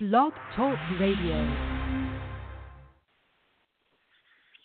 Blog 0.00 0.32
Talk 0.56 0.78
Radio. 0.98 1.46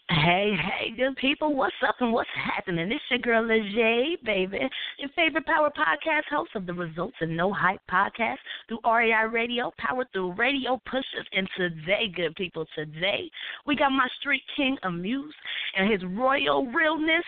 Hey, 0.07 0.55
hey, 0.55 0.95
good 0.95 1.17
people, 1.17 1.53
what's 1.53 1.75
up 1.85 1.95
and 1.99 2.13
what's 2.13 2.29
happening? 2.33 2.89
It's 2.89 3.03
your 3.09 3.19
girl 3.19 3.45
Leger, 3.45 4.15
baby, 4.23 4.59
your 4.97 5.09
favorite 5.13 5.45
power 5.45 5.69
podcast 5.77 6.23
host 6.31 6.51
of 6.55 6.65
the 6.65 6.73
Results 6.73 7.17
and 7.19 7.35
No 7.35 7.51
Hype 7.51 7.81
podcast 7.91 8.37
through 8.69 8.79
REI 8.85 9.27
Radio, 9.29 9.73
powered 9.77 10.07
through 10.13 10.35
radio 10.35 10.79
pushers. 10.89 11.27
And 11.33 11.49
today, 11.57 12.09
good 12.15 12.33
people, 12.37 12.65
today 12.73 13.29
we 13.67 13.75
got 13.75 13.91
my 13.91 14.07
street 14.21 14.43
king 14.55 14.77
Amuse 14.83 15.35
and 15.75 15.91
his 15.91 16.01
royal 16.15 16.65
realness 16.67 17.25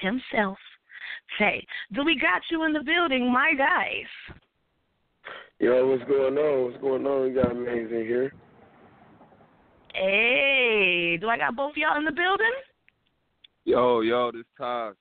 himself. 0.00 0.56
Say, 1.38 1.66
do 1.92 2.06
we 2.06 2.18
got 2.18 2.40
you 2.50 2.64
in 2.64 2.72
the 2.72 2.82
building, 2.82 3.30
my 3.30 3.52
guys? 3.52 4.40
Yo, 5.60 5.86
what's 5.86 6.02
going 6.04 6.38
on? 6.38 6.64
What's 6.64 6.80
going 6.80 7.06
on? 7.06 7.22
We 7.22 7.34
got 7.34 7.52
amazing 7.52 8.06
here. 8.06 8.32
Hey, 9.92 11.18
do 11.20 11.28
I 11.28 11.36
got 11.36 11.54
both 11.54 11.74
y'all 11.76 11.98
in 11.98 12.06
the 12.06 12.12
building? 12.12 12.46
Yo, 13.66 14.00
yo, 14.00 14.32
this 14.32 14.46
Taj. 14.56 14.94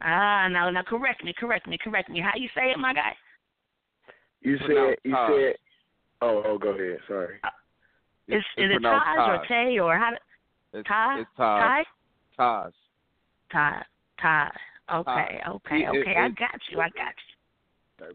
Ah, 0.00 0.48
now, 0.50 0.70
now, 0.70 0.82
correct 0.82 1.22
me, 1.22 1.34
correct 1.38 1.68
me, 1.68 1.76
correct 1.84 2.08
me. 2.08 2.20
How 2.20 2.30
you 2.34 2.48
say 2.54 2.70
it, 2.70 2.78
my 2.78 2.94
guy? 2.94 3.12
You 4.40 4.56
said, 4.60 4.96
you 5.04 5.12
Taj. 5.12 5.30
said. 5.30 5.54
Oh, 6.22 6.42
oh, 6.46 6.58
go 6.58 6.70
ahead. 6.70 6.98
Sorry. 7.06 7.34
Is 8.28 8.36
It's 8.38 8.46
is 8.56 8.70
it 8.70 8.72
pronounced 8.72 9.04
Taj 9.18 9.28
or 9.28 9.46
Tay 9.46 9.78
or 9.80 9.98
how? 9.98 10.12
It's, 10.72 10.88
Taj? 10.88 11.20
it's 11.20 11.30
Taj. 11.36 11.84
Taj? 12.38 12.72
Taj. 12.72 12.72
Taj. 13.52 13.82
Taj. 14.18 14.50
Okay, 14.94 15.38
okay, 15.46 15.76
It- 15.76 15.88
okay. 15.88 16.14
I 16.16 16.28
got 16.30 16.60
you. 16.70 16.80
I 16.80 16.88
got 16.88 17.14
you. 18.08 18.14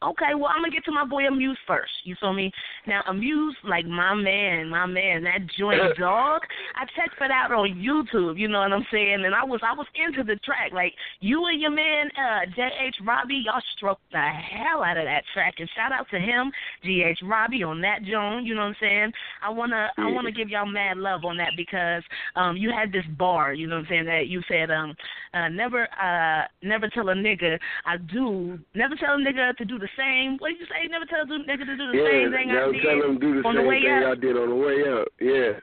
Okay, 0.00 0.34
well, 0.36 0.46
I'm 0.46 0.62
gonna 0.62 0.70
get 0.70 0.84
to 0.84 0.92
my 0.92 1.04
boy 1.04 1.26
Amuse 1.26 1.58
first. 1.66 1.90
You 2.04 2.14
feel 2.20 2.32
me? 2.32 2.52
Now, 2.86 3.02
Amuse, 3.08 3.56
like 3.64 3.84
my 3.84 4.14
man, 4.14 4.68
my 4.68 4.86
man, 4.86 5.24
that 5.24 5.40
joint 5.58 5.80
dog. 5.98 6.42
I 6.76 6.84
checked 6.94 7.20
it 7.20 7.30
out 7.32 7.50
on 7.50 7.74
YouTube. 7.74 8.38
You 8.38 8.46
know 8.46 8.60
what 8.60 8.72
I'm 8.72 8.86
saying? 8.92 9.24
And 9.24 9.34
I 9.34 9.42
was, 9.42 9.60
I 9.66 9.74
was 9.74 9.86
into 9.96 10.22
the 10.22 10.38
track. 10.44 10.70
Like 10.72 10.94
you 11.18 11.46
and 11.46 11.60
your 11.60 11.72
man, 11.72 12.06
uh, 12.16 12.46
J.H. 12.54 12.94
Robbie, 13.04 13.42
y'all 13.44 13.60
stroked 13.76 14.02
the 14.12 14.18
hell 14.18 14.84
out 14.84 14.98
of 14.98 15.04
that 15.04 15.24
track. 15.34 15.54
And 15.58 15.68
shout 15.74 15.90
out 15.90 16.06
to 16.12 16.20
him, 16.20 16.52
J.H. 16.84 17.18
Robbie, 17.24 17.64
on 17.64 17.80
that 17.80 18.04
joint. 18.04 18.46
You 18.46 18.54
know 18.54 18.62
what 18.62 18.68
I'm 18.68 18.76
saying? 18.80 19.12
I 19.44 19.50
wanna, 19.50 19.88
I 19.98 20.12
wanna 20.12 20.30
give 20.30 20.48
y'all 20.48 20.64
mad 20.64 20.96
love 20.96 21.24
on 21.24 21.36
that 21.38 21.54
because 21.56 22.04
um, 22.36 22.56
you 22.56 22.70
had 22.70 22.92
this 22.92 23.04
bar. 23.18 23.52
You 23.52 23.66
know 23.66 23.76
what 23.76 23.86
I'm 23.86 23.88
saying? 23.90 24.04
That 24.04 24.28
you 24.28 24.42
said, 24.46 24.70
um, 24.70 24.94
uh, 25.34 25.48
never, 25.48 25.88
uh, 26.00 26.46
never 26.62 26.88
tell 26.88 27.08
a 27.08 27.14
nigga 27.14 27.58
I 27.84 27.96
do, 27.96 28.58
never 28.76 28.94
tell 28.94 29.14
a 29.14 29.18
nigga 29.18 29.56
to 29.56 29.64
do 29.64 29.78
the 29.78 29.87
same. 29.96 30.36
What 30.38 30.50
did 30.50 30.60
you 30.60 30.66
say? 30.66 30.86
Never 30.88 31.06
tell 31.06 31.22
a 31.22 31.26
nigga 31.26 31.64
to 31.64 31.76
do 31.76 31.86
the 31.92 31.98
yeah, 31.98 32.10
same 32.10 32.30
thing 32.32 32.50
I 32.50 32.72
did 32.72 32.82
tell 32.82 33.00
them 33.00 33.18
do 33.18 33.40
the 33.40 33.48
on 33.48 33.54
same 33.54 33.62
the 33.62 33.68
way 33.68 33.80
thing 33.80 34.02
up. 34.04 34.12
I 34.12 34.20
did 34.20 34.36
on 34.36 34.48
the 34.50 34.58
way 34.58 34.78
up. 34.88 35.08
Yeah. 35.20 35.60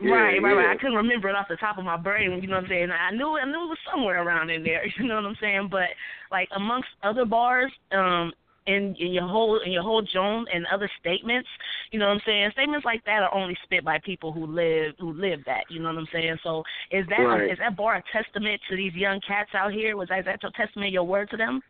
Yeah, 0.00 0.12
right, 0.12 0.42
right, 0.42 0.54
right. 0.54 0.70
I 0.70 0.76
couldn't 0.76 0.96
remember 0.96 1.28
it 1.28 1.34
off 1.34 1.48
the 1.48 1.56
top 1.56 1.76
of 1.76 1.84
my 1.84 1.96
brain. 1.96 2.30
You 2.40 2.46
know 2.48 2.56
what 2.56 2.64
I'm 2.64 2.70
saying? 2.70 2.90
I 2.90 3.10
knew, 3.10 3.36
I 3.36 3.44
knew 3.44 3.64
it 3.66 3.74
was 3.74 3.78
somewhere 3.90 4.22
around 4.22 4.48
in 4.48 4.62
there. 4.62 4.82
You 4.96 5.06
know 5.08 5.16
what 5.16 5.26
I'm 5.26 5.36
saying? 5.40 5.68
But 5.70 5.90
like 6.30 6.48
amongst 6.54 6.88
other 7.02 7.24
bars, 7.24 7.72
um, 7.92 8.32
in, 8.66 8.94
in 8.98 9.12
your 9.12 9.26
whole 9.26 9.58
in 9.64 9.72
your 9.72 9.82
whole 9.82 10.04
zone 10.12 10.46
and 10.52 10.66
other 10.72 10.88
statements, 11.00 11.48
you 11.90 11.98
know 11.98 12.06
what 12.06 12.14
I'm 12.14 12.22
saying? 12.26 12.50
Statements 12.52 12.84
like 12.84 13.04
that 13.04 13.22
are 13.22 13.34
only 13.34 13.56
spit 13.64 13.84
by 13.84 13.98
people 14.04 14.32
who 14.32 14.46
live 14.46 14.94
who 14.98 15.12
live 15.12 15.40
that. 15.46 15.64
You 15.70 15.80
know 15.80 15.88
what 15.88 15.98
I'm 15.98 16.08
saying? 16.12 16.36
So 16.42 16.62
is 16.90 17.06
that 17.08 17.20
Right. 17.20 17.50
is 17.50 17.58
that 17.58 17.76
bar 17.76 17.96
a 17.96 18.02
testament 18.12 18.60
to 18.68 18.76
these 18.76 18.94
young 18.94 19.20
cats 19.26 19.50
out 19.54 19.72
here? 19.72 19.96
Was 19.96 20.08
that, 20.08 20.20
is 20.20 20.24
that 20.26 20.42
your 20.42 20.52
testament, 20.52 20.92
your 20.92 21.04
word 21.04 21.30
to 21.30 21.36
them? 21.36 21.62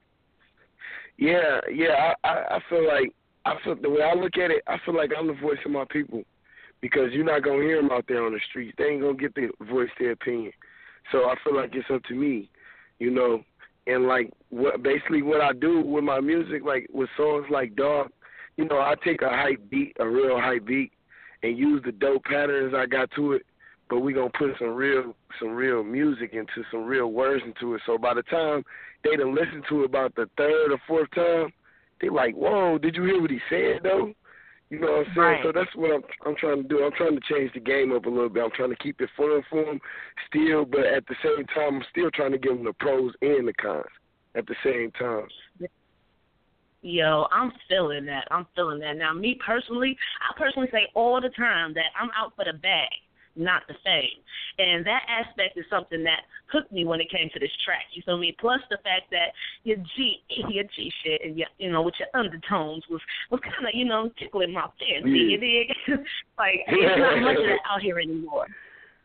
Yeah, 1.21 1.61
yeah. 1.73 2.15
I, 2.25 2.29
I, 2.29 2.57
I 2.57 2.61
feel 2.69 2.87
like 2.87 3.13
I 3.45 3.55
feel 3.63 3.77
the 3.81 3.91
way 3.91 4.03
I 4.03 4.15
look 4.15 4.37
at 4.37 4.51
it. 4.51 4.63
I 4.67 4.79
feel 4.85 4.97
like 4.97 5.11
I'm 5.17 5.27
the 5.27 5.35
voice 5.35 5.59
of 5.65 5.71
my 5.71 5.85
people 5.91 6.23
because 6.81 7.13
you're 7.13 7.25
not 7.27 7.45
gonna 7.45 7.63
hear 7.63 7.81
them 7.81 7.91
out 7.93 8.07
there 8.09 8.25
on 8.25 8.33
the 8.33 8.41
streets. 8.49 8.75
They 8.79 8.85
ain't 8.85 9.03
gonna 9.03 9.15
get 9.15 9.35
to 9.35 9.53
voice 9.71 9.91
their 9.99 10.13
opinion. 10.13 10.53
So 11.13 11.25
I 11.25 11.35
feel 11.45 11.55
like 11.55 11.75
it's 11.75 11.91
up 11.93 12.03
to 12.05 12.15
me, 12.15 12.51
you 12.99 13.11
know. 13.11 13.45
And 13.87 14.07
like 14.07 14.31
what 14.49 14.83
basically 14.83 15.21
what 15.21 15.43
I 15.43 15.53
do 15.53 15.83
with 15.83 16.05
my 16.05 16.21
music, 16.21 16.63
like 16.65 16.87
with 16.93 17.11
songs 17.19 17.47
like 17.51 17.77
Dog, 17.77 18.11
you 18.57 18.65
know, 18.65 18.79
I 18.79 18.95
take 19.05 19.21
a 19.21 19.29
hype 19.29 19.69
beat, 19.71 19.97
a 20.01 20.09
real 20.09 20.41
hype 20.41 20.65
beat, 20.65 20.93
and 21.43 21.57
use 21.59 21.83
the 21.85 21.93
dope 21.93 22.25
patterns 22.25 22.73
I 22.75 22.87
got 22.87 23.11
to 23.17 23.35
it. 23.35 23.43
But 23.91 24.01
we 24.01 24.13
gonna 24.13 24.31
put 24.31 24.53
some 24.59 24.75
real 24.75 25.15
some 25.41 25.51
real 25.51 25.83
music 25.83 26.33
into 26.33 26.65
some 26.71 26.85
real 26.85 27.13
words 27.13 27.43
into 27.45 27.75
it. 27.75 27.83
So 27.85 27.99
by 27.99 28.15
the 28.15 28.23
time 28.23 28.65
they 29.05 29.17
done 29.17 29.35
listen 29.35 29.63
to 29.69 29.83
it 29.83 29.87
about 29.87 30.15
the 30.15 30.31
third 30.37 30.73
or 30.73 30.79
fourth 30.87 31.11
time, 31.15 31.53
they 32.01 32.09
like, 32.09 32.35
whoa, 32.35 32.79
did 32.79 32.95
you 32.95 33.05
hear 33.05 33.21
what 33.21 33.31
he 33.31 33.41
said 33.51 33.81
though? 33.83 34.15
You 34.71 34.79
know 34.79 34.87
what 34.87 34.99
I'm 34.99 35.05
saying? 35.07 35.19
Right. 35.19 35.41
So 35.43 35.53
that's 35.53 35.75
what 35.75 35.91
I'm 35.91 36.03
I'm 36.25 36.37
trying 36.37 36.63
to 36.63 36.69
do. 36.69 36.85
I'm 36.85 36.93
trying 36.93 37.19
to 37.19 37.35
change 37.35 37.53
the 37.53 37.61
game 37.61 37.93
up 37.93 38.07
a 38.07 38.09
little 38.09 38.29
bit. 38.29 38.45
I'm 38.45 38.53
trying 38.53 38.71
to 38.71 38.77
keep 38.77 39.01
it 39.01 39.11
fun 39.17 39.43
for 39.51 39.65
them 39.65 39.81
still, 40.29 40.65
but 40.65 40.87
at 40.87 41.05
the 41.09 41.17
same 41.25 41.45
time, 41.47 41.77
I'm 41.77 41.85
still 41.91 42.11
trying 42.13 42.33
to 42.33 42.39
give 42.39 42.55
them 42.55 42.65
the 42.65 42.73
pros 42.75 43.13
and 43.21 43.49
the 43.49 43.53
cons 43.55 43.85
at 44.37 44.47
the 44.47 44.55
same 44.65 44.93
time. 44.93 45.27
Yo, 46.83 47.27
I'm 47.31 47.53
feeling 47.69 48.07
that. 48.07 48.27
I'm 48.31 48.47
feeling 48.55 48.79
that. 48.81 48.97
Now, 48.97 49.13
me 49.13 49.39
personally, 49.45 49.99
I 50.23 50.39
personally 50.39 50.69
say 50.73 50.89
all 50.95 51.21
the 51.21 51.29
time 51.31 51.75
that 51.75 51.91
I'm 52.01 52.09
out 52.17 52.33
for 52.37 52.45
the 52.45 52.57
bag, 52.57 52.89
not 53.41 53.63
the 53.69 53.75
same. 53.85 54.21
And 54.59 54.85
that 54.87 55.03
aspect 55.09 55.57
is 55.57 55.65
something 55.71 56.05
that 56.05 56.29
hooked 56.53 56.71
me 56.71 56.85
when 56.85 57.01
it 57.01 57.11
came 57.11 57.29
to 57.33 57.41
this 57.41 57.51
track. 57.65 57.85
You 57.93 58.03
feel 58.05 58.19
me? 58.19 58.37
Plus 58.39 58.61
the 58.71 58.79
fact 58.85 59.11
that 59.11 59.33
your 59.65 59.79
G, 59.97 60.23
your 60.49 60.65
G 60.65 60.93
shit, 61.03 61.23
and 61.25 61.37
your, 61.37 61.49
you 61.59 61.73
know, 61.73 61.83
with 61.83 61.95
your 61.99 62.09
undertones 62.15 62.85
was 62.91 63.01
was 63.31 63.41
kind 63.41 63.67
of, 63.67 63.75
you 63.75 63.87
know, 63.87 64.11
tickling 64.19 64.53
my 64.53 64.69
fancy. 64.79 65.11
Yeah. 65.11 65.31
You 65.31 65.39
dig? 65.39 65.69
like 66.39 66.61
it's 66.69 67.01
not 67.01 67.23
much 67.23 67.37
of 67.39 67.45
that 67.45 67.61
out 67.69 67.83
here 67.83 67.99
anymore. 67.99 68.47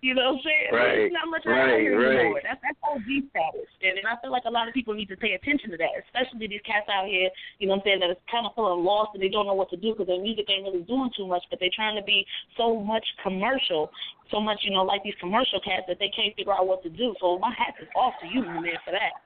You 0.06 0.14
know 0.14 0.38
what 0.38 0.38
I'm 0.38 0.46
saying? 0.46 0.70
Right, 0.70 1.10
There's 1.10 1.18
not 1.18 1.34
much 1.34 1.50
of 1.50 1.58
out 1.58 1.66
right, 1.66 1.82
here 1.82 1.98
right. 1.98 2.30
anymore. 2.30 2.46
That's 2.46 2.62
that's 2.62 2.78
OG 2.86 3.10
status, 3.34 3.66
and, 3.82 3.98
and 3.98 4.06
I 4.06 4.14
feel 4.22 4.30
like 4.30 4.46
a 4.46 4.54
lot 4.54 4.70
of 4.70 4.78
people 4.78 4.94
need 4.94 5.10
to 5.10 5.18
pay 5.18 5.34
attention 5.34 5.74
to 5.74 5.78
that, 5.82 5.98
especially 6.06 6.46
these 6.46 6.62
cats 6.62 6.86
out 6.94 7.10
here. 7.10 7.34
You 7.58 7.66
know 7.66 7.82
what 7.82 7.90
I'm 7.90 7.98
saying? 7.98 8.06
That 8.06 8.14
is 8.14 8.22
kind 8.30 8.46
of 8.46 8.54
feeling 8.54 8.86
lost 8.86 9.18
and 9.18 9.22
they 9.26 9.34
don't 9.34 9.50
know 9.50 9.58
what 9.58 9.74
to 9.74 9.82
do 9.82 9.98
because 9.98 10.06
their 10.06 10.22
music 10.22 10.46
ain't 10.46 10.62
really 10.62 10.86
doing 10.86 11.10
too 11.18 11.26
much, 11.26 11.42
but 11.50 11.58
they're 11.58 11.74
trying 11.74 11.98
to 11.98 12.06
be 12.06 12.22
so 12.54 12.78
much 12.78 13.02
commercial, 13.26 13.90
so 14.30 14.38
much 14.38 14.62
you 14.62 14.78
know 14.78 14.86
like 14.86 15.02
these 15.02 15.18
commercial 15.18 15.58
cats 15.66 15.90
that 15.90 15.98
they 15.98 16.14
can't 16.14 16.38
figure 16.38 16.54
out 16.54 16.70
what 16.70 16.86
to 16.86 16.94
do. 16.94 17.18
So 17.18 17.42
my 17.42 17.50
hat 17.58 17.74
is 17.82 17.90
off 17.98 18.14
to 18.22 18.30
you, 18.30 18.46
my 18.46 18.62
man, 18.62 18.78
for 18.86 18.94
that. 18.94 19.18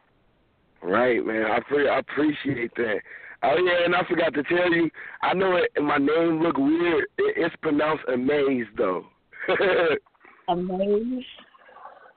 Right, 0.79 1.19
man. 1.19 1.43
I 1.43 1.59
pre- 1.59 1.91
I 1.91 1.99
appreciate 1.99 2.71
that. 2.79 3.03
Oh 3.43 3.59
yeah, 3.59 3.83
and 3.83 3.91
I 3.91 4.07
forgot 4.07 4.31
to 4.31 4.47
tell 4.47 4.71
you, 4.71 4.87
I 5.27 5.35
know 5.35 5.59
it, 5.59 5.75
my 5.75 5.99
name 5.99 6.39
look 6.39 6.55
weird. 6.55 7.03
It, 7.19 7.35
it's 7.35 7.55
pronounced 7.59 8.07
Amaze 8.07 8.71
though. 8.79 9.03
Amazed. 10.49 11.25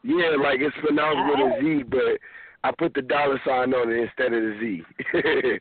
yeah, 0.03 0.35
like 0.43 0.61
it's 0.61 0.77
pronounced 0.81 1.21
with 1.29 1.41
a 1.41 1.61
Z, 1.61 1.83
but 1.91 2.19
I 2.65 2.73
put 2.77 2.95
the 2.95 3.03
dollar 3.03 3.41
sign 3.47 3.75
on 3.75 3.93
it 3.93 4.09
instead 4.09 4.33
of 4.33 4.43
the 4.43 4.57
Z. 4.61 5.59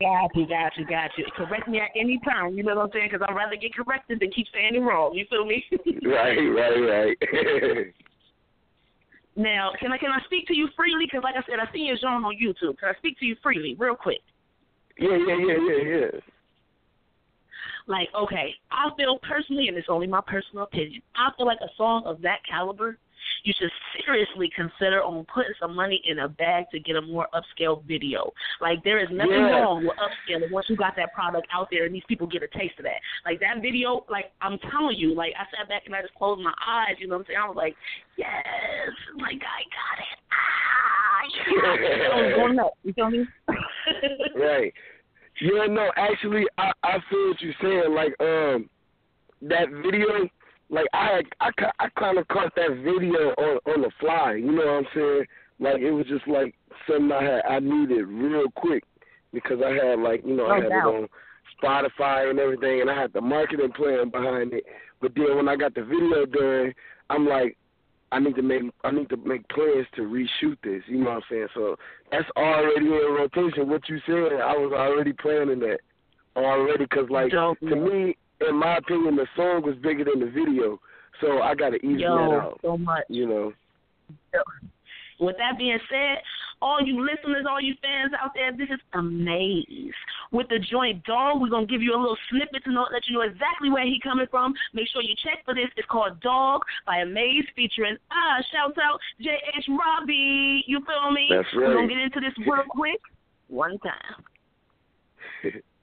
Got 0.00 0.34
you, 0.34 0.46
got 0.48 0.72
you, 0.78 0.86
got 0.86 1.10
you. 1.18 1.26
Correct 1.36 1.68
me 1.68 1.78
at 1.78 1.90
any 1.94 2.18
time. 2.24 2.56
You 2.56 2.62
know 2.62 2.74
what 2.74 2.84
I'm 2.84 2.90
saying? 2.94 3.10
Because 3.12 3.26
I'd 3.28 3.34
rather 3.34 3.56
get 3.56 3.74
corrected 3.74 4.18
than 4.18 4.30
keep 4.30 4.46
saying 4.52 4.74
it 4.74 4.78
wrong. 4.78 5.12
You 5.12 5.26
feel 5.28 5.44
me? 5.44 5.62
right, 6.08 6.38
right, 6.38 7.16
right. 7.20 7.94
Now, 9.36 9.72
can 9.80 9.90
I 9.90 9.98
can 9.98 10.10
I 10.10 10.22
speak 10.26 10.46
to 10.46 10.54
you 10.54 10.68
freely? 10.76 11.06
Because 11.10 11.24
like 11.24 11.34
I 11.34 11.42
said, 11.44 11.58
I 11.58 11.70
see 11.72 11.80
your 11.80 11.96
zone 11.96 12.24
on 12.24 12.36
YouTube. 12.36 12.78
Can 12.78 12.90
I 12.90 12.98
speak 12.98 13.18
to 13.18 13.26
you 13.26 13.34
freely, 13.42 13.74
real 13.76 13.96
quick? 13.96 14.20
yeah, 14.96 15.16
yeah, 15.16 15.36
yeah, 15.36 15.58
yeah, 15.58 15.82
yeah. 15.90 16.20
Like, 17.86 18.08
okay, 18.14 18.54
I 18.70 18.88
feel 18.96 19.18
personally, 19.18 19.68
and 19.68 19.76
it's 19.76 19.88
only 19.90 20.06
my 20.06 20.22
personal 20.26 20.64
opinion, 20.64 21.02
I 21.16 21.30
feel 21.36 21.46
like 21.46 21.58
a 21.60 21.68
song 21.76 22.04
of 22.06 22.22
that 22.22 22.38
caliber, 22.48 22.98
you 23.42 23.52
should 23.58 23.70
seriously 24.04 24.50
consider 24.56 25.02
on 25.02 25.26
putting 25.32 25.52
some 25.60 25.74
money 25.74 26.00
in 26.06 26.20
a 26.20 26.28
bag 26.28 26.64
to 26.72 26.80
get 26.80 26.96
a 26.96 27.02
more 27.02 27.28
upscale 27.34 27.84
video. 27.84 28.32
Like, 28.60 28.82
there 28.84 28.98
is 28.98 29.08
nothing 29.10 29.32
Yeah. 29.32 29.60
wrong 29.60 29.84
with 29.84 29.96
upscaling 29.98 30.50
once 30.50 30.68
you 30.70 30.76
got 30.76 30.96
that 30.96 31.12
product 31.12 31.46
out 31.52 31.68
there 31.70 31.84
and 31.84 31.94
these 31.94 32.04
people 32.08 32.26
get 32.26 32.42
a 32.42 32.48
taste 32.48 32.78
of 32.78 32.84
that. 32.84 33.00
Like, 33.24 33.40
that 33.40 33.60
video, 33.60 34.04
like, 34.08 34.32
I'm 34.40 34.58
telling 34.70 34.96
you, 34.96 35.14
like, 35.14 35.34
I 35.38 35.44
sat 35.56 35.68
back 35.68 35.82
and 35.86 35.94
I 35.94 36.00
just 36.02 36.14
closed 36.14 36.40
my 36.42 36.54
eyes, 36.66 36.96
you 36.98 37.06
know 37.06 37.16
what 37.16 37.20
I'm 37.20 37.26
saying? 37.26 37.38
I 37.42 37.46
was 37.48 37.56
like, 37.56 37.76
yes, 38.16 38.34
like, 39.16 39.42
I 39.42 39.60
got 39.76 39.98
it. 40.00 40.18
Ah, 40.32 41.20
yeah. 41.36 42.08
I 42.12 42.22
was 42.22 42.32
going 42.36 42.58
up, 42.58 42.72
you 42.82 42.92
feel 42.94 43.10
me? 43.10 43.26
right. 44.36 44.72
Yeah, 45.40 45.66
no, 45.66 45.90
actually, 45.96 46.44
I 46.58 46.72
I 46.82 46.98
feel 47.10 47.28
what 47.28 47.40
you're 47.40 47.54
saying. 47.60 47.94
Like, 47.94 48.14
um, 48.20 48.70
that 49.42 49.68
video, 49.82 50.28
like 50.70 50.86
I 50.92 51.22
I 51.40 51.50
I 51.80 51.88
kind 51.98 52.18
of 52.18 52.28
caught 52.28 52.54
that 52.56 52.70
video 52.82 53.30
on 53.38 53.58
on 53.66 53.82
the 53.82 53.90
fly. 54.00 54.34
You 54.34 54.52
know 54.52 54.66
what 54.66 54.68
I'm 54.68 54.86
saying? 54.94 55.24
Like 55.60 55.80
it 55.80 55.90
was 55.90 56.06
just 56.06 56.26
like 56.28 56.54
something 56.88 57.12
I 57.12 57.22
had 57.22 57.42
I 57.48 57.58
needed 57.60 58.06
real 58.06 58.50
quick 58.56 58.84
because 59.32 59.58
I 59.64 59.70
had 59.70 59.98
like 59.98 60.22
you 60.24 60.36
know 60.36 60.46
I 60.46 60.56
had 60.56 60.66
it 60.66 60.72
on 60.72 61.08
Spotify 61.62 62.30
and 62.30 62.38
everything, 62.38 62.80
and 62.80 62.90
I 62.90 63.00
had 63.00 63.12
the 63.12 63.20
marketing 63.20 63.72
plan 63.72 64.10
behind 64.10 64.52
it. 64.52 64.64
But 65.00 65.14
then 65.14 65.36
when 65.36 65.48
I 65.48 65.56
got 65.56 65.74
the 65.74 65.82
video 65.84 66.26
done, 66.26 66.74
I'm 67.10 67.26
like, 67.26 67.56
I 68.14 68.20
need 68.20 68.36
to 68.36 68.42
make 68.42 68.62
I 68.84 68.92
need 68.92 69.08
to 69.08 69.16
make 69.16 69.48
plans 69.48 69.88
to 69.96 70.02
reshoot 70.02 70.56
this. 70.62 70.82
You 70.86 70.98
know 70.98 71.10
what 71.10 71.16
I'm 71.16 71.22
saying? 71.28 71.48
So 71.52 71.76
that's 72.12 72.28
already 72.36 72.86
in 72.86 72.92
rotation. 72.92 73.68
What 73.68 73.88
you 73.88 73.98
said, 74.06 74.40
I 74.40 74.52
was 74.52 74.72
already 74.72 75.12
planning 75.12 75.58
that 75.58 75.78
already. 76.36 76.86
Cause 76.86 77.06
like 77.10 77.32
Dope. 77.32 77.58
to 77.58 77.74
me, 77.74 78.16
in 78.48 78.56
my 78.56 78.76
opinion, 78.76 79.16
the 79.16 79.26
song 79.34 79.62
was 79.62 79.74
bigger 79.82 80.04
than 80.04 80.20
the 80.20 80.30
video. 80.30 80.78
So 81.20 81.42
I 81.42 81.56
got 81.56 81.70
to 81.70 81.76
even 81.76 81.98
that 81.98 82.06
out. 82.06 82.60
so 82.62 82.78
much. 82.78 83.02
You 83.08 83.26
know. 83.26 83.52
With 85.20 85.36
that 85.38 85.58
being 85.58 85.78
said, 85.88 86.18
all 86.60 86.80
you 86.80 87.00
listeners, 87.04 87.46
all 87.48 87.60
you 87.60 87.74
fans 87.82 88.12
out 88.20 88.32
there, 88.34 88.52
this 88.52 88.68
is 88.72 88.80
Amaze. 88.94 89.94
With 90.32 90.48
the 90.48 90.58
joint 90.58 91.04
Dog, 91.04 91.40
we're 91.40 91.50
gonna 91.50 91.66
give 91.66 91.82
you 91.82 91.94
a 91.94 92.00
little 92.00 92.16
snippet 92.30 92.64
to 92.64 92.72
know, 92.72 92.86
let 92.92 93.06
you 93.06 93.14
know 93.14 93.22
exactly 93.22 93.70
where 93.70 93.84
he 93.84 94.00
coming 94.02 94.26
from. 94.30 94.54
Make 94.72 94.88
sure 94.92 95.02
you 95.02 95.14
check 95.22 95.44
for 95.44 95.54
this. 95.54 95.68
It's 95.76 95.88
called 95.88 96.20
Dog 96.20 96.62
by 96.86 96.98
Amaze 96.98 97.44
featuring 97.54 97.96
ah 98.10 98.42
shout 98.52 98.76
out 98.82 98.98
J.H. 99.20 99.66
Robbie. 99.68 100.64
You 100.66 100.80
feel 100.86 101.10
me? 101.12 101.28
That's 101.30 101.46
right. 101.54 101.68
We're 101.68 101.74
gonna 101.74 101.88
get 101.88 101.98
into 101.98 102.20
this 102.20 102.34
real 102.46 102.64
quick. 102.68 103.00
One 103.48 103.78
time. 103.78 104.24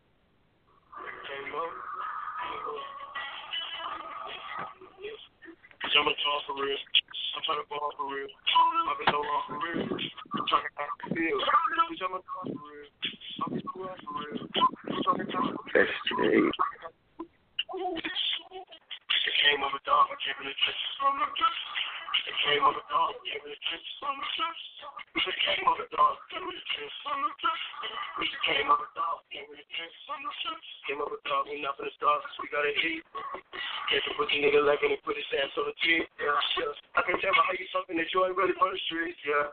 I'm 5.92 6.08
a 6.08 6.16
dog 6.16 6.40
for 6.48 6.56
real. 6.56 6.80
I'm 7.36 7.44
trying 7.44 7.60
to 7.60 7.68
ball 7.68 7.92
for 8.00 8.08
real. 8.08 8.32
I've 8.32 8.96
been 8.96 9.12
so 9.12 9.20
long 9.20 9.44
for 9.44 9.60
real. 9.60 9.84
I'm 9.92 10.48
trying 10.48 10.64
to 10.64 10.72
count 10.80 10.96
the 11.04 11.12
field. 11.12 11.44
I'm 11.44 12.16
a 12.16 12.24
dog 12.24 12.48
for 12.48 12.64
real. 12.64 12.88
I'm 13.44 13.52
been 13.52 13.60
so 13.60 13.76
long 13.76 14.00
for 14.00 14.14
real. 14.16 14.40
I'm 14.40 15.04
trying 15.04 15.20
to 15.20 15.28
count 15.28 15.52
the 15.52 15.68
straight. 16.08 16.48
It 19.20 19.36
came 19.44 19.60
a 19.76 19.82
dog, 19.84 20.08
I 20.08 20.18
can't 20.24 20.40
came 20.40 20.48
in 20.48 20.56
the 22.12 22.34
came 22.44 22.64
of 22.68 22.76
a 22.76 22.84
dog, 22.92 23.16
I 23.16 23.24
came 23.24 23.44
in 23.48 23.52
the 23.56 23.60
trenches. 23.64 23.96
It 25.16 25.38
came 25.48 25.64
of 25.64 25.80
a 25.80 25.88
dog, 25.96 26.20
I 26.20 26.26
came 26.28 26.44
in 26.44 26.56
the 26.56 26.66
trenches. 26.68 26.92
It 28.20 28.42
came 28.44 28.68
of 28.68 28.80
a 28.84 28.90
dog, 28.92 29.16
I 29.22 29.28
came 29.32 29.48
in 29.48 29.56
the 29.56 29.68
trenches. 29.72 30.68
Came 30.90 31.00
of 31.00 31.08
a 31.08 31.20
dog, 31.24 31.48
we 31.48 31.64
not 31.64 31.80
finna 31.80 31.94
start, 31.96 32.20
we 32.44 32.52
gotta 32.52 32.74
eat. 32.84 33.06
Came 33.88 34.04
to 34.04 34.12
put 34.20 34.28
the 34.28 34.44
nigga 34.44 34.60
leg 34.60 34.84
and 34.84 35.00
put 35.08 35.16
his 35.16 35.28
ass 35.40 35.56
on 35.56 35.72
the 35.72 35.76
tree. 35.80 36.04
Yeah, 36.20 36.36
yeah. 36.36 37.00
I 37.00 37.02
can 37.08 37.16
tell 37.24 37.32
by 37.32 37.48
how 37.48 37.56
you 37.56 37.68
something 37.72 37.96
that 37.96 38.12
you 38.12 38.28
ain't 38.28 38.36
ready 38.36 38.56
for 38.60 38.68
the 38.68 38.80
streets, 38.92 39.20
yeah. 39.24 39.48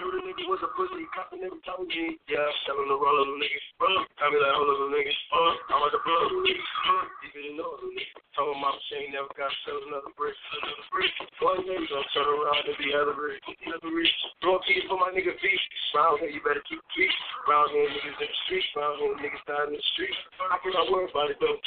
Knew 0.00 0.12
the 0.12 0.20
nigga 0.26 0.44
was 0.52 0.60
a 0.64 0.70
pussy, 0.76 1.08
copping 1.16 1.44
every 1.46 1.60
time 1.64 1.88
we 1.88 2.20
yeah. 2.28 2.48
Tell 2.68 2.76
him 2.76 2.92
to 2.92 2.96
roll 2.98 3.24
little 3.24 3.40
niggas, 3.40 3.66
roll. 3.80 4.04
Tell 4.20 4.28
me 4.28 4.36
like, 4.36 4.52
hold 4.52 4.68
little 4.68 4.92
niggas, 4.92 5.20
uh, 5.32 5.52
I'm 5.72 5.80
like 5.80 5.96
a 5.96 6.02
blood, 6.04 6.28
uh, 6.28 6.40
you 6.44 7.28
didn't 7.32 7.56
know, 7.56 7.72
little 7.78 7.94
nigga. 7.94 8.20
Told 8.32 8.56
my 8.58 8.72
she 8.88 8.96
ain't 8.96 9.12
never 9.12 9.28
got 9.36 9.52
to 9.52 9.58
sell 9.68 9.76
another 9.84 10.08
brick, 10.16 10.32
another 10.32 10.88
brick. 10.88 11.12
One 11.44 11.68
day 11.68 11.76
we 11.76 11.84
gonna 12.02 12.14
turn 12.14 12.26
around 12.26 12.66
and 12.66 12.78
be 12.78 12.90
other 12.94 13.14
rich, 13.14 13.42
rich. 13.46 14.14
Throwing 14.42 14.62
keys 14.66 14.82
for 14.90 14.98
my 14.98 15.14
nigga 15.14 15.34
feet. 15.38 15.62
Round 15.94 16.18
here, 16.18 16.30
you 16.30 16.42
better 16.42 16.62
keep 16.66 16.82
keys. 16.94 17.14
Round 17.46 17.70
here, 17.70 17.86
niggas 17.86 18.18
in 18.18 18.26
the 18.26 18.38
street. 18.46 18.66
Round 18.74 18.98
here, 18.98 19.14
niggas 19.22 19.44
down 19.46 19.70
in 19.70 19.74
the 19.78 19.84
street. 19.94 20.16
I 20.50 20.58
cannot 20.62 20.90
worry 20.90 21.06
about 21.10 21.30
it 21.30 21.38
though. 21.38 21.58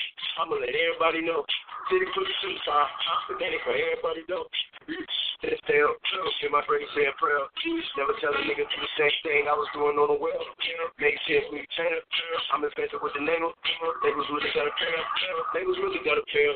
I'ma 0.42 0.60
let 0.60 0.76
everybody 0.76 1.24
know. 1.24 1.46
City 1.88 2.06
put 2.12 2.28
the 2.28 2.52
top. 2.66 2.90
Organic 3.32 3.62
for 3.64 3.76
everybody 3.76 4.28
though. 4.28 4.48
This 5.46 5.62
tail, 5.70 5.94
get 6.42 6.50
my 6.50 6.66
break 6.66 6.82
saying 6.98 7.14
prayer. 7.22 7.38
Never 8.02 8.18
tell 8.18 8.34
a 8.34 8.42
nigga 8.50 8.66
do 8.66 8.78
the 8.82 8.90
same 8.98 9.14
thing 9.22 9.46
I 9.46 9.54
was 9.54 9.70
doing 9.78 9.94
on 10.02 10.10
the 10.10 10.18
well. 10.18 10.42
Make 10.98 11.14
shit 11.30 11.46
we 11.54 11.62
turn. 11.78 12.02
I'm 12.50 12.66
infected 12.66 12.98
with 12.98 13.14
the 13.14 13.22
name. 13.22 13.46
Niggas 13.46 14.26
really 14.34 14.50
got 14.58 14.66
a 14.66 14.74
pair. 14.74 14.98
Niggas 15.54 15.78
really 15.78 16.02
got 16.02 16.18
a 16.18 16.26
pair. 16.34 16.50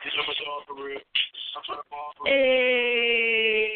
This 0.00 0.16
number's 0.16 0.40
all 0.48 0.64
for 0.64 0.72
real. 0.80 0.96
I'm 0.96 1.60
trying 1.68 1.84
to 1.84 1.88
ball 1.92 2.16
for 2.16 2.24
real. 2.24 2.32
Hey, 2.32 3.68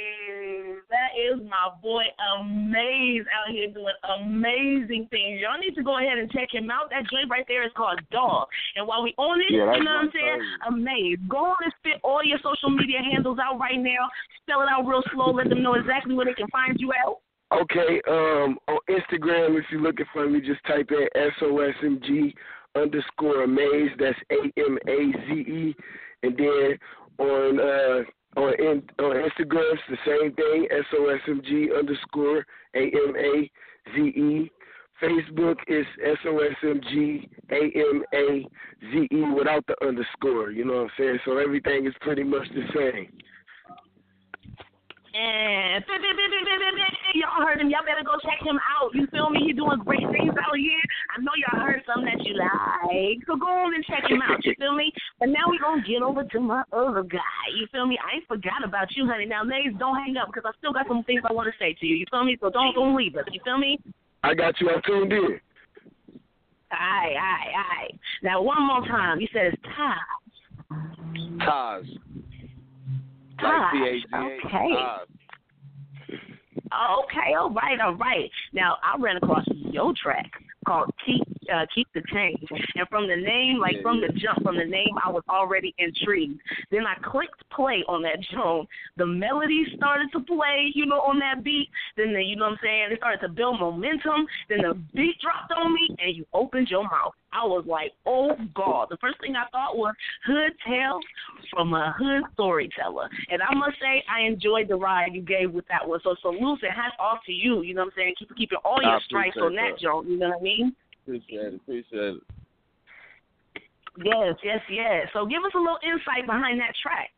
that 0.88 1.12
is 1.18 1.42
my 1.44 1.68
boy 1.82 2.04
Amaze 2.32 3.26
out 3.34 3.50
here 3.52 3.68
doing 3.68 3.92
amazing 4.16 5.08
things. 5.10 5.42
Y'all 5.42 5.58
need 5.60 5.74
to 5.74 5.82
go 5.82 5.98
ahead 5.98 6.16
and 6.16 6.30
check 6.32 6.48
him 6.54 6.70
out. 6.70 6.88
That 6.88 7.04
joint 7.10 7.28
right 7.28 7.44
there 7.48 7.66
is 7.66 7.72
called 7.76 8.00
Dog. 8.10 8.46
And 8.76 8.86
while 8.86 9.02
we 9.02 9.12
on 9.18 9.40
it, 9.42 9.50
Yeah, 9.52 9.74
you 9.76 9.84
know 9.84 10.00
what 10.00 10.08
I'm 10.08 10.12
saying? 10.14 10.40
favorite. 10.40 10.68
Amaze. 10.70 11.18
Go 11.28 11.52
on 11.52 11.56
and 11.66 11.74
spit 11.82 11.98
all 12.02 12.22
your 12.24 12.38
social 12.40 12.70
media 12.70 13.02
handles 13.02 13.38
out 13.42 13.58
right 13.58 13.76
now. 13.78 14.08
Spell 14.46 14.53
it 14.60 14.68
out 14.70 14.86
real 14.86 15.02
slow. 15.12 15.32
Let 15.32 15.48
them 15.48 15.62
know 15.62 15.74
exactly 15.74 16.14
where 16.14 16.26
they 16.26 16.34
can 16.34 16.48
find 16.48 16.76
you 16.78 16.92
at. 16.92 17.58
Okay, 17.60 18.00
um, 18.08 18.58
on 18.68 18.78
Instagram, 18.88 19.58
if 19.58 19.64
you're 19.70 19.80
looking 19.80 20.06
for 20.12 20.28
me, 20.28 20.40
just 20.40 20.64
type 20.66 20.90
in 20.90 21.06
SOSMG 21.40 22.34
underscore 22.74 23.44
amaze. 23.44 23.90
That's 23.98 24.18
A 24.30 24.60
M 24.60 24.78
A 24.88 25.12
Z 25.26 25.32
E. 25.32 25.76
And 26.22 26.36
then 26.36 26.78
on 27.18 27.60
uh 27.60 28.40
on 28.40 28.54
in, 28.58 28.82
on 28.98 29.16
Instagram, 29.16 29.74
it's 29.74 29.82
the 29.88 29.96
same 30.04 30.34
thing. 30.34 30.66
SOSMG 30.92 31.78
underscore 31.78 32.44
A 32.74 32.80
M 32.80 33.14
A 33.16 33.50
Z 33.94 34.00
E. 34.00 34.50
Facebook 35.02 35.56
is 35.66 35.86
SOSMG 36.24 37.28
A 37.50 37.72
M 37.76 38.02
A 38.14 38.46
Z 38.92 39.08
E 39.10 39.22
without 39.36 39.64
the 39.66 39.76
underscore. 39.86 40.50
You 40.50 40.64
know 40.64 40.74
what 40.74 40.82
I'm 40.82 40.90
saying? 40.98 41.18
So 41.24 41.38
everything 41.38 41.86
is 41.86 41.94
pretty 42.00 42.24
much 42.24 42.48
the 42.54 42.64
same. 42.74 43.12
And 45.14 45.84
y'all 47.14 47.46
heard 47.46 47.60
him. 47.60 47.70
Y'all 47.70 47.86
better 47.86 48.02
go 48.02 48.18
check 48.18 48.42
him 48.42 48.58
out. 48.58 48.90
You 48.94 49.06
feel 49.14 49.30
me? 49.30 49.46
He's 49.46 49.54
doing 49.54 49.78
great 49.86 50.02
things 50.10 50.34
out 50.34 50.58
here. 50.58 50.82
I 51.14 51.22
know 51.22 51.30
y'all 51.38 51.62
heard 51.62 51.82
something 51.86 52.10
that 52.10 52.26
you 52.26 52.34
like. 52.34 53.22
So 53.30 53.38
go 53.38 53.46
on 53.46 53.74
and 53.74 53.84
check 53.86 54.10
him 54.10 54.18
out. 54.26 54.42
You 54.44 54.54
feel 54.58 54.74
me? 54.74 54.90
But 55.20 55.30
now 55.30 55.46
we 55.46 55.62
going 55.62 55.82
to 55.82 55.88
get 55.88 56.02
over 56.02 56.24
to 56.24 56.40
my 56.40 56.64
other 56.74 57.04
guy. 57.04 57.46
You 57.54 57.70
feel 57.70 57.86
me? 57.86 57.96
I 58.02 58.16
ain't 58.18 58.26
forgot 58.26 58.66
about 58.66 58.90
you, 58.98 59.06
honey. 59.06 59.26
Now, 59.26 59.44
ladies, 59.44 59.78
don't 59.78 59.94
hang 59.94 60.16
up 60.18 60.34
because 60.34 60.50
I 60.50 60.52
still 60.58 60.72
got 60.72 60.90
some 60.90 61.04
things 61.06 61.22
I 61.22 61.32
want 61.32 61.46
to 61.46 61.54
say 61.62 61.78
to 61.78 61.86
you. 61.86 61.94
You 61.94 62.06
feel 62.10 62.24
me? 62.24 62.36
So 62.40 62.50
don't, 62.50 62.74
don't 62.74 62.96
leave 62.96 63.14
us. 63.14 63.24
You 63.30 63.38
feel 63.44 63.58
me? 63.58 63.78
I 64.24 64.34
got 64.34 64.60
you. 64.60 64.70
I 64.70 64.82
tuned 64.82 65.12
in. 65.12 65.38
Aye, 66.74 67.14
aye, 67.14 67.50
aye. 67.54 67.90
Now, 68.24 68.42
one 68.42 68.66
more 68.66 68.82
time. 68.82 69.20
You 69.20 69.28
said 69.32 69.54
it's 69.54 69.62
Taj. 69.62 69.94
Taj. 71.38 71.86
Like 73.44 74.04
Okay. 74.14 75.04
Okay, 76.74 77.34
all 77.38 77.50
right, 77.50 77.78
all 77.80 77.94
right. 77.94 78.30
Now 78.52 78.76
I 78.82 79.00
ran 79.00 79.16
across 79.16 79.44
your 79.48 79.92
track 80.02 80.30
called 80.66 80.90
uh, 81.52 81.66
Keep 81.74 81.88
the 81.94 82.02
Change, 82.12 82.42
and 82.50 82.88
from 82.88 83.08
the 83.08 83.16
name, 83.16 83.58
like 83.58 83.76
Yeah, 83.76 83.82
from 83.82 84.00
yeah. 84.00 84.08
the 84.08 84.12
jump, 84.14 84.42
from 84.42 84.56
the 84.56 84.64
name, 84.64 84.94
I 85.04 85.10
was 85.10 85.22
already 85.28 85.74
intrigued. 85.78 86.40
Then 86.70 86.86
I 86.86 86.94
clicked 87.02 87.42
play 87.50 87.84
on 87.88 88.02
that 88.02 88.20
joint. 88.32 88.68
The 88.96 89.06
melody 89.06 89.64
started 89.76 90.10
to 90.12 90.20
play, 90.20 90.70
you 90.74 90.86
know, 90.86 91.00
on 91.00 91.18
that 91.20 91.42
beat. 91.44 91.68
Then 91.96 92.12
the, 92.12 92.22
you 92.22 92.36
know 92.36 92.46
what 92.46 92.52
I'm 92.52 92.58
saying, 92.62 92.88
it 92.92 92.98
started 92.98 93.20
to 93.26 93.28
build 93.28 93.60
momentum. 93.60 94.26
Then 94.48 94.58
the 94.62 94.74
beat 94.94 95.20
dropped 95.20 95.52
on 95.52 95.72
me, 95.72 95.96
and 95.98 96.16
you 96.16 96.26
opened 96.32 96.68
your 96.68 96.84
mouth. 96.84 97.14
I 97.34 97.44
was 97.44 97.64
like, 97.66 97.92
oh 98.06 98.36
God. 98.54 98.86
The 98.90 98.96
first 98.98 99.20
thing 99.20 99.34
I 99.34 99.48
thought 99.50 99.76
was 99.76 99.92
Hood 100.24 100.52
Tales 100.64 101.02
from 101.50 101.74
a 101.74 101.92
Hood 101.98 102.22
Storyteller. 102.34 103.08
And 103.28 103.42
I 103.42 103.52
must 103.54 103.76
say, 103.80 104.04
I 104.08 104.20
enjoyed 104.22 104.68
the 104.68 104.76
ride 104.76 105.14
you 105.14 105.20
gave 105.22 105.50
with 105.52 105.66
that 105.68 105.86
one. 105.86 105.98
So 106.04 106.14
salute 106.22 106.62
and 106.62 106.72
hats 106.72 106.94
off 107.00 107.18
to 107.26 107.32
you. 107.32 107.62
You 107.62 107.74
know 107.74 107.82
what 107.82 107.86
I'm 107.86 107.92
saying? 107.96 108.14
Keep 108.18 108.36
keeping 108.36 108.58
all 108.64 108.78
your 108.80 109.00
stripes 109.04 109.36
on 109.40 109.54
that 109.56 109.72
that. 109.74 109.80
joint. 109.80 110.08
You 110.08 110.18
know 110.18 110.28
what 110.28 110.38
I 110.38 110.42
mean? 110.42 110.76
Appreciate 111.04 111.46
it. 111.46 111.54
Appreciate 111.54 112.14
it. 112.14 112.22
Yes, 114.02 114.34
yes, 114.42 114.60
yes. 114.70 115.06
So 115.12 115.26
give 115.26 115.44
us 115.44 115.52
a 115.54 115.58
little 115.58 115.78
insight 115.84 116.26
behind 116.26 116.58
that 116.60 116.72
track. 116.82 117.10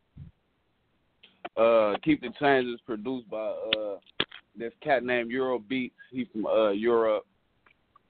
Uh, 1.56 1.96
Keep 2.04 2.20
the 2.20 2.30
Changes 2.38 2.80
produced 2.84 3.30
by 3.30 3.38
uh 3.38 3.96
this 4.58 4.72
cat 4.82 5.04
named 5.04 5.30
Euro 5.30 5.58
Beats. 5.58 5.94
He's 6.10 6.26
from 6.32 6.46
uh 6.46 6.70
Europe. 6.70 7.24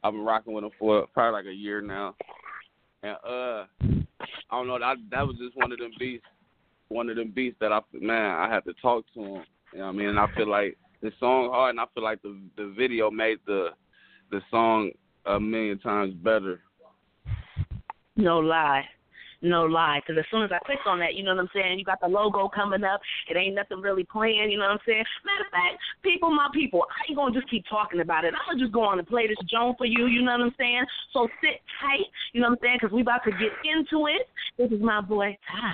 I've 0.02 0.14
been 0.14 0.23
rocking 0.23 0.52
with 0.52 0.64
him 0.64 0.71
for 0.78 1.06
probably 1.12 1.33
like 1.33 1.47
a 1.47 1.54
year 1.54 1.80
now. 1.80 2.14
And 3.02 3.16
uh 3.25 3.66
I 4.50 4.52
don't 4.52 4.66
know, 4.66 4.78
that 4.78 4.97
that 5.11 5.26
was 5.26 5.37
just 5.37 5.56
one 5.56 5.73
of 5.73 5.78
them 5.78 5.92
beats 5.99 6.25
one 6.88 7.11
of 7.11 7.16
them 7.16 7.33
beats 7.35 7.56
that 7.61 7.73
I 7.73 7.80
man, 7.92 8.33
I 8.33 8.52
had 8.52 8.64
to 8.64 8.73
talk 8.75 9.04
to 9.14 9.21
him. 9.21 9.42
You 9.73 9.78
know 9.80 9.87
what 9.87 9.90
I 9.90 9.92
mean? 9.92 10.09
And 10.09 10.18
I 10.18 10.26
feel 10.35 10.49
like 10.49 10.76
the 11.02 11.12
song 11.21 11.50
hard 11.50 11.71
and 11.71 11.80
I 11.80 11.85
feel 11.95 12.04
like 12.04 12.23
the 12.23 12.37
the 12.56 12.73
video 12.76 13.11
made 13.11 13.38
the 13.47 13.68
the 14.30 14.40
song 14.50 14.90
a 15.26 15.40
million 15.40 15.78
times 15.78 16.14
better. 16.14 16.61
No 18.16 18.38
lie. 18.38 18.85
No 19.42 19.64
lie. 19.64 20.00
Because 20.00 20.18
as 20.21 20.26
soon 20.30 20.42
as 20.42 20.50
I 20.50 20.59
clicked 20.64 20.87
on 20.87 20.99
that, 21.00 21.14
you 21.14 21.23
know 21.23 21.35
what 21.35 21.42
I'm 21.42 21.50
saying? 21.54 21.78
You 21.78 21.85
got 21.85 22.00
the 22.00 22.09
logo 22.09 22.49
coming 22.49 22.85
up. 22.85 23.00
It 23.28 23.37
ain't 23.37 23.54
nothing 23.54 23.80
really 23.80 24.04
playing. 24.04 24.50
You 24.50 24.59
know 24.59 24.64
what 24.64 24.80
I'm 24.80 24.87
saying? 24.87 25.04
Matter 25.25 25.45
of 25.45 25.52
fact, 25.52 25.83
people, 26.02 26.30
my 26.30 26.49
people, 26.54 26.85
I 26.88 27.11
ain't 27.11 27.16
going 27.16 27.35
to 27.35 27.40
just 27.40 27.50
keep 27.50 27.64
talking 27.68 28.00
about 28.00 28.25
it. 28.25 28.33
I'm 28.33 28.47
going 28.49 28.59
to 28.59 28.64
just 28.64 28.75
go 28.75 28.83
on 28.83 28.99
and 28.99 29.06
play 29.06 29.26
this 29.26 29.37
Joan 29.50 29.75
for 29.76 29.85
you. 29.85 30.06
You 30.06 30.23
know 30.23 30.33
what 30.33 30.40
I'm 30.40 30.54
saying? 30.59 30.85
So 31.12 31.28
sit 31.42 31.61
tight. 31.80 32.09
You 32.33 32.40
know 32.40 32.49
what 32.49 32.59
I'm 32.59 32.64
saying? 32.64 32.78
Because 32.80 32.95
we 32.95 33.02
about 33.02 33.25
to 33.25 33.33
get 33.33 33.52
into 33.64 34.06
it. 34.09 34.26
This 34.56 34.73
is 34.73 34.83
my 34.83 35.00
boy, 35.00 35.37
Ty. 35.50 35.73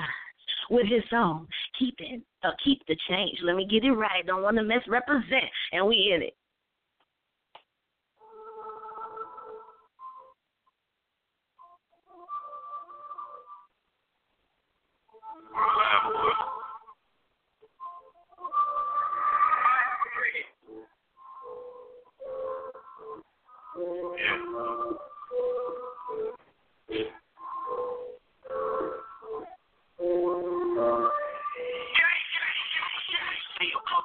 With 0.71 0.87
his 0.87 1.03
song, 1.11 1.49
keep 1.79 1.95
it, 1.99 2.23
uh, 2.45 2.51
keep 2.65 2.81
the 2.87 2.97
change. 3.09 3.39
Let 3.43 3.57
me 3.57 3.67
get 3.67 3.85
it 3.85 3.93
right. 3.93 4.25
Don't 4.25 4.43
want 4.43 4.57
to 4.57 4.63
misrepresent, 4.63 5.51
and 5.73 5.87
we 5.87 6.13
in 6.15 6.23
it. 6.23 6.35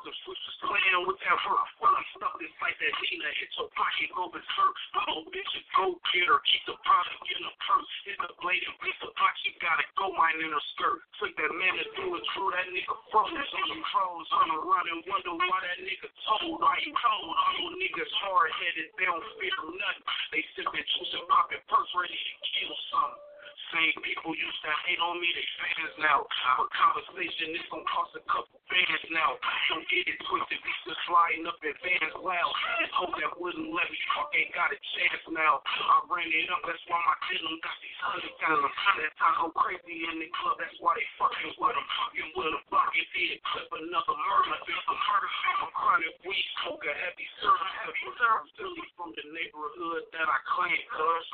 the 0.08 0.16
some 0.16 0.72
playing 0.72 1.04
with 1.04 1.20
that 1.20 1.36
rough. 1.44 1.72
While 1.84 1.92
I 1.92 2.04
stuck 2.16 2.40
this 2.40 2.52
like 2.64 2.80
that 2.80 2.94
Nina, 3.04 3.28
hit 3.44 3.52
your 3.60 3.68
pocket, 3.76 4.08
go 4.16 4.32
berserk. 4.32 4.76
Oh, 5.12 5.28
bitch, 5.28 5.52
you 5.52 5.62
go 5.76 6.00
get 6.16 6.32
her. 6.32 6.40
Keep 6.48 6.64
the 6.72 6.76
product 6.88 7.28
in 7.28 7.44
the 7.44 7.54
purse. 7.68 7.94
It's 8.08 8.24
a 8.24 8.32
bladed 8.40 8.76
piece 8.80 9.02
of 9.04 9.12
box, 9.20 9.36
you 9.44 9.52
gotta 9.60 9.84
go 10.00 10.16
mine 10.16 10.40
in 10.40 10.48
her 10.48 10.66
skirt. 10.76 11.04
Took 11.20 11.36
that 11.36 11.52
man 11.60 11.76
to 11.76 11.86
do 12.00 12.06
it 12.16 12.24
true, 12.32 12.50
that 12.56 12.72
nigga 12.72 12.96
froze. 13.12 13.36
On 13.36 13.68
the 13.68 13.80
pros, 13.92 14.28
on 14.32 14.48
the 14.48 14.60
run 14.64 14.86
and 14.88 15.04
wonder 15.12 15.36
why 15.36 15.60
that 15.60 15.80
nigga 15.84 16.08
told. 16.24 16.64
Why 16.64 16.80
he 16.80 16.96
cold? 16.96 17.36
All 17.36 17.52
you 17.60 17.76
niggas 17.84 18.14
hard 18.24 18.48
headed, 18.64 18.96
they 18.96 19.06
don't 19.12 19.24
fear 19.44 19.60
nothing. 19.60 20.08
They 20.32 20.44
sipping 20.56 20.88
juice 20.88 21.14
and 21.20 21.28
popping 21.28 21.64
purse, 21.68 21.92
ready 22.00 22.16
to 22.16 22.34
kill 22.56 22.76
something. 22.96 23.27
Same 23.68 24.00
people 24.00 24.32
used 24.32 24.62
to 24.64 24.72
hate 24.88 25.02
on 25.04 25.20
me, 25.20 25.28
they 25.36 25.48
fans 25.60 25.96
now. 26.00 26.24
A 26.24 26.66
conversation 26.72 27.52
is 27.52 27.68
gonna 27.68 27.84
cost 27.84 28.16
a 28.16 28.24
couple 28.24 28.64
bands 28.72 29.06
now. 29.12 29.36
Don't 29.68 29.84
get 29.92 30.08
it 30.08 30.16
twisted, 30.24 30.60
we 30.64 30.72
still 30.88 30.96
sliding 31.04 31.44
up 31.44 31.60
in 31.60 31.76
vans 31.84 32.16
loud. 32.16 32.54
Hope 32.96 33.20
that 33.20 33.36
wouldn't 33.36 33.68
let 33.76 33.92
me 33.92 34.00
fuck 34.16 34.32
ain't 34.32 34.56
got 34.56 34.72
a 34.72 34.80
chance 34.96 35.24
now. 35.36 35.60
I 35.68 36.00
ran 36.08 36.32
it 36.32 36.48
up, 36.48 36.64
that's 36.64 36.80
why 36.88 36.96
my 36.96 37.16
denim 37.28 37.60
got 37.60 37.76
these 37.84 37.97
hundred 38.02 38.34
down. 38.42 38.62
That 38.62 39.14
time 39.18 39.36
go 39.42 39.48
crazy 39.54 40.06
in 40.06 40.22
the 40.22 40.30
club, 40.38 40.58
that's 40.62 40.78
why 40.82 40.98
they 40.98 41.08
fucking 41.18 41.54
with 41.58 41.74
them. 41.74 41.88
Fucking 41.98 42.30
with 42.38 42.52
them, 42.54 42.64
fucking 42.70 43.08
did 43.14 43.38
clip 43.50 43.70
another 43.74 44.16
murder. 44.18 44.58
There's 44.66 44.88
a 44.88 44.96
murder, 44.96 45.30
I'm 45.62 45.72
chronic 45.74 46.16
weed, 46.26 46.48
a 46.68 46.94
heavy 46.94 47.28
syrup, 47.42 47.68
heavy 47.84 48.08
syrup. 48.16 48.44
Silly 48.58 48.86
from 48.96 49.12
the 49.18 49.26
neighborhood 49.34 50.08
that 50.14 50.28
I 50.28 50.40
claim, 50.56 50.80
cuz. 50.94 51.26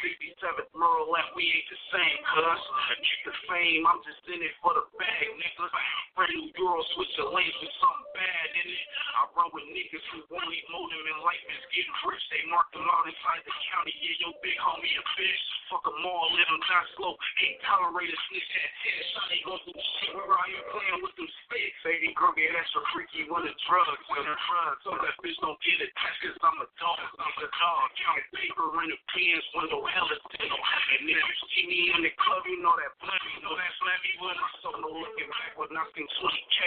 67th 0.00 0.70
Merle, 0.76 1.10
that 1.16 1.32
we 1.34 1.44
ain't 1.48 1.68
the 1.68 1.78
same, 1.90 2.18
cuz. 2.30 2.60
Keep 3.00 3.20
the 3.26 3.34
fame, 3.48 3.82
I'm 3.88 4.00
just 4.04 4.22
in 4.30 4.40
it 4.40 4.54
for 4.60 4.76
the 4.76 4.84
bag, 4.96 5.26
nigga. 5.36 5.66
Brand 6.14 6.34
new 6.36 6.52
girl, 6.54 6.80
switch 6.94 7.12
the 7.16 7.26
lanes 7.28 7.56
with 7.58 7.74
something 7.80 8.08
bad 8.12 8.48
in 8.60 8.66
it. 8.68 8.86
I 9.16 9.20
run 9.34 9.48
with 9.52 9.66
niggas 9.72 10.04
who 10.14 10.24
won't 10.30 10.48
leave 10.48 10.66
them 10.68 11.06
in 11.06 11.18
life 11.22 11.44
is 11.48 11.64
getting 11.70 11.96
rich. 12.06 12.24
They 12.34 12.42
mark 12.50 12.68
them 12.74 12.86
out 12.86 13.06
inside 13.06 13.42
the 13.46 13.54
county. 13.70 13.94
Yeah, 14.02 14.26
yo, 14.26 14.28
big 14.42 14.58
homie 14.58 14.90
a 14.98 15.02
bitch. 15.14 15.44
Fuck 15.70 15.86
them 15.86 16.02
all, 16.10 16.34
let 16.34 16.46
them 16.50 16.58
die 16.66 16.86
slow. 16.98 17.14
Ain't 17.14 17.62
tolerate 17.62 18.10
snitch 18.10 18.50
at 18.58 18.70
10. 18.82 19.14
Son, 19.14 19.26
they 19.30 19.40
gon' 19.46 19.62
do 19.62 19.72
shit. 19.74 20.10
We're 20.14 20.26
out 20.26 20.50
here 20.50 20.66
playing 20.74 21.00
with 21.06 21.14
them. 21.14 21.28
Say 21.50 21.96
they 22.02 22.12
girl 22.12 22.34
get 22.34 22.52
extra 22.54 22.82
freaky 22.92 23.26
when 23.30 23.46
the 23.46 23.54
drugs, 23.66 24.04
when 24.10 24.26
the 24.26 24.36
drugs. 24.36 24.80
So 24.86 24.94
that 24.98 25.14
bitch 25.22 25.38
don't 25.40 25.58
get 25.64 25.80
attached 25.80 26.20
cause 26.22 26.38
I'm 26.44 26.58
a 26.60 26.68
dog. 26.76 27.00
I'm 27.16 27.36
a 27.40 27.48
dog. 27.48 27.84
Counting 27.96 28.30
paper 28.36 28.66
in 28.84 28.88
the 28.92 28.98
pens 29.10 29.46
when 29.56 29.66
no 29.72 29.80
hell 29.88 30.08
is 30.12 30.22
dead. 30.36 30.50
And 30.50 31.08
if 31.08 31.16
you 31.16 31.36
see 31.54 31.64
me 31.66 31.78
in 31.94 32.00
the 32.04 32.12
club, 32.20 32.44
you 32.46 32.60
know 32.60 32.74
that 32.76 32.92
blood, 33.00 33.22
you 33.34 33.40
know 33.42 33.54
that 33.56 33.72
slammy 33.80 34.12
when 34.20 34.36
I 34.36 34.48
saw 34.60 34.70
no 34.76 34.90
looking 34.92 35.30
back 35.30 35.56
when 35.56 35.72
I 35.72 35.84
seen 35.96 36.06
20K. 36.06 36.58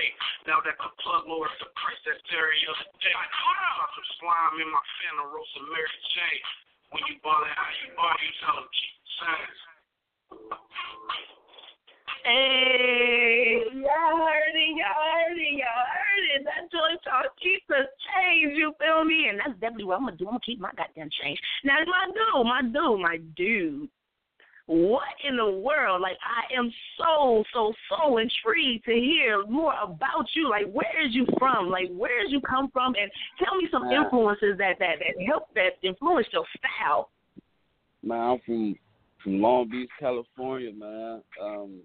Now 0.50 0.60
that 0.66 0.76
the 0.80 0.90
plug 1.04 1.30
lord 1.30 1.52
suppressed 1.60 2.04
that 2.10 2.18
stereo 2.28 2.72
day. 3.00 3.14
I 3.14 3.26
caught 3.30 3.64
some 3.94 4.10
slime 4.18 4.58
in 4.58 4.70
my 4.74 4.84
fan 5.00 5.14
and 5.22 5.30
Fanta 5.30 5.30
Rosa 5.30 5.62
Mary 5.70 6.00
Jane. 6.16 6.46
When 6.90 7.04
you 7.10 7.16
ball 7.22 7.42
it 7.46 7.54
how 7.54 7.70
you 7.86 7.94
ball, 7.94 8.16
you 8.18 8.32
tell 8.42 8.56
them 8.58 8.66
the. 8.66 9.03
Hey, 12.24 13.60
y'all 13.74 14.18
heard 14.18 14.56
it, 14.56 14.78
y'all 14.78 14.96
heard 14.96 15.38
it, 15.38 15.54
y'all 15.60 15.88
heard 15.92 16.24
it. 16.36 16.46
That 16.46 16.72
joint 16.72 17.04
called 17.04 17.32
Keep 17.42 17.68
the 17.68 17.84
Change, 18.08 18.54
you 18.56 18.74
feel 18.80 19.04
me? 19.04 19.28
And 19.30 19.40
that's 19.40 19.60
definitely 19.60 19.86
what 19.86 19.98
I'm 19.98 20.06
gonna 20.06 20.16
do. 20.16 20.26
I'm 20.26 20.32
gonna 20.32 20.40
keep 20.46 20.60
my 20.60 20.72
goddamn 20.78 21.10
change. 21.22 21.38
Now, 21.66 21.80
my 21.86 22.08
dude, 22.08 22.46
my 22.46 22.62
dude, 22.62 23.02
my 23.02 23.18
dude. 23.36 23.90
What 24.68 25.04
in 25.28 25.36
the 25.36 25.60
world? 25.60 26.02
Like, 26.02 26.18
I 26.24 26.58
am 26.58 26.72
so, 26.98 27.44
so, 27.54 27.74
so 27.90 28.18
intrigued 28.18 28.86
to 28.86 28.94
hear 28.94 29.46
more 29.46 29.74
about 29.84 30.26
you. 30.34 30.50
Like, 30.50 30.72
where 30.72 31.06
is 31.06 31.14
you 31.14 31.28
from? 31.38 31.70
Like, 31.70 31.90
where 31.92 32.24
did 32.24 32.32
you 32.32 32.40
come 32.40 32.72
from? 32.72 32.96
And 32.96 33.12
tell 33.44 33.58
me 33.58 33.68
some 33.70 33.92
influences 33.92 34.58
that 34.60 34.80
that 34.80 35.00
that 35.00 35.26
help 35.28 35.54
that 35.56 35.74
influence 35.84 36.28
your 36.32 36.46
style. 36.58 37.10
Man, 38.02 38.20
I'm 38.20 38.40
from 38.46 38.76
from 39.24 39.42
Long 39.42 39.70
Beach, 39.70 39.90
California, 40.00 40.72
man. 40.72 41.22
Um, 41.42 41.80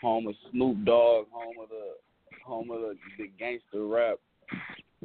home 0.00 0.28
of 0.28 0.34
Snoop 0.50 0.84
Dogg, 0.84 1.26
home 1.32 1.56
of 1.62 1.68
the 1.68 1.94
home 2.44 2.70
of 2.70 2.80
the, 2.80 2.94
the 3.18 3.28
gangster 3.38 3.86
rap. 3.86 4.18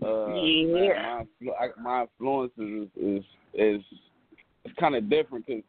Uh, 0.04 0.34
Yeah. 0.36 0.94
man, 0.94 1.28
my 1.42 1.52
I, 1.54 1.68
my 1.82 2.02
influences 2.04 2.88
is 2.96 3.04
is, 3.04 3.24
is 3.54 3.82
it's 4.66 4.76
kind 4.80 4.96
of 4.96 5.10
different 5.10 5.46
because 5.46 5.64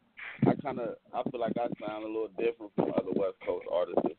I 0.47 0.55
kind 0.63 0.79
of 0.79 0.97
I 1.15 1.23
feel 1.31 1.41
like 1.41 1.57
I 1.57 1.67
sound 1.85 2.05
a 2.05 2.07
little 2.07 2.29
different 2.39 2.73
from 2.75 2.93
other 2.93 3.13
West 3.15 3.37
Coast 3.47 3.67
artists. 3.73 4.19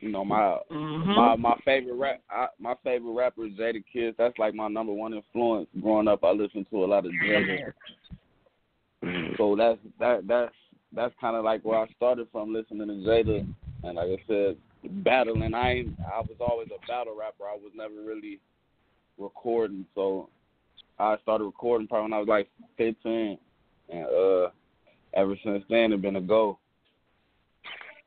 You 0.00 0.10
know, 0.10 0.24
my 0.24 0.58
Mm-hmm. 0.70 1.14
my 1.14 1.36
my 1.36 1.56
favorite 1.64 1.94
rap 1.94 2.20
I, 2.30 2.46
my 2.58 2.74
favorite 2.82 3.12
rapper 3.12 3.46
is 3.46 3.52
Jada 3.52 3.82
Kiss. 3.92 4.14
That's 4.18 4.36
like 4.38 4.54
my 4.54 4.68
number 4.68 4.92
one 4.92 5.14
influence. 5.14 5.68
Growing 5.80 6.08
up, 6.08 6.24
I 6.24 6.30
listened 6.30 6.66
to 6.70 6.84
a 6.84 6.86
lot 6.86 7.06
of 7.06 7.12
Jada. 7.24 7.72
So 9.36 9.54
that's 9.56 9.78
that 10.00 10.26
that's 10.26 10.54
that's 10.92 11.14
kind 11.20 11.36
of 11.36 11.44
like 11.44 11.64
where 11.64 11.78
I 11.78 11.88
started 11.96 12.28
from 12.32 12.52
listening 12.52 12.88
to 12.88 12.94
Jada, 12.94 13.46
and 13.84 13.96
like 13.96 14.08
I 14.08 14.18
said, 14.26 14.56
battling. 15.04 15.54
I 15.54 15.84
I 16.12 16.20
was 16.20 16.36
always 16.40 16.68
a 16.68 16.86
battle 16.86 17.16
rapper. 17.18 17.44
I 17.44 17.54
was 17.56 17.72
never 17.74 17.94
really 18.04 18.40
recording. 19.18 19.84
So 19.94 20.28
I 20.98 21.16
started 21.22 21.44
recording 21.44 21.86
probably 21.86 22.04
when 22.04 22.12
I 22.14 22.18
was 22.18 22.28
like 22.28 22.48
15, 22.78 23.38
and 23.90 24.06
uh, 24.06 24.48
ever 25.14 25.36
since 25.44 25.62
then 25.68 25.92
it's 25.92 26.02
been 26.02 26.16
a 26.16 26.20
go. 26.20 26.58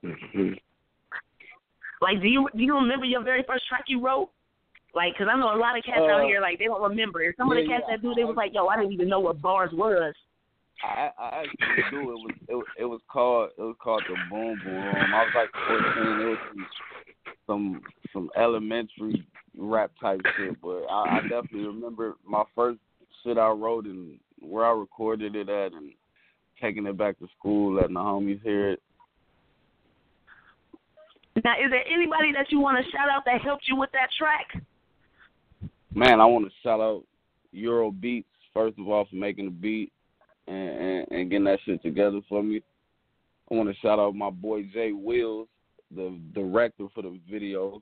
Mhm. 0.03 0.57
Like, 2.01 2.21
do 2.21 2.27
you 2.27 2.47
do 2.55 2.63
you 2.63 2.75
remember 2.75 3.05
your 3.05 3.23
very 3.23 3.43
first 3.43 3.67
track 3.67 3.83
you 3.87 4.03
wrote? 4.03 4.29
Like, 4.95 5.15
'cause 5.17 5.27
I 5.31 5.37
know 5.37 5.53
a 5.53 5.57
lot 5.57 5.77
of 5.77 5.83
cats 5.83 5.99
out 5.99 6.21
Uh, 6.21 6.25
here 6.25 6.41
like 6.41 6.57
they 6.57 6.65
don't 6.65 6.81
remember. 6.81 7.21
And 7.21 7.35
some 7.35 7.51
of 7.51 7.57
the 7.57 7.67
cats 7.67 7.83
yeah. 7.87 7.95
that 7.95 8.01
do, 8.01 8.15
they 8.15 8.23
was 8.23 8.35
like, 8.35 8.53
"Yo, 8.53 8.67
I 8.67 8.77
didn't 8.77 8.93
even 8.93 9.07
know 9.07 9.19
what 9.19 9.41
bars 9.41 9.71
was." 9.71 10.15
I 10.83 11.09
I 11.17 11.43
actually 11.43 11.83
do. 11.91 11.99
It 12.01 12.13
was 12.13 12.35
it, 12.47 12.55
was- 12.55 12.65
it 12.79 12.85
was 12.85 13.01
called 13.11 13.49
it 13.57 13.61
was 13.61 13.75
called 13.81 14.03
the 14.07 14.15
Boom 14.29 14.59
Boom 14.63 14.73
Room. 14.73 15.13
I 15.13 15.23
was 15.23 15.33
like 15.35 15.49
14. 15.67 16.21
It 16.21 16.25
was 16.25 16.37
some 16.49 16.67
some, 17.47 17.81
some 18.13 18.29
elementary 18.37 19.25
rap 19.57 19.91
type 19.99 20.21
shit, 20.37 20.61
but 20.61 20.83
I, 20.89 21.17
I 21.17 21.21
definitely 21.23 21.67
remember 21.67 22.15
my 22.25 22.43
first 22.55 22.79
shit 23.23 23.37
I 23.37 23.49
wrote 23.49 23.85
and 23.85 24.19
where 24.39 24.65
I 24.65 24.71
recorded 24.71 25.35
it 25.35 25.49
at, 25.49 25.73
and 25.73 25.91
taking 26.61 26.85
it 26.85 26.97
back 26.97 27.17
to 27.19 27.27
school, 27.37 27.75
letting 27.75 27.95
the 27.95 27.99
homies 27.99 28.41
hear 28.43 28.71
it. 28.71 28.81
Now, 31.43 31.53
is 31.53 31.71
there 31.71 31.85
anybody 31.87 32.31
that 32.33 32.51
you 32.51 32.59
want 32.59 32.83
to 32.83 32.91
shout 32.91 33.09
out 33.09 33.23
that 33.25 33.41
helped 33.41 33.67
you 33.67 33.75
with 33.75 33.89
that 33.93 34.09
track? 34.17 34.61
Man, 35.93 36.19
I 36.21 36.25
want 36.25 36.45
to 36.45 36.51
shout 36.61 36.79
out 36.79 37.03
Euro 37.51 37.91
Beats 37.91 38.27
first 38.53 38.77
of 38.79 38.87
all 38.87 39.05
for 39.05 39.15
making 39.15 39.45
the 39.45 39.51
beat 39.51 39.91
and, 40.49 41.07
and, 41.11 41.29
getting 41.29 41.45
that 41.45 41.59
shit 41.65 41.81
together 41.81 42.19
for 42.27 42.41
me. 42.43 42.61
I 43.51 43.55
want 43.55 43.69
to 43.69 43.75
shout 43.81 43.99
out 43.99 44.15
my 44.15 44.29
boy 44.29 44.63
Jay 44.73 44.91
Wills, 44.91 45.47
the 45.95 46.19
director 46.33 46.87
for 46.93 47.03
the 47.03 47.19
video. 47.29 47.81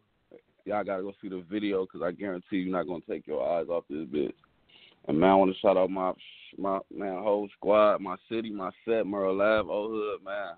Y'all 0.65 0.83
gotta 0.83 1.03
go 1.03 1.13
see 1.21 1.29
the 1.29 1.43
video 1.49 1.85
because 1.85 2.01
I 2.01 2.11
guarantee 2.11 2.57
you're 2.57 2.71
not 2.71 2.87
gonna 2.87 3.01
take 3.09 3.25
your 3.25 3.47
eyes 3.47 3.67
off 3.69 3.85
this 3.89 4.05
bitch. 4.07 4.33
And 5.07 5.19
man, 5.19 5.29
I 5.29 5.35
want 5.35 5.53
to 5.53 5.59
shout 5.59 5.77
out 5.77 5.89
my 5.89 6.11
my 6.57 6.79
man 6.93 7.21
whole 7.23 7.47
squad, 7.57 8.01
my 8.01 8.15
city, 8.29 8.49
my 8.49 8.71
set, 8.85 9.05
Merle 9.05 9.37
Lab, 9.37 9.69
Old 9.69 9.91
Hood, 9.91 10.25
man. 10.25 10.55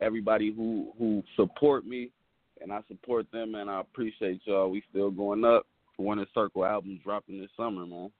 Everybody 0.00 0.52
who 0.52 0.92
who 0.98 1.22
support 1.36 1.86
me 1.86 2.10
and 2.60 2.72
I 2.72 2.80
support 2.88 3.30
them, 3.32 3.54
and 3.54 3.70
I 3.70 3.80
appreciate 3.80 4.40
y'all. 4.44 4.70
We 4.70 4.82
still 4.90 5.10
going 5.10 5.44
up. 5.44 5.66
Winter 5.98 6.26
Circle 6.32 6.64
album 6.64 7.00
dropping 7.02 7.40
this 7.40 7.50
summer, 7.56 7.84
man. 7.84 8.10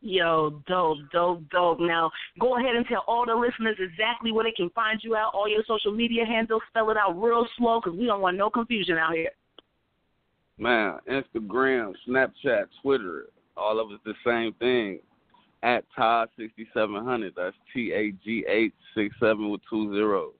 Yo, 0.00 0.62
dope, 0.68 0.98
dope, 1.12 1.42
dope. 1.50 1.80
Now, 1.80 2.10
go 2.38 2.56
ahead 2.56 2.76
and 2.76 2.86
tell 2.86 3.02
all 3.08 3.26
the 3.26 3.34
listeners 3.34 3.76
exactly 3.80 4.30
where 4.30 4.44
they 4.44 4.52
can 4.52 4.70
find 4.70 5.00
you 5.02 5.16
out. 5.16 5.32
All 5.34 5.48
your 5.48 5.64
social 5.66 5.92
media 5.92 6.24
handles. 6.24 6.62
Spell 6.68 6.90
it 6.90 6.96
out 6.96 7.20
real 7.20 7.46
slow 7.56 7.80
because 7.82 7.98
we 7.98 8.06
don't 8.06 8.20
want 8.20 8.36
no 8.36 8.48
confusion 8.48 8.96
out 8.96 9.14
here. 9.14 9.30
Man, 10.56 10.98
Instagram, 11.10 11.94
Snapchat, 12.08 12.66
Twitter, 12.80 13.26
all 13.56 13.80
of 13.80 13.90
it's 13.90 14.04
the 14.04 14.14
same 14.24 14.52
thing. 14.54 15.00
At 15.64 15.84
Todd 15.96 16.28
sixty 16.38 16.68
seven 16.72 17.04
hundred. 17.04 17.34
That's 17.36 17.56
T 17.74 17.92
A 17.92 18.12
G 18.24 18.70
six 18.94 19.14
seven 19.18 19.50
with 19.50 19.60
two 19.68 19.92
zeros. 19.92 20.34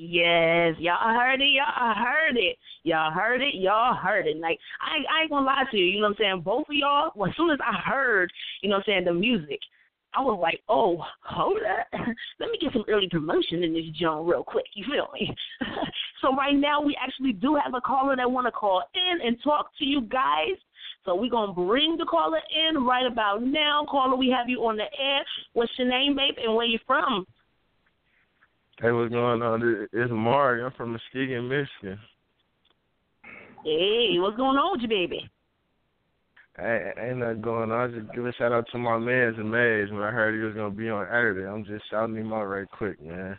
Yes, 0.00 0.76
y'all 0.78 1.12
heard 1.12 1.40
it. 1.40 1.50
Y'all 1.50 1.92
heard 1.92 2.36
it. 2.36 2.56
Y'all 2.84 3.10
heard 3.10 3.42
it. 3.42 3.56
Y'all 3.56 3.96
heard 3.96 4.28
it. 4.28 4.36
Like 4.36 4.56
I, 4.80 4.98
I 5.12 5.22
ain't 5.22 5.30
gonna 5.30 5.44
lie 5.44 5.64
to 5.72 5.76
you. 5.76 5.86
You 5.86 6.00
know 6.00 6.06
what 6.06 6.10
I'm 6.10 6.16
saying? 6.20 6.42
Both 6.44 6.68
of 6.68 6.74
y'all. 6.76 7.10
Well, 7.16 7.28
as 7.28 7.36
soon 7.36 7.50
as 7.50 7.58
I 7.60 7.80
heard, 7.80 8.32
you 8.62 8.68
know 8.68 8.76
what 8.76 8.84
I'm 8.86 8.92
saying, 8.92 9.04
the 9.06 9.12
music, 9.12 9.58
I 10.14 10.20
was 10.20 10.38
like, 10.40 10.60
oh, 10.68 11.02
hold 11.24 11.58
up. 11.62 11.88
Let 12.38 12.50
me 12.52 12.58
get 12.60 12.72
some 12.72 12.84
early 12.88 13.08
promotion 13.10 13.64
in 13.64 13.72
this 13.74 13.86
joint 14.00 14.28
real 14.28 14.44
quick. 14.44 14.66
You 14.74 14.84
feel 14.84 15.08
me? 15.14 15.34
so 16.22 16.32
right 16.36 16.54
now 16.54 16.80
we 16.80 16.96
actually 17.02 17.32
do 17.32 17.56
have 17.56 17.74
a 17.74 17.80
caller 17.80 18.14
that 18.14 18.30
want 18.30 18.46
to 18.46 18.52
call 18.52 18.84
in 18.94 19.26
and 19.26 19.36
talk 19.42 19.70
to 19.80 19.84
you 19.84 20.02
guys. 20.02 20.54
So 21.06 21.16
we're 21.16 21.28
gonna 21.28 21.52
bring 21.52 21.96
the 21.96 22.06
caller 22.06 22.40
in 22.54 22.84
right 22.84 23.10
about 23.10 23.42
now. 23.42 23.84
Caller, 23.90 24.14
we 24.14 24.30
have 24.30 24.48
you 24.48 24.60
on 24.60 24.76
the 24.76 24.84
air. 24.84 25.24
What's 25.54 25.72
your 25.76 25.88
name, 25.88 26.14
babe, 26.14 26.34
and 26.40 26.54
where 26.54 26.66
you 26.66 26.78
from? 26.86 27.26
Hey, 28.80 28.92
what's 28.92 29.10
going 29.12 29.42
on? 29.42 29.88
It's 29.92 30.12
Mark. 30.12 30.60
I'm 30.62 30.70
from 30.76 30.92
Muskegon, 30.92 31.48
Michigan. 31.48 31.98
Hey, 33.64 34.14
what's 34.18 34.36
going 34.36 34.56
on 34.56 34.70
with 34.72 34.82
you, 34.82 34.88
baby? 34.88 35.28
Ain't, 36.60 36.96
ain't 36.96 37.18
nothing 37.18 37.40
going 37.40 37.72
on. 37.72 37.90
I 37.90 37.92
just 37.92 38.14
give 38.14 38.24
a 38.24 38.32
shout 38.34 38.52
out 38.52 38.66
to 38.70 38.78
my 38.78 38.96
man's 38.96 39.36
and 39.36 39.50
Maze 39.50 39.90
when 39.90 40.02
I 40.02 40.12
heard 40.12 40.36
he 40.36 40.40
was 40.40 40.54
gonna 40.54 40.70
be 40.70 40.88
on 40.88 41.06
Saturday. 41.06 41.44
I'm 41.44 41.64
just 41.64 41.90
shouting 41.90 42.14
him 42.14 42.32
out 42.32 42.44
right 42.44 42.70
quick, 42.70 43.02
man. 43.02 43.36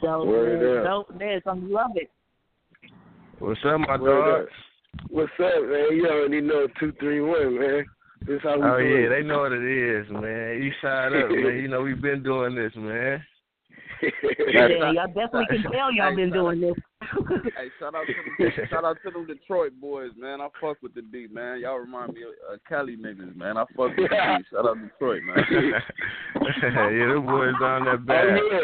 Dope, 0.00 0.28
Word 0.28 0.62
man. 0.62 0.86
up. 0.86 1.08
Dope, 1.08 1.18
man. 1.18 1.40
I 1.44 1.52
love 1.54 1.90
it. 1.96 2.10
What's 3.40 3.60
up, 3.66 3.80
my 3.80 3.96
Word 3.96 4.30
dog? 4.30 4.42
up. 4.42 4.48
What's 5.10 5.32
up, 5.40 5.62
man? 5.66 5.88
You 5.90 6.06
already 6.08 6.40
know 6.40 6.68
two 6.78 6.92
three 7.00 7.20
one, 7.20 7.58
man. 7.58 7.84
This 8.28 8.38
how 8.44 8.60
we 8.60 8.64
Oh 8.64 8.78
do 8.78 8.84
yeah, 8.84 9.08
they 9.08 9.22
know 9.26 9.40
what 9.40 9.52
it 9.52 9.66
is, 9.66 10.06
man. 10.08 10.62
East 10.62 10.76
side 10.80 11.12
up, 11.14 11.30
man. 11.30 11.58
You 11.58 11.66
know 11.66 11.82
we've 11.82 12.00
been 12.00 12.22
doing 12.22 12.54
this, 12.54 12.72
man. 12.76 13.24
Yeah, 14.52 14.92
y'all 14.92 15.06
definitely 15.08 15.46
can 15.50 15.72
tell 15.72 15.92
y'all 15.92 16.14
been 16.16 16.30
doing 16.32 16.60
this. 16.60 16.74
Hey, 17.00 17.68
shout 17.78 17.94
out 17.94 18.04
to 18.06 18.12
them, 18.44 18.52
shout 18.70 18.84
out 18.84 18.96
to 19.04 19.10
them 19.10 19.26
Detroit 19.26 19.72
boys, 19.80 20.10
man. 20.16 20.40
I 20.40 20.48
fuck 20.60 20.78
with 20.82 20.94
the 20.94 21.02
D, 21.02 21.26
man. 21.30 21.60
Y'all 21.60 21.78
remind 21.78 22.14
me 22.14 22.22
of 22.22 22.28
uh, 22.52 22.56
Cali 22.68 22.96
niggas, 22.96 23.36
man. 23.36 23.56
I 23.56 23.64
fuck 23.76 23.96
with 23.96 23.96
the 23.96 24.08
D. 24.08 24.44
Shout 24.50 24.66
out 24.66 24.76
Detroit, 24.80 25.22
man. 25.24 25.36
yeah, 25.50 27.06
them 27.08 27.26
boys 27.26 27.52
down 27.60 27.84
that 27.84 27.94
Oh 27.94 28.04
bad. 28.06 28.38
yeah, 28.50 28.60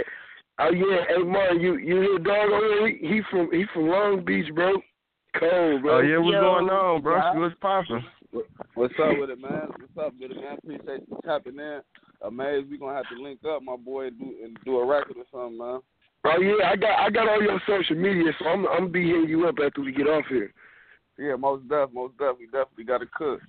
oh 0.60 0.70
yeah. 0.70 1.04
Hey 1.08 1.22
Martin, 1.22 1.60
you 1.60 1.76
you 1.78 2.00
hear 2.00 2.18
dog 2.18 2.50
over 2.50 2.88
He, 2.88 2.96
he 3.06 3.20
from 3.30 3.50
he 3.52 3.64
from 3.72 3.88
Long 3.88 4.24
Beach, 4.24 4.52
bro. 4.54 4.74
Cold, 5.38 5.82
bro. 5.82 5.96
Oh 5.98 6.00
yeah, 6.00 6.18
what's 6.18 6.32
Yo, 6.34 6.40
going 6.40 6.68
on, 6.70 7.02
bro? 7.02 7.16
yeah. 7.16 7.38
What's 7.38 7.54
popping? 7.60 8.04
What's 8.74 8.94
up 9.02 9.18
with 9.18 9.30
it, 9.30 9.40
man? 9.40 9.68
What's 9.78 10.06
up 10.06 10.14
with 10.18 10.30
it, 10.30 10.36
man? 10.36 10.58
Appreciate 10.58 11.02
you 11.08 11.18
tapping 11.24 11.58
in. 11.58 11.80
Amazed 12.24 12.70
we 12.70 12.78
gonna 12.78 12.94
have 12.94 13.08
to 13.08 13.22
link 13.22 13.40
up, 13.44 13.62
my 13.62 13.76
boy, 13.76 14.06
and 14.06 14.18
do 14.18 14.34
and 14.44 14.58
do 14.64 14.78
a 14.78 14.86
record 14.86 15.16
or 15.16 15.24
something, 15.32 15.58
man. 15.58 15.80
Oh 16.24 16.40
yeah, 16.40 16.70
I 16.70 16.76
got 16.76 16.98
I 17.00 17.10
got 17.10 17.28
all 17.28 17.42
your 17.42 17.60
social 17.66 17.96
media, 17.96 18.32
so 18.38 18.46
I'm 18.46 18.66
I'm 18.68 18.78
gonna 18.78 18.88
be 18.90 19.06
hitting 19.08 19.28
you 19.28 19.48
up 19.48 19.56
after 19.64 19.80
we 19.80 19.92
get 19.92 20.06
off 20.06 20.24
here. 20.28 20.52
Yeah, 21.18 21.36
most 21.36 21.68
def, 21.68 21.90
most 21.92 22.16
def. 22.18 22.36
We 22.38 22.46
definitely 22.46 22.84
got 22.84 22.98
to 22.98 23.06
cook. 23.06 23.40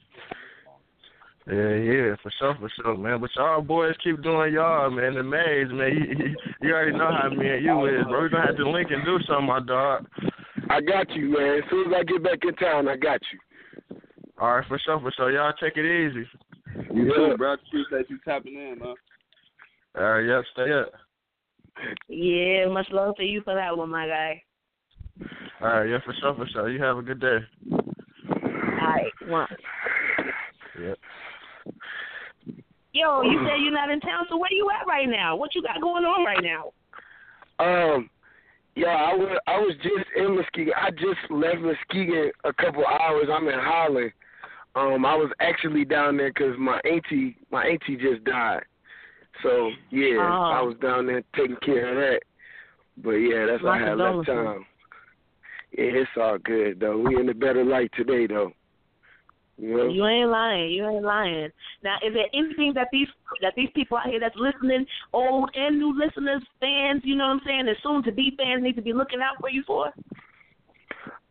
Yeah, 1.45 1.75
yeah, 1.75 2.15
for 2.23 2.31
sure, 2.39 2.55
for 2.59 2.71
sure, 2.75 2.97
man. 2.97 3.19
But 3.19 3.29
y'all 3.35 3.61
boys 3.61 3.95
keep 4.03 4.23
doing 4.23 4.53
y'all, 4.53 4.89
man. 4.89 5.15
The 5.15 5.23
maze, 5.23 5.67
man. 5.71 5.91
You, 5.91 6.25
you, 6.25 6.35
you 6.61 6.73
already 6.73 6.97
know 6.97 7.11
how 7.11 7.29
me 7.29 7.49
and 7.49 7.63
you 7.63 7.85
is, 7.85 8.05
bro. 8.05 8.21
We're 8.21 8.29
gonna 8.29 8.47
have 8.47 8.57
to 8.57 8.69
link 8.69 8.89
and 8.91 9.03
do 9.05 9.19
something, 9.27 9.47
my 9.47 9.59
dog. 9.59 10.07
I 10.69 10.81
got 10.81 11.11
you, 11.11 11.37
man. 11.37 11.57
As 11.57 11.69
soon 11.69 11.87
as 11.87 11.99
I 11.99 12.03
get 12.03 12.23
back 12.23 12.39
in 12.47 12.55
town, 12.55 12.87
I 12.87 12.95
got 12.95 13.19
you. 13.31 13.39
All 14.39 14.55
right, 14.55 14.67
for 14.67 14.79
sure, 14.79 14.99
for 14.99 15.11
sure. 15.11 15.31
Y'all 15.31 15.53
take 15.61 15.77
it 15.77 15.85
easy. 15.85 16.25
You 16.93 17.05
Yeah. 17.05 17.13
too, 17.15 17.37
bro. 17.37 17.53
Appreciate 17.53 18.09
you 18.09 18.19
tapping 18.25 18.55
in, 18.55 18.79
man. 18.79 18.95
All 19.95 20.03
right, 20.03 20.25
yep, 20.25 20.43
stay 20.53 20.71
up. 20.71 20.91
Yeah, 22.07 22.67
much 22.67 22.89
love 22.91 23.15
to 23.17 23.23
you 23.23 23.41
for 23.41 23.53
that 23.55 23.77
one, 23.77 23.89
my 23.89 24.07
guy. 24.07 24.43
All 25.61 25.67
right, 25.67 25.89
yeah, 25.89 25.99
for 26.03 26.13
sure, 26.13 26.35
for 26.35 26.47
sure. 26.47 26.69
You 26.69 26.81
have 26.81 26.97
a 26.97 27.01
good 27.01 27.19
day. 27.19 27.39
All 27.71 28.89
right, 28.89 29.11
one. 29.27 29.47
Yep. 30.79 30.97
Yo, 32.93 33.21
you 33.23 33.39
said 33.45 33.61
you're 33.61 33.71
not 33.71 33.89
in 33.89 33.99
town, 34.01 34.25
so 34.29 34.37
where 34.37 34.51
you 34.51 34.69
at 34.69 34.87
right 34.87 35.09
now? 35.09 35.35
What 35.35 35.55
you 35.55 35.63
got 35.63 35.81
going 35.81 36.05
on 36.05 36.23
right 36.23 36.43
now? 36.43 36.71
Um, 37.59 38.09
yeah, 38.75 38.89
I 38.89 39.13
was 39.13 39.39
I 39.47 39.57
was 39.57 39.75
just 39.81 40.05
in 40.15 40.35
Muskegon. 40.35 40.73
I 40.75 40.91
just 40.91 41.31
left 41.31 41.59
Muskegon 41.59 42.31
a 42.43 42.53
couple 42.53 42.85
hours. 42.85 43.27
I'm 43.31 43.47
in 43.47 43.59
Holland. 43.59 44.11
Um, 44.75 45.05
I 45.05 45.15
was 45.15 45.31
actually 45.39 45.85
down 45.85 46.17
there 46.17 46.31
because 46.33 46.55
my 46.57 46.79
auntie 46.89 47.37
my 47.51 47.63
auntie 47.65 47.95
just 47.95 48.23
died. 48.23 48.63
So 49.43 49.69
yeah, 49.91 50.17
Oh. 50.19 50.51
I 50.51 50.61
was 50.61 50.75
down 50.81 51.05
there 51.07 51.23
taking 51.35 51.57
care 51.57 51.89
of 51.89 51.95
that. 51.95 52.21
But 53.03 53.11
yeah, 53.11 53.45
that's 53.45 53.63
why 53.63 53.83
I 53.83 53.89
had 53.89 53.97
left 53.97 54.27
town. 54.27 54.65
Yeah, 55.77 55.83
it's 55.85 56.09
all 56.19 56.37
good 56.37 56.79
though. 56.79 56.97
We 56.97 57.19
in 57.19 57.29
a 57.29 57.33
better 57.33 57.63
light 57.63 57.91
today 57.95 58.27
though. 58.27 58.51
You 59.57 59.77
know? 59.77 59.87
You 59.87 60.05
ain't 60.07 60.29
lying. 60.29 60.71
You 60.71 60.87
ain't 60.89 61.03
lying. 61.03 61.49
Now, 61.83 61.97
is 62.05 62.13
there 62.13 62.25
anything 62.33 62.73
that 62.73 62.87
these 62.91 63.07
that 63.41 63.53
these 63.55 63.69
people 63.75 63.97
out 63.97 64.07
here 64.07 64.19
that's 64.19 64.35
listening, 64.35 64.85
old 65.13 65.49
and 65.53 65.77
new 65.77 65.97
listeners, 65.97 66.41
fans, 66.59 67.01
you 67.03 67.15
know 67.15 67.25
what 67.27 67.33
I'm 67.33 67.41
saying, 67.45 67.67
and 67.67 67.77
soon 67.83 68.03
to 68.03 68.11
be 68.11 68.33
fans 68.37 68.63
need 68.63 68.75
to 68.75 68.81
be 68.81 68.93
looking 68.93 69.21
out 69.21 69.39
for 69.39 69.49
you 69.49 69.63
for? 69.67 69.87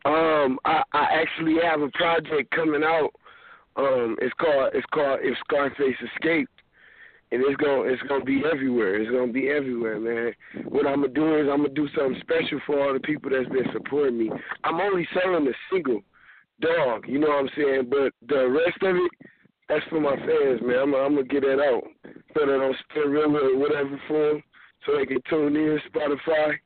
Um, 0.04 0.58
I, 0.64 0.82
I 0.92 1.06
actually 1.20 1.56
have 1.62 1.80
a 1.80 1.88
project 1.90 2.50
coming 2.52 2.82
out. 2.84 3.10
Um, 3.76 4.16
it's 4.20 4.34
called 4.34 4.70
it's 4.74 4.86
called 4.92 5.20
If 5.22 5.36
Scarface 5.38 5.96
Escaped, 6.14 6.52
and 7.30 7.42
it's 7.42 7.56
gonna 7.56 7.82
it's 7.82 8.02
gonna 8.02 8.24
be 8.24 8.42
everywhere. 8.50 9.00
It's 9.00 9.10
gonna 9.10 9.32
be 9.32 9.48
everywhere, 9.48 9.98
man. 9.98 10.32
What 10.68 10.86
I'm 10.86 11.00
gonna 11.00 11.08
do 11.08 11.36
is 11.36 11.48
I'm 11.50 11.62
gonna 11.62 11.74
do 11.74 11.88
something 11.96 12.20
special 12.20 12.60
for 12.66 12.80
all 12.80 12.92
the 12.92 13.00
people 13.00 13.30
that's 13.30 13.48
been 13.48 13.72
supporting 13.72 14.18
me. 14.18 14.30
I'm 14.64 14.80
only 14.80 15.08
selling 15.14 15.46
the 15.46 15.54
single, 15.72 16.02
dog. 16.60 17.04
You 17.08 17.18
know 17.18 17.28
what 17.28 17.44
I'm 17.44 17.50
saying? 17.56 17.88
But 17.88 18.12
the 18.28 18.48
rest 18.48 18.82
of 18.82 18.96
it, 18.96 19.12
that's 19.68 19.84
for 19.88 20.00
my 20.00 20.16
fans, 20.16 20.60
man. 20.60 20.78
I'm, 20.78 20.94
I'm 20.94 21.14
gonna 21.16 21.24
get 21.24 21.42
that 21.42 21.60
out, 21.60 21.84
put 22.34 22.48
it 22.48 22.60
on 22.60 22.74
stereo 22.90 23.32
or 23.32 23.58
whatever 23.58 23.98
form, 24.06 24.42
so 24.84 24.98
they 24.98 25.06
can 25.06 25.22
tune 25.30 25.56
in 25.56 25.80
Spotify 25.88 26.58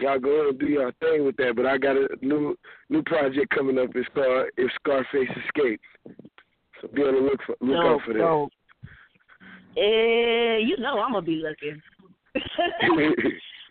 y'all 0.00 0.18
go 0.18 0.30
ahead 0.30 0.46
and 0.48 0.58
do 0.58 0.66
your 0.66 0.92
thing 0.92 1.24
with 1.24 1.36
that. 1.36 1.54
But 1.56 1.66
I 1.66 1.78
got 1.78 1.96
a 1.96 2.08
new 2.20 2.56
new 2.88 3.02
project 3.02 3.50
coming 3.54 3.78
up. 3.78 3.90
It's 3.94 4.08
called 4.14 4.48
If 4.56 4.70
Scarface 4.80 5.30
Escapes. 5.46 5.84
So 6.84 6.90
be 6.94 7.02
on 7.02 7.14
the 7.14 7.20
look 7.20 7.40
for 7.46 7.56
look 7.60 7.84
out 7.84 8.00
for 8.04 8.12
that. 8.12 8.18
dope. 8.18 8.50
Eh, 9.76 10.58
you 10.58 10.76
know 10.78 11.00
I'm 11.00 11.12
gonna 11.12 11.22
be 11.22 11.42
looking. 11.42 11.80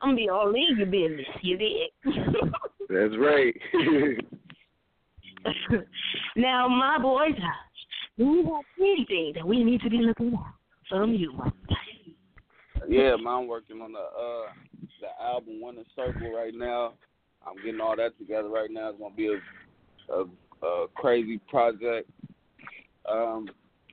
I'm 0.02 0.10
gonna 0.10 0.16
be 0.16 0.30
all 0.30 0.54
in 0.54 0.78
your 0.78 0.88
business. 0.88 1.28
You 1.42 1.58
did. 1.58 1.90
That's 2.90 3.18
right. 3.18 3.56
now, 6.36 6.68
my 6.68 6.98
boys, 7.02 7.36
do 8.18 8.24
you 8.24 8.56
have 8.56 8.66
anything 8.80 9.34
that 9.36 9.46
we 9.46 9.64
need 9.64 9.82
to 9.82 9.90
be 9.90 9.98
looking 9.98 10.34
out 10.34 10.54
from 10.90 11.14
you? 11.14 11.34
my? 11.34 11.52
Yeah, 12.88 13.16
man, 13.16 13.28
I'm 13.28 13.48
working 13.48 13.82
on 13.82 13.94
the 13.94 14.00
uh 14.00 14.52
the 15.02 15.24
album 15.24 15.62
Winter 15.62 15.84
Circle 15.96 16.34
right 16.34 16.54
now. 16.56 16.94
I'm 17.46 17.56
getting 17.64 17.82
all 17.82 17.96
that 17.96 18.18
together 18.18 18.50
right 18.50 18.72
now. 18.72 18.90
It's 18.90 19.00
gonna 19.00 19.16
be 19.16 19.28
a 19.28 19.40
a, 20.14 20.26
a 20.66 20.88
crazy 20.96 21.40
project. 21.50 22.10
Um, 23.10 23.50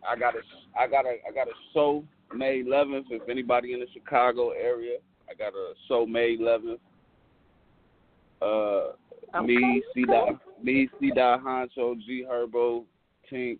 I 0.09 0.17
got 0.17 0.35
a 0.35 0.41
I 0.79 0.87
got 0.87 1.05
a 1.07 1.17
I 1.29 1.33
got 1.35 1.49
a 1.49 1.53
show 1.75 2.05
May 2.35 2.63
11th. 2.63 3.07
If 3.11 3.29
anybody 3.29 3.73
in 3.73 3.81
the 3.81 3.87
Chicago 3.93 4.51
area, 4.51 4.99
I 5.29 5.35
got 5.35 5.53
a 5.53 5.73
show 5.89 6.07
May 6.07 6.37
11th. 6.37 6.79
Uh, 8.43 8.93
me, 9.43 9.57
Okay, 9.57 9.83
C. 9.95 10.05
Dot, 10.07 10.29
me, 10.63 10.89
C. 10.99 11.11
Dot 11.15 11.45
Honcho, 11.45 11.95
G. 12.07 12.25
Herbo, 12.29 12.85
Tink, 13.31 13.59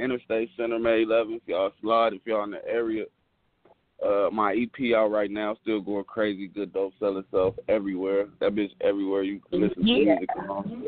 Interstate 0.00 0.50
Center 0.56 0.78
May 0.78 1.04
11th. 1.04 1.40
Y'all 1.46 1.72
slide 1.80 2.14
if 2.14 2.20
y'all 2.24 2.44
in 2.44 2.50
the 2.50 2.66
area. 2.66 3.04
Uh, 4.04 4.28
my 4.32 4.52
EP 4.54 4.94
out 4.94 5.10
right 5.10 5.30
now, 5.30 5.56
still 5.62 5.80
going 5.80 6.04
crazy. 6.04 6.46
Good 6.48 6.72
dope, 6.72 6.92
sell 7.00 7.16
itself 7.18 7.54
everywhere. 7.68 8.26
That 8.40 8.54
bitch 8.54 8.70
everywhere 8.80 9.22
you 9.22 9.40
can 9.50 9.60
listen 9.60 9.84
to 9.84 9.88
Yeah. 9.92 10.14
music 10.14 10.28
on. 10.48 10.86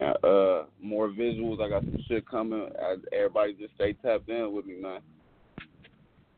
Uh, 0.00 0.64
more 0.82 1.08
visuals. 1.08 1.60
I 1.62 1.68
got 1.68 1.84
some 1.84 1.98
shit 2.08 2.26
coming. 2.28 2.68
I, 2.80 2.96
everybody 3.12 3.54
just 3.54 3.74
stay 3.74 3.92
tapped 3.92 4.28
in 4.28 4.52
with 4.52 4.66
me, 4.66 4.74
man. 4.80 5.00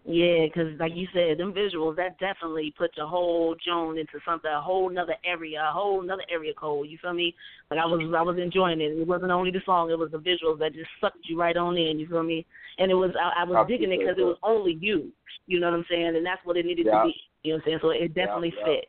Yeah, 0.09 0.47
'cause 0.55 0.69
like 0.79 0.95
you 0.95 1.09
said, 1.13 1.39
them 1.39 1.53
visuals 1.53 1.97
that 1.97 2.17
definitely 2.21 2.73
puts 2.79 2.97
a 2.99 3.07
whole 3.07 3.57
Joan 3.57 3.99
into 3.99 4.21
something, 4.25 4.49
a 4.51 4.61
whole 4.61 4.89
nother 4.89 5.17
area, 5.25 5.67
a 5.69 5.73
whole 5.73 6.01
nother 6.01 6.23
area 6.31 6.53
code. 6.55 6.87
You 6.89 6.99
feel 6.99 7.13
me? 7.13 7.35
Like 7.71 7.81
I 7.81 7.87
was, 7.87 8.01
I 8.17 8.23
was 8.23 8.39
enjoying 8.39 8.81
it. 8.81 8.93
It 8.93 9.07
wasn't 9.07 9.33
only 9.33 9.51
the 9.51 9.63
song; 9.67 9.91
it 9.91 9.99
was 9.99 10.13
the 10.13 10.19
visuals 10.21 10.61
that 10.61 10.75
just 10.75 10.91
sucked 11.01 11.27
you 11.29 11.41
right 11.41 11.57
on 11.57 11.77
in. 11.77 11.99
You 11.99 12.07
feel 12.07 12.23
me? 12.23 12.47
And 12.79 12.91
it 12.91 12.95
was, 12.95 13.11
I, 13.19 13.41
I 13.41 13.45
was 13.45 13.57
I 13.57 13.67
digging 13.67 13.91
it 13.91 13.97
'cause 13.97 14.11
appreciate 14.11 14.23
it 14.23 14.27
was 14.27 14.39
only 14.45 14.75
you. 14.81 15.11
You 15.49 15.59
know 15.59 15.71
what 15.71 15.79
I'm 15.79 15.87
saying? 15.91 16.15
And 16.15 16.25
that's 16.25 16.45
what 16.45 16.57
it 16.57 16.67
needed 16.67 16.87
Yeah. 16.87 17.01
to 17.03 17.07
be. 17.09 17.15
You 17.43 17.53
know 17.53 17.57
what 17.57 17.63
I'm 17.63 17.67
saying? 17.71 17.79
So 17.83 17.91
it 17.91 18.15
definitely 18.15 18.55
yeah. 18.59 18.65
fit. 18.65 18.89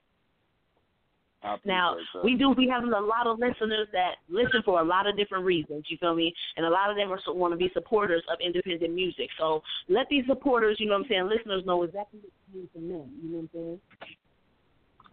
Now 1.66 1.96
that. 2.14 2.24
we 2.24 2.36
do 2.36 2.50
we 2.52 2.68
have 2.68 2.84
a 2.84 2.88
lot 2.88 3.28
of 3.28 3.40
listeners 3.40 3.88
that 3.94 4.16
listen 4.30 4.62
for 4.66 4.80
a 4.82 4.84
lot 4.84 5.08
of 5.08 5.16
different 5.16 5.46
reasons. 5.46 5.86
You 5.88 5.98
feel 5.98 6.16
me? 6.16 6.34
And 6.56 6.66
a 6.66 6.70
lot 6.70 6.90
of 6.90 6.98
them 6.98 7.12
are 7.12 7.20
want 7.34 7.54
to 7.54 7.58
be 7.58 7.70
supporters 7.74 8.24
of 8.32 8.40
independent 8.44 8.94
music. 8.94 9.30
So 9.38 9.62
let 9.88 10.08
these 10.10 10.24
supporters, 10.28 10.78
you 10.80 10.88
know 10.88 10.94
what 10.94 11.06
I'm 11.06 11.10
saying, 11.10 11.30
listeners 11.30 11.64
know 11.66 11.84
exactly 11.84 12.20
what 12.22 12.32
you 12.54 12.62
need 12.62 12.70
from 12.74 12.90
them. 12.90 13.10
You 13.22 13.30
know 13.30 13.38
what 13.38 13.42
I'm 13.42 13.50
saying? 13.54 13.80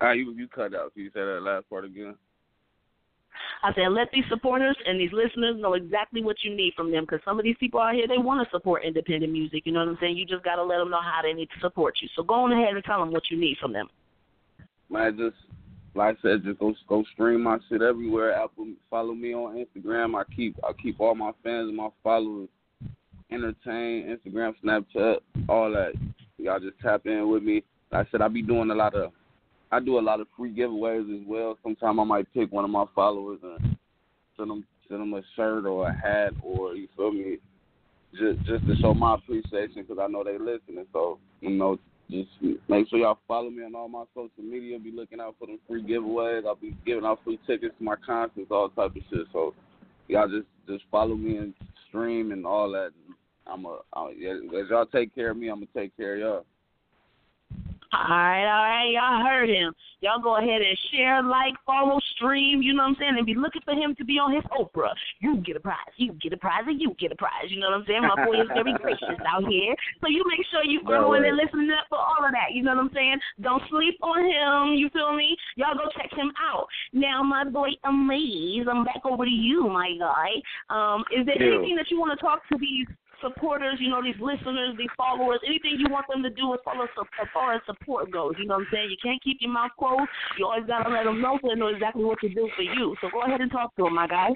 Ah, 0.00 0.12
you 0.12 0.32
you 0.32 0.48
cut 0.48 0.74
out. 0.74 0.94
Can 0.94 1.04
you 1.04 1.10
say 1.10 1.20
that 1.20 1.40
last 1.42 1.68
part 1.68 1.84
again? 1.84 2.16
I 3.62 3.72
said 3.74 3.88
let 3.90 4.08
these 4.12 4.24
supporters 4.28 4.76
and 4.87 4.98
these 4.98 5.12
listeners 5.12 5.56
know 5.58 5.74
exactly 5.74 6.22
what 6.22 6.37
you 6.42 6.54
need 6.54 6.72
from 6.74 6.90
them 6.90 7.04
because 7.04 7.20
some 7.24 7.38
of 7.38 7.44
these 7.44 7.56
people 7.58 7.80
out 7.80 7.94
here 7.94 8.06
they 8.08 8.18
want 8.18 8.46
to 8.46 8.50
support 8.50 8.84
independent 8.84 9.32
music. 9.32 9.62
You 9.66 9.72
know 9.72 9.80
what 9.80 9.88
I'm 9.88 9.98
saying? 10.00 10.16
You 10.16 10.24
just 10.24 10.44
got 10.44 10.56
to 10.56 10.64
let 10.64 10.78
them 10.78 10.90
know 10.90 11.02
how 11.02 11.20
they 11.22 11.32
need 11.32 11.48
to 11.54 11.60
support 11.60 11.94
you. 12.00 12.08
So 12.16 12.22
go 12.22 12.34
on 12.34 12.52
ahead 12.52 12.74
and 12.74 12.84
tell 12.84 13.00
them 13.00 13.12
what 13.12 13.24
you 13.30 13.38
need 13.38 13.56
from 13.60 13.72
them. 13.72 13.88
Man, 14.90 15.16
just 15.16 15.37
like 15.94 16.16
I 16.18 16.22
said, 16.22 16.44
just 16.44 16.59
go 16.59 16.74
go 16.88 17.04
stream 17.12 17.42
my 17.42 17.59
shit 17.68 17.83
everywhere. 17.83 18.33
Apple, 18.35 18.68
follow 18.90 19.14
me 19.14 19.33
on 19.35 19.64
Instagram. 19.64 20.18
I 20.18 20.24
keep 20.35 20.57
I 20.64 20.72
keep 20.72 21.00
all 21.00 21.14
my 21.14 21.33
fans 21.42 21.68
and 21.68 21.76
my 21.76 21.88
followers 22.02 22.48
entertained. 23.30 24.18
Instagram, 24.18 24.54
Snapchat, 24.64 25.18
all 25.48 25.70
that. 25.72 25.92
Y'all 26.38 26.59
just 26.59 26.78
tap 26.80 27.07
in 27.07 27.28
with 27.28 27.42
me. 27.42 27.62
Like 27.92 28.07
I 28.07 28.11
said, 28.11 28.22
I 28.22 28.28
be 28.28 28.42
doing 28.42 28.70
a 28.70 28.74
lot 28.74 28.94
of 28.94 29.12
I 29.70 29.80
do 29.80 29.98
a 29.98 30.00
lot 30.00 30.20
of 30.20 30.26
free 30.37 30.54
giveaways 30.54 31.22
as 31.22 31.26
well. 31.26 31.59
Sometimes 31.62 31.98
I 32.00 32.04
might 32.04 32.33
pick 32.35 32.50
one 32.52 32.64
of 32.64 32.70
my 32.70 32.85
followers 32.94 33.38
and 33.42 33.76
send 34.37 34.50
them 34.50 34.64
send 34.88 35.00
them 35.00 35.14
a 35.14 35.22
shirt 35.37 35.64
or 35.64 35.88
a 35.88 35.92
hat 35.92 36.33
or 36.42 36.74
you 36.74 36.88
feel 36.96 37.12
me, 37.12 37.38
just 38.12 38.44
just 38.46 38.66
to 38.66 38.76
show 38.76 38.94
my 38.94 39.14
appreciation 39.14 39.83
because 39.83 39.98
I 40.00 40.09
know 40.09 40.24
they 40.24 40.38
listening. 40.38 40.87
So 40.92 41.18
you 41.40 41.50
know, 41.50 41.78
just 42.11 42.29
make 42.69 42.88
sure 42.88 42.99
y'all 42.99 43.19
follow 43.27 43.51
me 43.51 43.64
on 43.64 43.75
all 43.75 43.88
my 43.88 44.05
social 44.14 44.43
media. 44.43 44.79
Be 44.79 44.93
looking 44.93 45.21
out 45.21 45.37
for 45.38 45.47
them 45.47 45.59
free 45.67 45.83
giveaways. 45.83 46.47
I'll 46.47 46.55
be 46.55 46.77
giving 46.85 47.05
out 47.05 47.21
free 47.25 47.38
tickets 47.47 47.75
to 47.79 47.85
my 47.85 47.97
concerts, 47.97 48.49
all 48.51 48.69
type 48.69 48.95
of 48.97 49.03
shit. 49.11 49.27
So 49.33 49.55
y'all 50.09 50.29
just 50.29 50.47
just 50.69 50.85
follow 50.90 51.14
me 51.14 51.37
and 51.37 51.55
stream 51.88 52.33
and 52.33 52.47
all 52.47 52.71
that. 52.73 52.90
I'm 53.47 53.67
a, 53.67 53.79
I, 53.93 54.11
as 54.11 54.69
y'all 54.71 54.87
take 54.87 55.14
care 55.14 55.31
of 55.31 55.37
me, 55.37 55.49
I'm 55.49 55.57
gonna 55.57 55.67
take 55.75 55.97
care 55.97 56.14
of 56.14 56.21
y'all. 56.21 56.45
All 57.94 58.11
right, 58.11 58.42
all 58.42 58.64
right, 58.66 58.90
y'all 58.90 59.22
heard 59.24 59.48
him. 59.48 59.72
Y'all 60.00 60.20
go 60.20 60.37
ahead 60.37 60.61
and 60.61 60.76
share, 60.90 61.22
like, 61.22 61.54
follow, 61.64 62.00
stream, 62.16 62.61
you 62.61 62.74
know 62.74 62.83
what 62.83 62.90
I'm 62.90 62.96
saying, 62.98 63.14
and 63.16 63.24
be 63.26 63.35
looking 63.35 63.62
for 63.64 63.72
him 63.72 63.94
to 63.94 64.04
be 64.04 64.18
on 64.18 64.35
his 64.35 64.42
Oprah. 64.50 64.90
You 65.20 65.38
get 65.38 65.57
a 65.57 65.61
prize, 65.61 65.94
you 65.96 66.12
get 66.20 66.33
a 66.33 66.37
prize, 66.37 66.66
and 66.66 66.80
you 66.80 66.94
get 66.98 67.12
a 67.12 67.16
prize. 67.16 67.48
You 67.48 67.61
know 67.61 67.70
what 67.70 67.80
I'm 67.80 67.87
saying? 67.87 68.02
My 68.02 68.16
boy 68.16 68.42
is 68.42 68.48
very 68.52 68.74
gracious 68.83 69.22
out 69.26 69.46
here. 69.48 69.74
So 70.00 70.09
you 70.09 70.24
make 70.26 70.44
sure 70.50 70.64
you 70.64 70.83
go 70.83 71.14
in 71.14 71.24
and 71.24 71.37
listen 71.37 71.70
up 71.70 71.87
for 71.88 71.98
all 71.98 72.26
of 72.26 72.33
that. 72.33 72.52
You 72.52 72.62
know 72.62 72.74
what 72.74 72.90
I'm 72.90 72.94
saying? 72.94 73.18
Don't 73.40 73.62
sleep 73.70 73.94
on 74.02 74.26
him. 74.26 74.74
You 74.74 74.90
feel 74.90 75.14
me? 75.14 75.37
Y'all 75.57 75.78
go 75.78 75.87
check 75.96 76.11
him 76.12 76.33
out. 76.42 76.66
Now, 76.92 77.22
my 77.22 77.44
boy 77.44 77.70
Amaze, 77.85 78.66
I'm 78.68 78.85
back 78.85 79.07
over 79.07 79.24
to 79.24 79.30
you, 79.30 79.68
my 79.68 79.94
guy. 79.98 80.35
Um, 80.68 81.04
is 81.14 81.24
there 81.26 81.40
Yeah. 81.40 81.54
anything 81.54 81.76
that 81.76 81.90
you 81.90 82.00
want 82.00 82.18
to 82.18 82.20
talk 82.20 82.42
to 82.48 82.59
these 82.59 82.87
supporters, 83.20 83.79
you 83.81 83.90
know, 83.90 84.03
these 84.03 84.18
listeners, 84.20 84.74
these 84.79 84.90
followers, 84.96 85.40
anything 85.46 85.77
you 85.79 85.90
want 85.90 86.07
them 86.09 86.22
to 86.22 86.31
do 86.31 86.55
as 86.55 86.61
far 86.64 86.83
as, 86.83 86.90
as 87.20 87.29
far 87.33 87.55
as 87.55 87.61
support 87.66 88.11
goes. 88.11 88.35
You 88.38 88.46
know 88.46 88.55
what 88.55 88.66
I'm 88.66 88.68
saying? 88.72 88.90
You 88.90 88.96
can't 89.03 89.22
keep 89.22 89.38
your 89.40 89.50
mouth 89.53 89.70
closed. 89.79 90.09
You 90.38 90.46
always 90.46 90.66
got 90.66 90.85
to 90.85 90.90
let 90.90 91.05
them 91.05 91.20
know 91.20 91.38
so 91.42 91.48
they 91.48 91.55
know 91.55 91.68
exactly 91.68 92.05
what 92.05 92.18
to 92.20 92.29
do 92.29 92.48
for 92.57 92.62
you. 92.62 92.94
So 93.00 93.09
go 93.12 93.22
ahead 93.22 93.40
and 93.40 93.50
talk 93.50 93.74
to 93.77 93.85
them, 93.85 93.94
my 93.94 94.07
guy. 94.07 94.31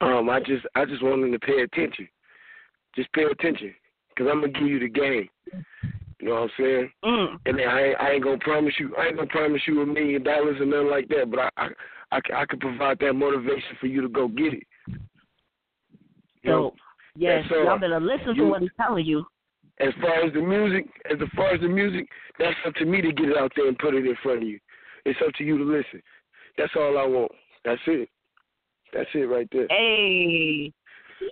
Um, 0.00 0.28
I 0.30 0.40
just 0.40 0.64
I 0.74 0.84
just 0.84 1.02
want 1.02 1.20
them 1.22 1.32
to 1.32 1.38
pay 1.38 1.60
attention. 1.62 2.08
Just 2.94 3.12
pay 3.12 3.24
attention, 3.24 3.74
cause 4.16 4.26
I'm 4.30 4.40
gonna 4.40 4.52
give 4.52 4.68
you 4.68 4.78
the 4.78 4.88
game. 4.88 5.28
You 6.18 6.28
know 6.28 6.34
what 6.34 6.42
I'm 6.42 6.50
saying? 6.58 6.90
Mm. 7.04 7.36
And 7.44 7.60
I 7.60 7.80
ain't, 7.82 8.00
I 8.00 8.10
ain't 8.12 8.24
gonna 8.24 8.38
promise 8.38 8.74
you 8.78 8.94
I 8.96 9.06
ain't 9.06 9.16
gonna 9.16 9.28
promise 9.28 9.60
you 9.66 9.82
a 9.82 9.86
million 9.86 10.22
dollars 10.22 10.56
or 10.60 10.64
nothing 10.66 10.90
like 10.90 11.08
that. 11.08 11.30
But 11.30 11.40
I 11.40 11.50
I 11.56 11.68
I, 12.12 12.20
can- 12.20 12.36
I 12.36 12.46
can 12.46 12.58
provide 12.58 12.98
that 13.00 13.12
motivation 13.12 13.76
for 13.80 13.86
you 13.86 14.00
to 14.00 14.08
go 14.08 14.28
get 14.28 14.54
it. 14.54 14.62
You 16.42 16.50
know, 16.50 16.62
Dope. 16.62 16.76
Yes, 17.16 17.44
all. 17.50 17.64
y'all 17.64 17.78
better 17.78 18.00
listen 18.00 18.34
to 18.36 18.44
what 18.44 18.62
he's 18.62 18.70
telling 18.80 19.04
you. 19.06 19.24
as 19.80 19.92
far 20.00 20.24
as 20.24 20.32
the 20.32 20.40
music, 20.40 20.86
as 21.10 21.18
far 21.34 21.54
as 21.54 21.60
the 21.60 21.68
music, 21.68 22.08
that's 22.38 22.56
up 22.66 22.74
to 22.74 22.84
me 22.84 23.00
to 23.02 23.12
get 23.12 23.28
it 23.28 23.36
out 23.36 23.52
there 23.56 23.68
and 23.68 23.78
put 23.78 23.94
it 23.94 24.06
in 24.06 24.16
front 24.22 24.42
of 24.42 24.48
you. 24.48 24.58
It's 25.04 25.18
up 25.26 25.32
to 25.34 25.44
you 25.44 25.58
to 25.58 25.64
listen. 25.64 26.02
That's 26.58 26.72
all 26.76 26.98
I 26.98 27.06
want. 27.06 27.32
That's 27.64 27.80
it. 27.86 28.08
That's 28.92 29.08
it 29.14 29.28
right 29.28 29.48
there. 29.52 29.66
Hey, 29.68 30.72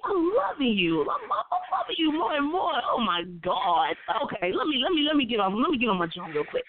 I'm 0.04 0.32
loving 0.34 0.76
you. 0.76 1.02
I'm, 1.02 1.30
I'm 1.32 1.64
loving 1.72 1.96
you 1.98 2.12
more 2.12 2.34
and 2.36 2.50
more. 2.50 2.72
Oh 2.90 3.00
my 3.00 3.22
God. 3.42 3.94
Okay, 4.24 4.52
let 4.52 4.66
me 4.66 4.80
let 4.82 4.92
me 4.92 5.02
let 5.06 5.16
me 5.16 5.24
get 5.26 5.40
on 5.40 5.60
let 5.60 5.70
me 5.70 5.78
get 5.78 5.88
on 5.88 5.98
my 5.98 6.08
drum 6.14 6.32
real 6.32 6.44
quick. 6.44 6.64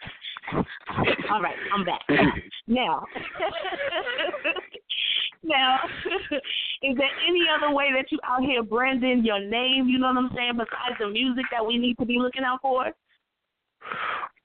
All 1.29 1.41
right, 1.41 1.55
I'm 1.73 1.83
back. 1.85 2.01
Now, 2.67 3.05
now, 5.43 5.77
is 6.81 6.95
there 6.97 7.09
any 7.27 7.43
other 7.55 7.73
way 7.73 7.89
that 7.95 8.11
you 8.11 8.19
out 8.23 8.41
here 8.41 8.63
branding 8.63 9.23
your 9.23 9.39
name? 9.39 9.87
You 9.87 9.99
know 9.99 10.07
what 10.07 10.17
I'm 10.17 10.29
saying? 10.35 10.53
Besides 10.53 10.99
the 10.99 11.09
music 11.09 11.45
that 11.51 11.65
we 11.65 11.77
need 11.77 11.97
to 11.99 12.05
be 12.05 12.17
looking 12.19 12.43
out 12.43 12.61
for. 12.61 12.85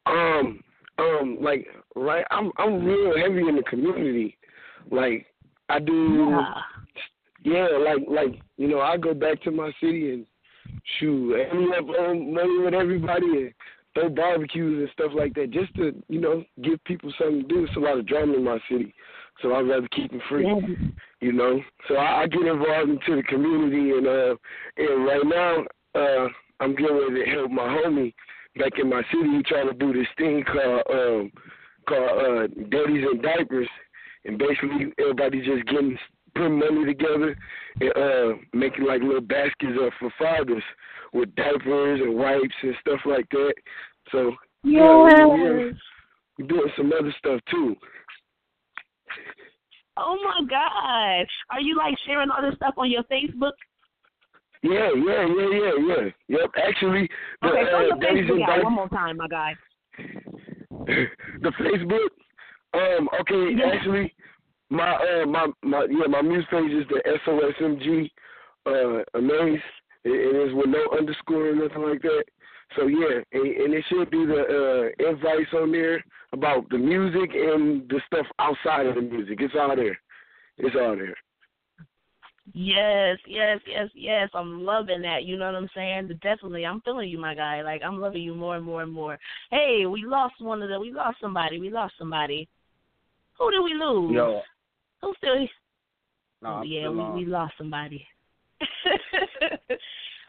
Um, 0.06 0.60
um, 0.98 1.38
like 1.40 1.66
right, 1.96 2.24
I'm 2.30 2.50
I'm 2.58 2.84
real 2.84 3.16
heavy 3.16 3.48
in 3.48 3.56
the 3.56 3.62
community. 3.62 4.36
Like 4.90 5.26
I 5.68 5.78
do, 5.78 6.36
Yeah. 7.44 7.68
yeah. 7.70 7.78
Like 7.78 8.02
like 8.08 8.42
you 8.56 8.68
know, 8.68 8.80
I 8.80 8.96
go 8.96 9.14
back 9.14 9.42
to 9.42 9.50
my 9.50 9.72
city 9.80 10.12
and 10.12 10.26
shoot, 10.98 11.34
end 11.34 11.72
up 11.74 11.88
um, 11.98 12.34
money 12.34 12.58
with 12.58 12.74
everybody 12.74 13.26
and 13.26 13.52
throw 13.94 14.08
barbecues 14.08 14.78
and 14.78 14.90
stuff 14.92 15.12
like 15.16 15.34
that, 15.34 15.50
just 15.50 15.74
to 15.76 15.94
you 16.08 16.20
know 16.20 16.44
give 16.62 16.82
people 16.84 17.12
something 17.18 17.42
to 17.42 17.48
do. 17.48 17.64
It's 17.64 17.76
a 17.76 17.80
lot 17.80 17.98
of 17.98 18.06
drama 18.06 18.34
in 18.34 18.44
my 18.44 18.58
city, 18.70 18.94
so 19.42 19.54
I'd 19.54 19.68
rather 19.68 19.88
keep 19.88 20.12
it 20.12 20.20
free. 20.28 20.46
you 21.20 21.32
know. 21.32 21.60
So 21.88 21.96
I, 21.96 22.22
I 22.22 22.26
get 22.26 22.42
involved 22.42 22.90
into 22.90 23.16
the 23.16 23.22
community, 23.22 23.92
and 23.92 24.06
uh, 24.06 24.36
and 24.76 25.04
right 25.04 25.24
now 25.24 26.00
uh, 26.00 26.28
I'm 26.60 26.74
getting 26.74 26.96
ready 26.96 27.24
to 27.24 27.30
help 27.30 27.50
my 27.50 27.66
homie 27.66 28.14
back 28.58 28.72
in 28.78 28.88
my 28.88 29.02
city. 29.12 29.36
He 29.36 29.42
trying 29.42 29.68
to 29.68 29.74
do 29.74 29.92
this 29.92 30.08
thing 30.18 30.44
called 30.44 30.82
um, 30.90 31.32
called 31.88 32.10
uh, 32.20 32.46
Daddies 32.70 33.06
and 33.10 33.22
Diapers, 33.22 33.68
and 34.24 34.38
basically 34.38 34.92
everybody 34.98 35.38
just 35.40 35.66
getting 35.66 35.98
putting 36.34 36.58
money 36.58 36.84
together 36.84 37.36
and 37.80 37.90
uh, 37.96 38.36
making 38.52 38.84
like 38.84 39.02
little 39.02 39.20
baskets 39.20 39.78
up 39.84 39.92
for 39.98 40.12
fathers 40.18 40.62
with 41.12 41.34
diapers 41.34 42.00
and 42.00 42.14
wipes 42.14 42.54
and 42.62 42.74
stuff 42.80 43.00
like 43.04 43.28
that. 43.30 43.54
So 44.12 44.32
yeah, 44.62 44.80
we're 46.38 46.46
doing 46.46 46.70
some 46.76 46.92
other 46.98 47.14
stuff 47.18 47.40
too. 47.50 47.76
Oh 50.00 50.16
my 50.24 50.46
God. 50.48 51.26
Are 51.50 51.60
you 51.60 51.76
like 51.76 51.94
sharing 52.06 52.30
all 52.30 52.42
this 52.42 52.56
stuff 52.56 52.74
on 52.76 52.90
your 52.90 53.02
Facebook? 53.04 53.52
Yeah, 54.62 54.90
yeah, 54.94 55.26
yeah, 55.26 55.48
yeah, 55.52 55.72
yeah. 55.86 56.10
Yep. 56.28 56.50
Actually, 56.68 57.08
the 57.40 57.48
Okay, 57.48 57.60
uh, 57.60 57.80
your 57.80 57.96
Facebook 57.96 58.48
out 58.48 58.64
one 58.64 58.74
more 58.74 58.88
time, 58.88 59.16
my 59.16 59.28
guy. 59.28 59.54
the 59.98 61.52
Facebook. 61.60 62.08
Um. 62.74 63.08
Okay. 63.20 63.56
Yeah. 63.56 63.72
Actually, 63.74 64.14
my 64.70 64.94
uh 64.94 65.26
my 65.26 65.46
my 65.62 65.86
yeah 65.90 66.06
my 66.08 66.22
music 66.22 66.50
page 66.50 66.72
is 66.72 66.86
the 66.88 67.00
SOSMG 67.26 68.10
uh 68.66 69.18
amaze. 69.18 69.60
It, 70.04 70.10
it 70.10 70.48
is 70.48 70.54
with 70.54 70.68
no 70.68 70.96
underscore 70.96 71.50
or 71.50 71.54
nothing 71.54 71.82
like 71.82 72.02
that. 72.02 72.24
So 72.76 72.86
yeah, 72.86 73.20
and, 73.32 73.46
and 73.46 73.74
it 73.74 73.84
should 73.88 74.10
be 74.10 74.24
the 74.26 74.92
uh 75.00 75.10
invites 75.10 75.50
on 75.54 75.72
there 75.72 76.04
about 76.32 76.68
the 76.70 76.78
music 76.78 77.30
and 77.34 77.88
the 77.88 78.00
stuff 78.06 78.26
outside 78.38 78.86
of 78.86 78.94
the 78.94 79.00
music. 79.00 79.38
It's 79.40 79.54
all 79.58 79.74
there. 79.74 79.98
It's 80.58 80.76
all 80.76 80.96
there. 80.96 81.16
Yes, 82.52 83.18
yes, 83.26 83.60
yes, 83.66 83.88
yes. 83.94 84.28
I'm 84.34 84.64
loving 84.64 85.02
that. 85.02 85.24
You 85.24 85.36
know 85.36 85.46
what 85.46 85.54
I'm 85.54 85.70
saying? 85.74 86.08
Definitely, 86.22 86.66
I'm 86.66 86.80
feeling 86.80 87.08
you, 87.08 87.18
my 87.18 87.34
guy. 87.34 87.62
Like 87.62 87.82
I'm 87.84 88.00
loving 88.00 88.22
you 88.22 88.34
more 88.34 88.56
and 88.56 88.64
more 88.64 88.82
and 88.82 88.92
more. 88.92 89.18
Hey, 89.50 89.86
we 89.86 90.04
lost 90.04 90.34
one 90.40 90.62
of 90.62 90.68
the. 90.68 90.78
We 90.78 90.92
lost 90.92 91.18
somebody. 91.20 91.60
We 91.60 91.70
lost 91.70 91.94
somebody. 91.98 92.48
Who 93.38 93.50
did 93.50 93.60
we 93.60 93.74
lose? 93.74 94.12
Yo, 94.14 94.42
Who 95.02 95.14
still? 95.18 95.46
no, 96.42 96.58
oh, 96.58 96.62
yeah, 96.62 96.88
we 96.88 97.24
we 97.24 97.30
lost 97.30 97.54
somebody. 97.58 98.06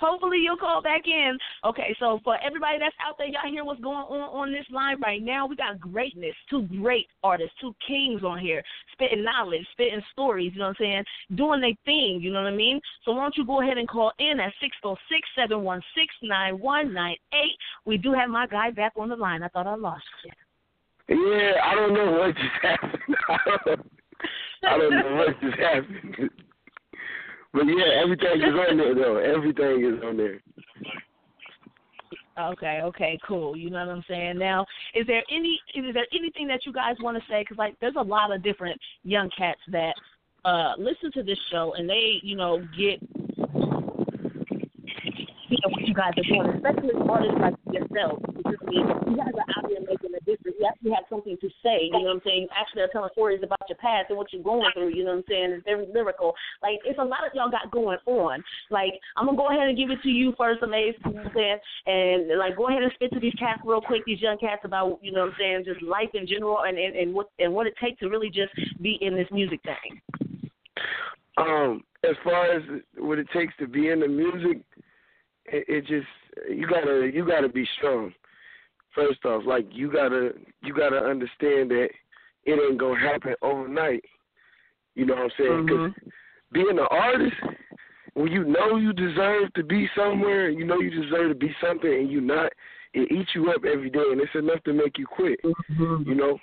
Hopefully 0.02 0.40
you'll 0.42 0.58
call 0.58 0.82
back 0.82 1.04
in. 1.06 1.38
Okay, 1.64 1.96
so 2.00 2.20
for 2.24 2.36
everybody 2.44 2.80
that's 2.80 2.96
out 3.08 3.20
there, 3.20 3.28
y'all 3.28 3.50
hear 3.50 3.64
what's 3.64 3.80
going 3.82 3.98
on 3.98 4.30
on 4.34 4.52
this 4.52 4.66
line 4.72 5.00
right 5.00 5.22
now. 5.22 5.46
We 5.46 5.56
got 5.56 5.80
greatness, 5.80 6.34
two 6.50 6.64
great 6.64 7.06
artists, 7.24 7.54
two 7.62 7.76
kings 7.88 8.24
on 8.24 8.40
here, 8.40 8.64
spitting 8.94 9.24
knowledge, 9.24 9.66
spitting 9.74 10.02
stories. 10.12 10.52
You 10.54 10.60
know 10.60 10.70
what 10.70 10.78
I'm 10.80 10.86
saying? 10.86 11.04
Doing 11.36 11.62
their 11.62 11.78
thing. 11.86 12.20
You 12.20 12.34
know 12.34 12.42
what 12.42 12.52
I 12.52 12.56
mean? 12.56 12.82
So 13.06 13.12
why 13.12 13.22
don't 13.22 13.38
you 13.38 13.46
go 13.46 13.62
ahead 13.62 13.78
and 13.78 13.88
call 13.88 14.12
in 14.18 14.40
at 14.40 14.52
six 14.60 14.76
four 14.82 14.98
six 15.08 15.22
seven 15.38 15.64
one 15.64 15.82
six 15.96 16.08
nine 16.24 16.60
one 16.60 16.94
nine 16.94 17.16
eight. 17.34 17.58
We 17.86 17.98
do 17.98 18.12
have 18.14 18.30
my 18.30 18.48
guy 18.48 18.72
back 18.72 18.94
on 18.98 19.10
the 19.10 19.16
line. 19.16 19.44
I 19.44 19.50
thought 19.50 19.68
I 19.68 19.76
lost 19.76 20.04
you. 20.26 20.32
Yeah, 21.10 21.54
I 21.64 21.76
don't 21.76 21.94
know 21.94 22.12
what 22.12 22.36
just 22.36 22.48
happened. 22.64 23.84
I 24.64 24.78
don't 24.78 24.90
know 24.92 25.16
what 25.16 25.42
just 25.42 25.60
happened. 25.60 26.30
But 27.54 27.64
yeah, 27.66 28.02
everything 28.02 28.42
is 28.42 28.54
on 28.70 28.78
there 28.78 28.96
though. 28.96 29.18
Everything 29.18 29.86
is 29.86 30.04
on 30.04 30.18
there. 30.18 30.42
Okay, 32.40 32.80
okay, 32.84 33.20
cool. 33.28 33.58
You 33.58 33.70
know 33.70 33.86
what 33.86 33.94
I'm 33.94 34.04
saying. 34.08 34.38
Now, 34.38 34.66
is 34.96 35.06
there 35.06 35.22
any 35.32 35.60
is 35.76 35.94
there 35.94 36.08
anything 36.14 36.48
that 36.48 36.66
you 36.66 36.72
guys 36.72 36.96
want 37.02 37.18
to 37.18 37.24
say? 37.30 37.42
Because 37.42 37.58
like, 37.58 37.76
there's 37.82 37.96
a 37.98 38.02
lot 38.02 38.34
of 38.34 38.42
different 38.42 38.80
young 39.04 39.30
cats 39.38 39.60
that 39.72 39.94
uh 40.46 40.74
listen 40.78 41.12
to 41.14 41.24
this 41.24 41.38
show 41.52 41.74
and 41.78 41.90
they, 41.90 42.20
you 42.24 42.36
know, 42.36 42.66
get 42.78 43.00
you 45.52 45.60
know 45.60 45.72
what 45.76 45.84
you 45.84 45.94
guys 45.94 46.16
are 46.16 46.24
doing, 46.24 46.48
especially 46.56 46.96
artists 47.12 47.40
like 47.44 47.60
yourself. 47.76 48.24
Because 48.32 48.56
I 48.56 48.66
mean, 48.72 48.88
you 48.88 49.16
guys 49.20 49.36
are 49.36 49.50
out 49.60 49.68
here 49.68 49.84
making 49.84 50.16
a 50.16 50.24
difference. 50.24 50.56
You 50.56 50.64
actually 50.64 50.96
have 50.96 51.04
something 51.12 51.36
to 51.36 51.50
say. 51.60 51.92
You 51.92 52.00
know 52.00 52.16
what 52.16 52.24
I'm 52.24 52.26
saying? 52.26 52.48
Actually, 52.56 52.88
are 52.88 52.94
telling 52.96 53.12
stories 53.12 53.44
about 53.44 53.60
your 53.68 53.76
past 53.84 54.08
and 54.08 54.18
what 54.18 54.32
you're 54.32 54.48
going 54.48 54.72
through. 54.72 54.96
You 54.96 55.04
know 55.04 55.20
what 55.20 55.28
I'm 55.28 55.30
saying? 55.30 55.60
It's 55.60 55.68
very 55.68 55.92
lyrical. 55.92 56.32
Like 56.64 56.80
it's 56.88 57.00
a 57.00 57.04
lot 57.04 57.28
of 57.28 57.36
y'all 57.36 57.52
got 57.52 57.68
going 57.68 58.00
on. 58.08 58.40
Like 58.72 58.96
I'm 59.20 59.28
gonna 59.28 59.36
go 59.36 59.52
ahead 59.52 59.68
and 59.68 59.76
give 59.76 59.92
it 59.92 60.00
to 60.08 60.10
you 60.10 60.32
first, 60.40 60.64
Amaze. 60.64 60.96
You 61.04 61.12
know 61.12 61.28
what 61.28 61.36
I'm 61.36 61.36
saying? 61.36 61.60
And 61.86 62.40
like 62.40 62.56
go 62.56 62.72
ahead 62.72 62.88
and 62.88 62.92
spit 62.96 63.12
to 63.12 63.20
these 63.20 63.36
cats 63.36 63.60
real 63.68 63.84
quick, 63.84 64.08
these 64.08 64.24
young 64.24 64.40
cats 64.40 64.64
about 64.64 65.04
you 65.04 65.12
know 65.12 65.28
what 65.28 65.36
I'm 65.36 65.40
saying, 65.40 65.68
just 65.68 65.84
life 65.84 66.16
in 66.16 66.24
general 66.24 66.64
and 66.64 66.80
and, 66.80 66.96
and 66.96 67.14
what 67.14 67.28
and 67.40 67.52
what 67.52 67.68
it 67.68 67.76
takes 67.84 68.00
to 68.00 68.08
really 68.08 68.32
just 68.32 68.56
be 68.80 68.96
in 69.04 69.20
this 69.20 69.28
music 69.36 69.60
thing. 69.68 70.00
Um, 71.38 71.84
as 72.04 72.16
far 72.24 72.52
as 72.52 72.64
what 72.98 73.20
it 73.20 73.28
takes 73.34 73.54
to 73.60 73.68
be 73.68 73.90
in 73.90 74.00
the 74.00 74.08
music, 74.08 74.64
it, 75.46 75.66
it 75.68 75.86
just 75.86 76.08
you 76.50 76.68
gotta 76.68 77.10
you 77.14 77.26
gotta 77.26 77.50
be 77.50 77.68
strong. 77.78 78.14
First 78.96 79.24
off, 79.26 79.44
like 79.46 79.66
you 79.72 79.92
gotta 79.92 80.32
you 80.62 80.74
gotta 80.74 80.98
understand 80.98 81.72
that 81.72 81.90
it 82.46 82.60
ain't 82.60 82.80
gonna 82.80 83.00
happen 83.00 83.36
overnight. 83.42 84.04
You 84.96 85.06
know 85.06 85.16
what 85.16 85.24
I'm 85.24 85.32
saying? 85.38 85.68
'Cause 85.68 86.12
being 86.52 86.70
an 86.70 86.88
artist, 86.90 87.36
when 88.14 88.32
you 88.32 88.44
know 88.44 88.76
you 88.76 88.92
deserve 88.92 89.54
to 89.54 89.64
be 89.64 89.90
somewhere, 89.96 90.48
and 90.48 90.60
you 90.60 90.66
know 90.66 90.80
you 90.82 90.90
deserve 90.90 91.30
to 91.30 91.36
be 91.36 91.56
something, 91.62 91.94
and 91.94 92.12
you 92.12 92.20
not, 92.20 92.52
it 92.94 93.10
eats 93.12 93.34
you 93.34 93.50
up 93.52 93.64
every 93.64 93.90
day, 93.90 94.04
and 94.12 94.20
it's 94.20 94.36
enough 94.36 94.62
to 94.64 94.74
make 94.74 94.98
you 94.98 95.06
quit. 95.06 95.40
Mm-hmm. 95.44 96.10
You 96.10 96.16
know, 96.16 96.40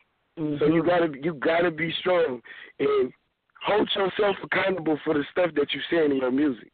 so 0.59 0.67
you 0.67 0.83
gotta 0.83 1.13
you 1.23 1.35
gotta 1.35 1.71
be 1.71 1.93
strong 2.01 2.41
and 2.79 3.13
hold 3.63 3.91
yourself 3.95 4.37
accountable 4.43 4.99
for 5.05 5.13
the 5.15 5.25
stuff 5.31 5.51
that 5.57 5.67
you're 5.75 5.83
saying 5.91 6.13
in 6.13 6.19
your 6.19 6.31
music, 6.31 6.73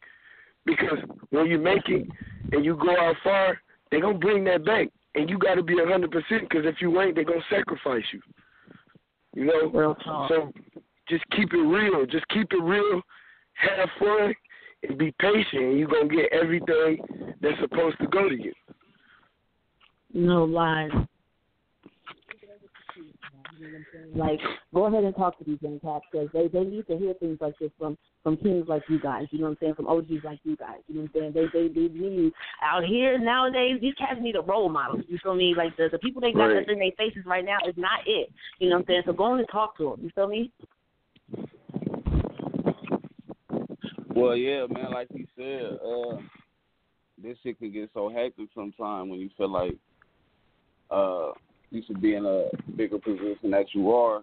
because 0.66 0.98
when 1.30 1.46
you 1.46 1.58
make 1.58 1.88
it 1.88 2.06
and 2.52 2.64
you 2.64 2.76
go 2.76 2.90
out 2.98 3.16
far, 3.22 3.60
they 3.90 4.00
gonna 4.00 4.18
bring 4.18 4.44
that 4.44 4.64
back, 4.64 4.88
and 5.14 5.28
you 5.28 5.38
gotta 5.38 5.62
be 5.62 5.78
a 5.80 5.86
hundred 5.86 6.10
percent. 6.10 6.48
Because 6.48 6.64
if 6.66 6.76
you 6.80 7.00
ain't, 7.00 7.16
they 7.16 7.24
gonna 7.24 7.40
sacrifice 7.50 8.04
you. 8.12 8.20
You 9.34 9.46
know, 9.46 9.70
Real 9.70 9.94
talk. 9.96 10.28
so 10.28 10.52
just 11.08 11.24
keep 11.30 11.52
it 11.52 11.58
real. 11.58 12.06
Just 12.06 12.26
keep 12.28 12.52
it 12.52 12.62
real. 12.62 13.02
Have 13.54 13.88
fun 13.98 14.34
and 14.88 14.98
be 14.98 15.14
patient, 15.20 15.62
and 15.62 15.78
you're 15.78 15.88
gonna 15.88 16.08
get 16.08 16.32
everything 16.32 16.98
that's 17.40 17.58
supposed 17.60 17.98
to 18.00 18.06
go 18.08 18.28
to 18.28 18.34
you. 18.34 18.52
No 20.12 20.44
lies. 20.44 20.90
Like, 24.14 24.40
go 24.72 24.86
ahead 24.86 25.04
and 25.04 25.14
talk 25.14 25.38
to 25.38 25.44
these 25.44 25.58
young 25.60 25.80
cats 25.80 26.04
because 26.10 26.28
they 26.32 26.48
they 26.48 26.64
need 26.64 26.86
to 26.86 26.96
hear 26.96 27.14
things 27.14 27.38
like 27.40 27.58
this 27.58 27.70
from 27.78 27.98
from 28.22 28.36
kings 28.36 28.66
like 28.68 28.82
you 28.88 29.00
guys. 29.00 29.26
You 29.30 29.38
know 29.40 29.46
what 29.46 29.50
I'm 29.52 29.58
saying? 29.60 29.74
From 29.74 29.88
OGs 29.88 30.24
like 30.24 30.38
you 30.44 30.56
guys. 30.56 30.78
You 30.88 30.96
know 30.96 31.08
what 31.12 31.24
I'm 31.24 31.34
saying? 31.34 31.50
They 31.52 31.68
they 31.68 31.68
they 31.68 31.88
need 31.92 32.32
Out 32.62 32.84
here 32.84 33.18
nowadays, 33.18 33.78
these 33.80 33.94
cats 33.94 34.20
need 34.20 34.36
a 34.36 34.40
role 34.40 34.68
model. 34.68 35.00
You 35.08 35.18
feel 35.22 35.34
me? 35.34 35.54
Like 35.56 35.76
the 35.76 35.88
the 35.90 35.98
people 35.98 36.20
they 36.20 36.32
got 36.32 36.46
Right. 36.46 36.54
that's 36.56 36.70
in 36.70 36.78
their 36.78 36.92
faces 36.96 37.24
right 37.26 37.44
now 37.44 37.58
is 37.68 37.74
not 37.76 38.00
it. 38.06 38.30
You 38.58 38.68
know 38.70 38.76
what 38.76 38.80
I'm 38.82 38.86
saying? 38.86 39.02
So 39.06 39.12
go 39.12 39.24
on 39.24 39.38
and 39.38 39.48
talk 39.50 39.76
to 39.78 39.90
them. 39.90 40.00
You 40.02 40.10
feel 40.14 40.28
me? 40.28 40.52
Well, 44.14 44.36
yeah, 44.36 44.66
man. 44.70 44.92
Like 44.92 45.08
he 45.12 45.26
said, 45.36 45.78
uh, 45.84 46.18
this 47.22 47.36
shit 47.42 47.58
can 47.58 47.72
get 47.72 47.90
so 47.94 48.08
hectic 48.08 48.48
sometimes 48.54 49.10
when 49.10 49.20
you 49.20 49.30
feel 49.36 49.50
like 49.50 49.76
uh, 50.90 51.32
you 51.74 51.82
should 51.86 52.00
be 52.00 52.14
in 52.14 52.24
a 52.24 52.46
bigger 52.76 52.98
position 52.98 53.50
that 53.50 53.66
you 53.72 53.92
are, 53.92 54.22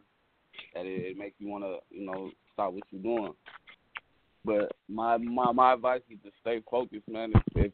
that 0.74 0.86
it, 0.86 1.12
it 1.12 1.18
makes 1.18 1.36
you 1.40 1.50
want 1.50 1.64
to, 1.64 1.78
you 1.90 2.06
know, 2.06 2.32
stop 2.54 2.74
what 2.74 2.84
you're 2.92 3.02
doing. 3.02 3.34
But 4.44 4.72
my 4.90 5.18
my 5.18 5.52
my 5.52 5.74
advice 5.74 6.02
is 6.10 6.18
to 6.24 6.32
stay 6.42 6.64
focused, 6.70 7.08
man. 7.08 7.32
If 7.56 7.66
if, 7.66 7.72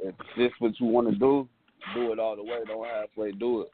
if 0.00 0.14
this 0.38 0.52
what 0.60 0.78
you 0.80 0.86
want 0.86 1.10
to 1.10 1.16
do, 1.16 1.46
do 1.94 2.12
it 2.12 2.18
all 2.18 2.36
the 2.36 2.42
way. 2.42 2.60
Don't 2.66 2.86
halfway 2.86 3.32
do 3.32 3.62
it. 3.62 3.68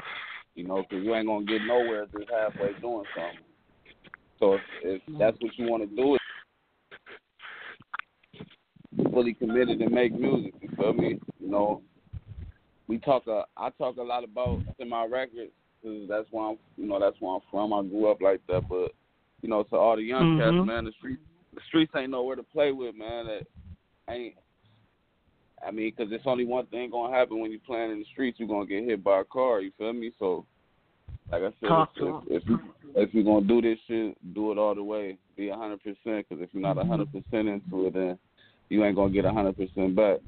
You 0.55 0.67
know, 0.67 0.83
'cause 0.83 1.01
you 1.03 1.15
ain't 1.15 1.29
gonna 1.29 1.45
get 1.45 1.63
nowhere 1.67 2.07
just 2.07 2.31
halfway 2.31 2.73
doing 2.81 3.05
something. 3.15 3.45
So 4.41 4.55
if, 4.55 4.61
if 4.83 5.03
mm-hmm. 5.03 5.19
that's 5.19 5.37
what 5.41 5.57
you 5.57 5.69
want 5.69 5.89
to 5.89 5.97
do, 5.97 6.17
it 6.17 6.21
fully 9.13 9.35
committed 9.35 9.81
and 9.81 9.93
make 9.93 10.13
music. 10.13 10.55
You 10.61 10.69
feel 10.77 10.93
me? 10.95 11.21
You 11.39 11.49
know, 11.49 11.83
talk. 13.05 13.27
A, 13.27 13.45
I 13.57 13.71
talk 13.71 13.97
a 13.97 14.03
lot 14.03 14.25
about 14.25 14.61
in 14.79 14.89
my 14.89 15.05
records 15.07 15.53
because 15.83 16.09
that's 16.09 16.27
where 16.31 16.51
I'm. 16.51 16.57
You 16.77 16.87
know, 16.87 16.99
that's 17.01 17.21
where 17.21 17.35
I'm 17.35 17.41
from. 17.51 17.73
I 17.73 17.83
grew 17.83 18.11
up 18.11 18.21
like 18.21 18.41
that. 18.49 18.69
But 18.69 18.93
you 19.43 19.49
know, 19.49 19.63
to 19.65 19.77
all 19.77 19.97
the 19.97 20.03
young 20.03 20.37
Mhm. 20.37 20.39
cats, 20.39 20.67
man, 20.67 20.85
the 20.85 20.93
streets, 20.93 21.23
the 21.55 21.61
streets 21.69 21.93
ain't 21.97 22.11
nowhere 22.11 22.37
to 22.37 22.43
play 22.43 22.73
with, 22.73 22.95
man. 22.95 23.27
That 23.27 23.47
ain't. 24.09 24.35
I 25.65 25.71
mean, 25.71 25.93
'cause 25.93 26.11
it's 26.11 26.27
only 26.27 26.45
one 26.45 26.67
thing 26.67 26.91
gonna 26.91 27.15
happen 27.15 27.39
when 27.39 27.53
you 27.53 27.61
playing 27.61 27.93
in 27.93 28.01
the 28.01 28.05
streets. 28.07 28.41
You're 28.41 28.49
gonna 28.49 28.67
get 28.67 28.85
hit 28.85 29.05
by 29.05 29.21
a 29.21 29.25
car. 29.25 29.61
You 29.61 29.71
feel 29.73 29.93
me? 29.93 30.11
So, 30.19 30.45
like 31.31 31.43
I 31.43 31.53
said, 31.61 31.69
if, 31.83 31.89
if, 32.29 32.43
if, 32.43 32.49
you, 32.49 32.59
if 32.97 33.15
you're 33.15 33.23
gonna 33.25 33.47
do 33.47 33.63
this 33.63 33.79
shit, 33.87 34.35
do 34.35 34.51
it 34.51 34.59
all 34.59 34.75
the 34.75 34.83
way. 34.83 35.19
Be 35.37 35.51
a 35.51 35.57
hundred 35.57 35.81
percent. 35.83 36.27
Because 36.29 36.43
if 36.43 36.53
you're 36.53 36.63
not 36.63 36.79
a 36.79 36.85
hundred 36.85 37.13
percent 37.13 37.49
into 37.49 37.87
it, 37.87 37.95
then 37.95 38.19
you 38.71 38.85
ain't 38.85 38.97
gonna 38.97 39.13
get 39.13 39.25
a 39.25 39.33
hundred 39.33 39.57
percent 39.57 39.95
back. 39.95 40.19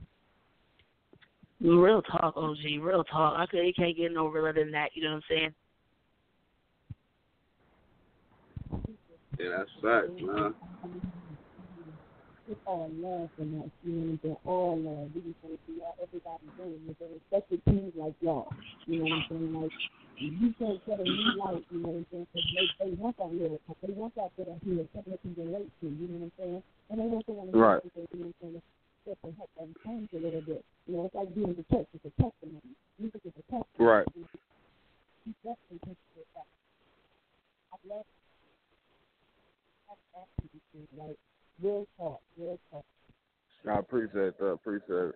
Real 1.64 2.02
talk, 2.02 2.36
OG. 2.36 2.58
Real 2.82 3.04
talk. 3.04 3.38
I 3.38 3.46
could, 3.46 3.64
you 3.64 3.72
can't 3.72 3.96
get 3.96 4.12
no 4.12 4.26
realer 4.26 4.52
than 4.52 4.70
that. 4.72 4.90
You 4.92 5.04
know 5.04 5.14
what 5.16 5.16
I'm 5.16 5.22
saying? 5.30 5.54
Yeah, 9.40 9.48
that's 9.56 9.70
facts, 9.80 10.12
man. 10.20 10.54
it's 12.50 12.60
all 12.66 12.90
love 13.00 13.30
from 13.36 13.62
us. 13.62 13.70
You 13.82 13.92
know 13.92 14.04
what 14.04 14.12
I'm 14.12 14.20
saying? 14.22 14.36
All 14.44 14.76
love. 14.76 15.10
We 15.14 15.20
just 15.22 15.40
want 15.40 15.56
to 15.56 15.60
see 15.64 15.80
how 15.80 15.96
everybody 16.04 16.44
doing. 16.60 16.80
You 16.84 16.96
know, 17.00 17.16
especially 17.32 17.62
teams 17.64 17.94
like 17.96 18.14
y'all. 18.20 18.52
You 18.84 18.98
know 18.98 19.04
what 19.04 19.12
I'm 19.12 19.24
saying? 19.30 19.54
Like 19.56 19.72
you 20.20 20.54
can't 20.60 20.80
set 20.84 21.00
a 21.00 21.04
new 21.04 21.32
light. 21.40 21.64
You 21.72 21.80
know 21.80 21.88
what 21.88 22.04
I'm 22.04 22.06
saying? 22.12 22.26
Because 22.28 22.44
they 22.52 22.84
they 22.84 22.92
want 23.00 23.16
that 23.16 23.32
little, 23.32 23.60
they 23.80 23.92
want 23.94 24.14
that 24.16 24.36
bit 24.36 24.48
of 24.52 24.60
here, 24.60 24.84
something 24.92 25.16
they 25.16 25.32
can 25.32 25.32
relate 25.32 25.72
to. 25.80 25.86
You 25.88 26.08
know 26.12 26.28
what 26.28 26.28
I'm 26.28 26.32
saying? 26.36 26.62
And 26.90 27.00
they 27.00 27.08
want 27.08 27.24
someone 27.24 27.48
to 27.48 27.56
Right. 27.56 27.80
You 27.82 27.90
know 27.96 28.04
what 28.04 28.28
I'm 28.28 28.34
saying? 28.52 28.62
That 29.06 29.20
can 29.20 29.34
help 29.36 29.50
them 29.58 29.74
change 29.84 30.08
a 30.14 30.18
little 30.18 30.40
bit. 30.40 30.64
You 30.86 30.96
know, 30.96 31.04
it's 31.04 31.14
like 31.14 31.34
being 31.34 31.54
the 31.54 31.64
church. 31.74 31.86
It's 31.92 32.04
a 32.04 32.22
testimony. 32.22 32.72
Music 32.98 33.20
is 33.24 33.32
a 33.36 33.42
testimony. 33.42 33.64
Right. 33.78 34.06
You 34.16 35.34
definitely 35.44 35.80
can 35.84 35.96
do 36.14 36.22
that. 36.34 36.48
I 37.72 37.76
love 37.88 38.04
that's 39.88 40.26
actually 40.40 40.88
like 40.96 41.16
real 41.62 41.86
talk, 41.98 42.20
real 42.38 42.58
talk. 42.70 42.84
I 43.68 43.78
appreciate 43.78 44.38
that. 44.38 44.46
Appreciate 44.46 45.12
it. 45.12 45.14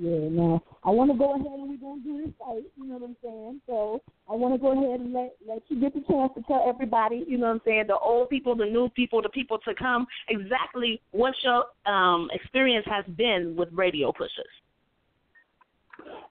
Yeah, 0.00 0.28
now 0.30 0.62
I 0.84 0.90
want 0.90 1.10
to 1.10 1.18
go 1.18 1.34
ahead 1.34 1.44
and 1.44 1.68
we're 1.68 1.76
gonna 1.76 2.00
do 2.02 2.24
this 2.24 2.34
fight. 2.38 2.62
You 2.76 2.86
know 2.86 2.98
what 2.98 3.08
I'm 3.08 3.16
saying? 3.22 3.60
So 3.66 4.00
I 4.30 4.34
want 4.34 4.54
to 4.54 4.60
go 4.60 4.70
ahead 4.70 5.00
and 5.00 5.12
let 5.12 5.34
let 5.46 5.62
you 5.68 5.80
get 5.80 5.92
the 5.92 6.00
chance 6.08 6.32
to 6.36 6.42
tell 6.42 6.64
everybody. 6.68 7.24
You 7.26 7.36
know 7.36 7.46
what 7.46 7.54
I'm 7.54 7.60
saying? 7.64 7.84
The 7.88 7.98
old 7.98 8.30
people, 8.30 8.54
the 8.54 8.64
new 8.64 8.88
people, 8.90 9.20
the 9.22 9.28
people 9.28 9.58
to 9.58 9.74
come, 9.74 10.06
exactly 10.28 11.00
what 11.10 11.34
your 11.42 11.64
um 11.92 12.28
experience 12.32 12.86
has 12.88 13.04
been 13.16 13.56
with 13.56 13.68
radio 13.72 14.12
pushers. 14.12 14.46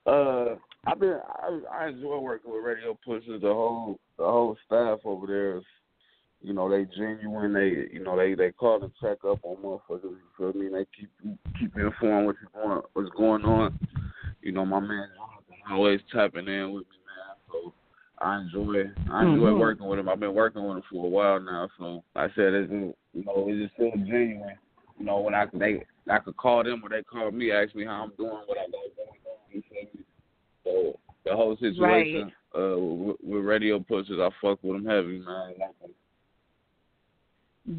Uh, 0.06 0.56
I've 0.86 1.00
been. 1.00 1.20
I, 1.28 1.60
I 1.70 1.88
enjoy 1.90 2.20
working 2.20 2.54
with 2.54 2.64
Radio 2.64 2.98
Pushers. 3.04 3.42
The 3.42 3.48
whole 3.48 4.00
the 4.18 4.24
whole 4.24 4.56
staff 4.66 5.00
over 5.04 5.28
there 5.28 5.58
is, 5.58 5.64
you 6.42 6.54
know, 6.54 6.70
they 6.70 6.86
genuine. 6.86 7.54
They 7.54 7.88
you 7.92 8.04
know 8.04 8.16
they 8.18 8.36
they 8.36 8.52
call 8.52 8.84
and 8.84 8.92
check 9.02 9.18
up 9.28 9.40
on 9.44 9.58
motherfuckers. 9.58 10.04
You 10.04 10.20
feel 10.38 10.54
me? 10.54 10.70
They 10.70 10.86
keep 10.98 11.10
you 11.24 11.38
keep 11.60 11.76
you 11.76 11.88
informed 11.88 12.28
what's 12.28 12.40
going 12.54 12.82
what's 12.94 13.10
going 13.18 13.44
on. 13.46 13.78
You 14.42 14.52
know, 14.52 14.66
my 14.66 14.80
man 14.80 15.08
always 15.70 16.00
tapping 16.12 16.48
in 16.48 16.74
with 16.74 16.84
me, 16.84 16.98
man. 17.06 17.36
So 17.52 17.74
I 18.20 18.40
enjoy 18.42 18.90
I 19.12 19.26
enjoy 19.26 19.50
Mhm. 19.50 19.60
working 19.60 19.88
with 19.88 20.00
him. 20.00 20.10
I've 20.10 20.20
been 20.20 20.36
working 20.36 20.64
with 20.66 20.78
him 20.78 20.84
for 20.90 21.06
a 21.06 21.10
while 21.10 21.40
now. 21.40 21.70
So 21.78 22.04
like 22.16 22.32
I 22.32 22.36
said 22.36 22.54
it's 22.54 22.72
you 22.72 22.96
know 23.14 23.48
it 23.50 23.64
just 23.64 23.76
feels 23.76 23.94
genuine. 24.08 24.58
You 25.00 25.06
know 25.06 25.20
when 25.20 25.34
I 25.36 25.48
they 25.54 25.84
I 26.10 26.20
could 26.20 26.38
call 26.38 26.64
them 26.64 26.82
or 26.84 26.90
they 26.90 27.04
call 27.04 27.32
me, 27.32 27.52
ask 27.52 27.76
me 27.76 27.84
how 27.84 28.04
I'm 28.04 28.12
doing, 28.16 28.32
what 28.46 28.58
I 28.58 28.66
got 28.66 28.72
going 28.72 29.10
on. 29.26 29.38
You 29.52 29.62
feel 29.70 29.82
me? 29.94 30.06
So 30.64 31.00
the 31.26 31.36
whole 31.36 31.58
situation 31.58 32.32
uh, 32.58 32.78
with, 32.78 33.18
with 33.22 33.44
radio 33.44 33.80
pushers, 33.80 34.20
I 34.20 34.30
fuck 34.42 34.64
with 34.64 34.78
them 34.78 34.86
heavy, 34.86 35.20
man. 35.20 35.54
Like, 35.60 35.76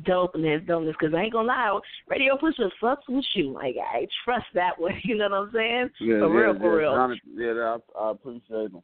Dopeness, 0.02 0.66
dopeness, 0.66 0.94
because 1.00 1.14
I 1.14 1.22
ain't 1.22 1.32
gonna 1.32 1.48
lie, 1.48 1.78
radio 2.08 2.36
Pusher 2.36 2.70
fucks 2.82 3.08
with 3.08 3.24
you. 3.34 3.52
Like 3.52 3.76
I 3.78 4.06
trust 4.24 4.46
that 4.54 4.78
one. 4.78 4.92
You 5.04 5.16
know 5.16 5.28
what 5.30 5.38
I'm 5.38 5.50
saying? 5.54 5.90
yeah, 6.00 6.18
for 6.18 6.28
yeah, 6.28 6.40
real, 6.40 6.52
yeah, 6.52 6.60
for 6.60 6.76
real. 6.76 7.16
Yeah, 7.34 7.76
I, 7.96 8.00
I 8.00 8.10
appreciate 8.10 8.72
them. 8.72 8.82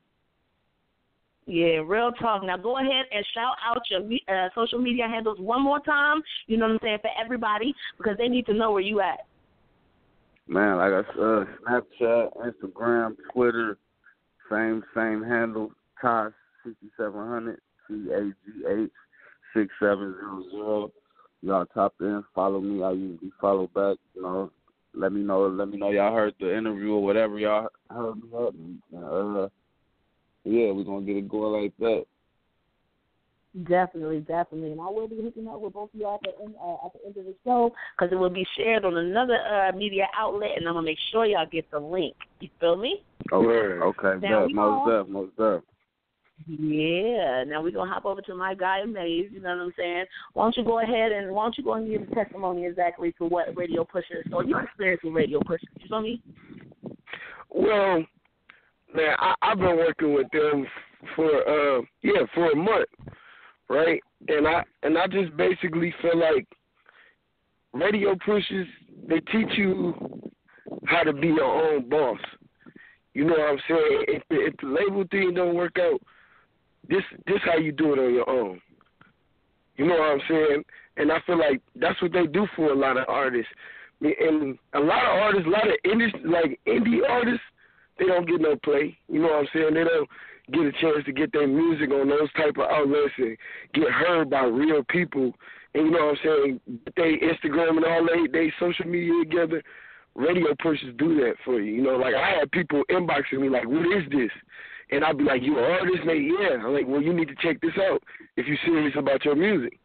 Yeah, 1.47 1.83
real 1.85 2.11
talk. 2.13 2.43
Now 2.43 2.57
go 2.57 2.79
ahead 2.79 3.05
and 3.13 3.25
shout 3.35 3.57
out 3.63 3.83
your 3.91 4.01
uh, 4.29 4.49
social 4.55 4.79
media 4.79 5.07
handles 5.07 5.39
one 5.39 5.63
more 5.63 5.81
time. 5.81 6.23
You 6.47 6.57
know 6.57 6.67
what 6.67 6.73
I'm 6.75 6.79
saying 6.83 6.99
for 7.03 7.11
everybody 7.23 7.75
because 7.99 8.17
they 8.17 8.29
need 8.29 8.47
to 8.47 8.55
know 8.55 8.73
where 8.73 8.81
you 8.81 9.01
at. 9.01 9.27
Man, 10.47 10.77
like 10.79 10.93
I 10.93 11.03
said, 11.13 11.21
uh, 11.21 11.45
Snapchat, 12.01 12.31
Instagram, 12.37 13.17
Twitter, 13.33 13.77
same 14.51 14.83
same 14.95 15.23
handle, 15.23 15.71
Tosh 16.01 16.33
sixty 16.65 16.89
seven 16.97 17.29
hundred, 17.29 17.61
T 17.89 18.09
A 18.11 18.25
G 18.25 18.85
H 18.85 18.91
six 19.55 19.73
seven 19.81 20.15
zero 20.19 20.43
zero. 20.51 20.93
Y'all 21.43 21.67
top 21.67 21.95
in, 22.01 22.25
follow 22.35 22.61
me. 22.61 22.83
I 22.83 22.93
usually 22.93 23.31
follow 23.41 23.67
back. 23.69 23.97
You 24.15 24.23
know, 24.23 24.51
let 24.95 25.13
me 25.13 25.23
know. 25.23 25.47
Let 25.47 25.69
me 25.69 25.77
know 25.77 25.91
y'all 25.91 26.15
heard 26.15 26.35
the 26.41 26.57
interview 26.57 26.93
or 26.93 27.03
whatever 27.05 27.39
y'all 27.39 27.69
heard 27.91 28.17
me 28.17 28.29
up. 28.35 28.55
Uh, 28.97 29.49
yeah, 30.45 30.71
we're 30.73 30.85
gonna 30.85 31.05
get 31.07 31.17
it 31.17 31.29
going 31.29 31.63
like 31.63 31.73
that. 31.79 32.05
Definitely, 33.69 34.19
definitely, 34.21 34.73
and 34.73 34.81
I 34.81 34.87
will 34.91 35.07
be 35.07 35.15
hooking 35.23 35.47
up 35.47 35.61
with 35.61 35.75
both 35.75 35.95
of 35.95 36.01
y'all 36.01 36.15
at 36.17 36.23
the 36.23 36.43
end, 36.43 36.55
uh, 36.61 36.87
at 36.87 36.93
the 36.93 37.07
end 37.07 37.17
of 37.19 37.25
the 37.25 37.35
show. 37.45 37.73
because 37.97 38.11
it 38.13 38.17
will 38.17 38.29
be 38.29 38.45
shared 38.57 38.85
on 38.85 38.97
another 38.97 39.39
uh, 39.47 39.71
media 39.77 40.09
outlet, 40.19 40.57
and 40.57 40.67
I'm 40.67 40.75
gonna 40.75 40.85
make 40.85 40.99
sure 41.13 41.25
y'all 41.25 41.47
get 41.47 41.71
the 41.71 41.79
link. 41.79 42.17
You 42.41 42.49
feel 42.59 42.75
me? 42.75 43.05
Okay, 43.33 43.47
okay, 43.47 44.27
Now 44.27 44.47
bet, 44.47 44.55
most 44.55 44.89
all- 44.89 45.05
def, 45.05 45.09
most 45.09 45.37
def. 45.37 45.63
Yeah. 46.47 47.45
Now 47.47 47.63
we're 47.63 47.71
gonna 47.71 47.93
hop 47.93 48.05
over 48.05 48.21
to 48.23 48.35
my 48.35 48.55
guy 48.55 48.85
Maze. 48.85 49.31
You 49.33 49.41
know 49.41 49.51
what 49.51 49.65
I'm 49.65 49.73
saying? 49.77 50.05
Why 50.33 50.45
don't 50.45 50.57
you 50.57 50.65
go 50.65 50.81
ahead 50.81 51.13
and 51.13 51.31
why 51.33 51.45
don't 51.45 51.59
you 51.59 51.65
go 51.65 51.75
and 51.75 51.89
give 51.89 52.09
the 52.09 52.15
testimony 52.15 52.67
exactly 52.67 53.15
for 53.17 53.29
what 53.29 53.57
radio 53.57 53.85
pushers 53.85 54.27
or 54.33 54.45
your 54.45 54.63
experience 54.63 55.03
with 55.03 55.15
radio 55.15 55.41
pushers? 55.41 55.69
You 55.81 55.89
feel 55.89 56.03
me? 56.03 56.23
Well, 57.51 58.05
man, 58.95 59.17
I, 59.19 59.35
I've 59.43 59.59
been 59.59 59.77
working 59.77 60.15
with 60.15 60.27
them 60.33 60.67
for 61.17 61.79
uh 61.79 61.83
yeah 62.03 62.27
for 62.35 62.51
a 62.51 62.57
month, 62.57 62.89
right? 63.69 64.01
And 64.29 64.47
I 64.47 64.65
and 64.83 64.99
I 64.99 65.07
just 65.07 65.37
basically 65.37 65.95
feel 66.03 66.19
like 66.19 66.47
radio 67.73 68.17
pushes 68.25 68.67
they 69.09 69.21
teach 69.33 69.57
you 69.57 69.95
how 70.87 71.03
to 71.03 71.13
be 71.13 71.29
your 71.29 71.45
own 71.45 71.89
boss. 71.89 72.19
You 73.13 73.25
know 73.25 73.35
what 73.35 73.51
I'm 73.51 73.59
saying? 73.69 74.05
If 74.09 74.23
the, 74.29 74.47
if 74.47 74.55
the 74.61 74.67
label 74.67 75.05
thing 75.11 75.35
don't 75.35 75.55
work 75.55 75.77
out, 75.81 76.01
this 76.89 77.03
this 77.27 77.41
how 77.45 77.57
you 77.57 77.73
do 77.73 77.93
it 77.93 77.99
on 77.99 78.15
your 78.15 78.29
own. 78.29 78.61
You 79.77 79.87
know 79.87 79.95
what 79.95 80.13
I'm 80.13 80.21
saying? 80.29 80.65
And 80.97 81.11
I 81.11 81.19
feel 81.27 81.39
like 81.39 81.61
that's 81.77 82.01
what 82.01 82.13
they 82.13 82.27
do 82.27 82.47
for 82.55 82.71
a 82.71 82.77
lot 82.77 82.97
of 82.97 83.05
artists. 83.09 83.51
And 84.01 84.59
a 84.75 84.81
lot 84.81 85.05
of 85.05 85.23
artists, 85.23 85.47
a 85.47 85.51
lot 85.51 85.67
of 85.67 85.75
indie 85.85 86.13
like 86.25 86.61
indie 86.67 87.01
artists, 87.09 87.41
they 87.99 88.07
don't 88.07 88.29
get 88.29 88.41
no 88.41 88.57
play. 88.57 88.97
You 89.09 89.23
know 89.23 89.29
what 89.29 89.41
I'm 89.41 89.49
saying? 89.53 89.75
They 89.75 89.85
don't 89.85 90.09
get 90.53 90.61
a 90.67 90.73
chance 90.73 91.05
to 91.07 91.13
get 91.13 91.33
their 91.33 91.49
music 91.49 91.91
on 91.91 92.09
those 92.09 92.33
type 92.37 92.57
of 92.57 92.71
outlets 92.71 93.15
and 93.19 93.37
get 93.73 93.91
heard 93.91 94.31
by 94.31 94.45
real 94.45 94.85
people. 94.89 95.33
And 95.75 95.87
you 95.87 95.91
know 95.91 96.07
what 96.07 96.19
I'm 96.25 96.61
saying? 96.61 96.61
They 96.97 97.19
Instagram 97.19 97.77
and 97.77 97.85
all 97.85 98.07
they 98.07 98.31
they 98.31 98.53
social 98.61 98.87
media 98.87 99.13
together. 99.25 99.63
Radio 100.15 100.55
pushers 100.63 100.95
do 100.97 101.17
that 101.17 101.35
for 101.45 101.61
you. 101.61 101.73
You 101.73 101.83
know, 101.83 101.97
like 101.97 102.15
I 102.15 102.39
had 102.39 102.53
people 102.53 102.83
inboxing 102.89 103.41
me 103.41 103.49
like, 103.49 103.67
"What 103.67 103.85
is 103.87 104.09
this?" 104.11 104.31
And 104.91 105.05
I'd 105.05 105.19
be 105.19 105.25
like, 105.25 105.43
"You 105.43 105.59
an 105.59 105.65
artist, 105.65 106.05
mate? 106.05 106.31
Yeah." 106.39 106.57
I'm 106.65 106.73
like, 106.73 106.87
"Well, 106.87 107.03
you 107.03 107.13
need 107.13 107.29
to 107.29 107.35
check 107.37 107.61
this 107.61 107.77
out 107.91 108.03
if 108.37 108.47
you're 108.47 108.59
serious 108.65 108.95
about 108.97 109.25
your 109.25 109.35
music." 109.35 109.79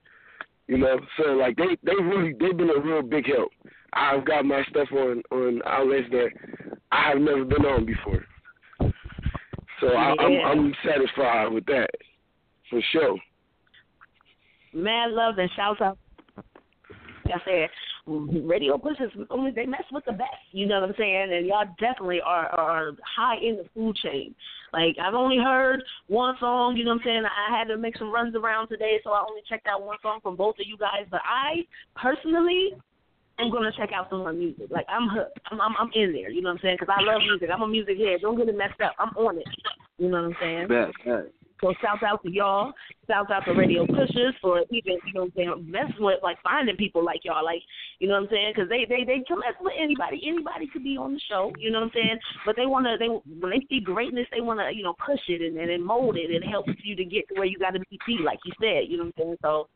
You 0.68 0.78
know, 0.78 1.00
so 1.18 1.32
like 1.32 1.56
they 1.58 1.78
they 1.84 1.96
really 1.96 2.34
they've 2.40 2.56
been 2.56 2.70
a 2.70 2.80
real 2.80 3.02
big 3.02 3.26
help. 3.26 3.52
I've 3.94 4.26
got 4.26 4.46
my 4.46 4.64
stuff 4.70 4.88
on 4.92 5.24
on 5.32 5.62
outlets 5.66 6.08
that 6.12 6.30
I 6.92 7.10
have 7.10 7.20
never 7.20 7.44
been 7.44 7.66
on 7.66 7.86
before. 7.86 8.26
So 9.82 9.88
I, 9.88 10.16
I'm 10.20 10.46
I'm 10.46 10.76
satisfied 10.86 11.52
with 11.52 11.66
that 11.68 11.90
for 12.70 12.82
sure. 12.92 13.18
Mad 14.74 15.12
love 15.12 15.38
and 15.38 15.50
shouts 15.56 15.82
out. 15.82 15.98
Like 17.26 17.42
I 17.42 17.46
said, 17.46 17.70
radio 18.06 18.78
pushers 18.78 19.12
only 19.30 19.52
they 19.52 19.66
mess 19.66 19.84
with 19.92 20.06
the 20.06 20.12
best. 20.12 20.30
You 20.52 20.68
know 20.68 20.82
what 20.82 20.90
I'm 20.90 20.96
saying? 20.98 21.34
And 21.34 21.48
y'all 21.48 21.66
definitely 21.80 22.22
are 22.22 22.48
are 22.48 22.92
high 23.18 23.38
in 23.38 23.58
the 23.58 23.66
food 23.74 23.96
chain. 23.96 24.36
Like 24.74 24.96
I've 25.02 25.14
only 25.14 25.38
heard 25.38 25.82
one 26.08 26.36
song. 26.40 26.78
You 26.78 26.86
know 26.86 26.92
what 26.92 27.02
I'm 27.02 27.06
saying? 27.06 27.24
I 27.26 27.58
had 27.58 27.68
to 27.68 27.78
make 27.78 27.98
some 27.98 28.12
runs 28.12 28.36
around 28.36 28.68
today, 28.68 29.00
so 29.04 29.12
I 29.12 29.24
only 29.28 29.42
checked 29.48 29.68
out 29.68 29.84
one 29.84 29.98
song 30.02 30.20
from 30.22 30.36
both 30.36 30.56
of 30.60 30.68
you 30.68 30.78
guys. 30.78 31.06
But 31.10 31.22
I 31.26 31.66
personally 31.96 32.74
am 33.40 33.52
gonna 33.52 33.72
check 33.78 33.92
out 33.94 34.10
some 34.10 34.22
of 34.22 34.28
the 34.28 34.34
music. 34.34 34.68
Like 34.70 34.86
I'm 34.90 35.08
hooked. 35.10 35.40
I'm 35.52 35.60
I'm, 35.62 35.76
I'm 35.80 35.92
in 35.94 36.14
there. 36.14 36.30
You 36.30 36.42
know 36.42 36.50
what 36.50 36.60
I'm 36.60 36.62
saying? 36.62 36.78
Because 36.80 36.94
I 36.98 37.02
love 37.02 37.22
music. 37.22 37.50
I'm 37.54 37.62
a 37.62 37.68
music 37.68 37.98
head. 37.98 38.22
Don't 38.22 38.38
get 38.38 38.50
it 38.50 38.58
messed 38.58 38.82
up. 38.82 38.94
I'm 39.00 39.16
on 39.18 39.38
it. 39.38 39.48
You 39.98 40.10
know 40.10 40.22
what 40.22 40.32
I'm 40.32 40.38
saying? 40.40 40.68
Bet, 40.68 40.92
bet. 41.06 41.32
So 41.62 41.74
shout 41.82 42.04
out 42.04 42.24
to 42.24 42.32
y'all. 42.32 42.74
Shout 43.08 43.32
out 43.32 43.44
to 43.46 43.54
Radio 43.54 43.86
Pushers 43.86 44.36
for 44.42 44.62
even 44.72 44.98
you 45.06 45.14
know 45.14 45.22
what 45.22 45.26
I'm 45.26 45.34
saying 45.36 45.72
messing 45.72 46.04
with 46.06 46.20
like 46.24 46.38
finding 46.44 46.78
people 46.78 47.04
like 47.04 47.22
y'all. 47.24 47.44
Like 47.44 47.62
you 48.00 48.08
know 48.08 48.16
what 48.16 48.24
I'm 48.24 48.30
saying? 48.32 48.54
Because 48.56 48.70
they 48.70 48.86
they 48.88 49.04
they 49.04 49.24
can 49.28 49.40
mess 49.40 49.60
with 49.60 49.74
anybody. 49.78 50.22
Anybody 50.26 50.68
could 50.72 50.84
be 50.84 50.98
on 50.98 51.14
the 51.14 51.22
show. 51.30 51.52
You 51.60 51.72
know 51.72 51.80
what 51.80 51.92
I'm 51.92 51.92
saying? 51.94 52.20
But 52.46 52.56
they 52.56 52.66
wanna 52.66 52.98
they 52.98 53.08
when 53.08 53.52
they 53.52 53.66
see 53.68 53.82
greatness, 53.82 54.28
they 54.32 54.42
wanna 54.42 54.72
you 54.74 54.84
know 54.84 54.96
push 55.06 55.20
it 55.28 55.42
and 55.42 55.58
and, 55.58 55.70
and 55.70 55.84
mold 55.84 56.16
it 56.18 56.32
and 56.32 56.44
help 56.44 56.66
you 56.84 56.96
to 56.96 57.04
get 57.04 57.28
to 57.30 57.36
where 57.36 57.46
you 57.46 57.60
got 57.60 57.72
to 57.72 57.80
be, 57.80 58.18
like 58.24 58.40
you 58.46 58.54
said. 58.62 58.88
You 58.88 58.98
know 58.98 59.04
what 59.06 59.14
I'm 59.18 59.24
saying? 59.24 59.38
So 59.42 59.68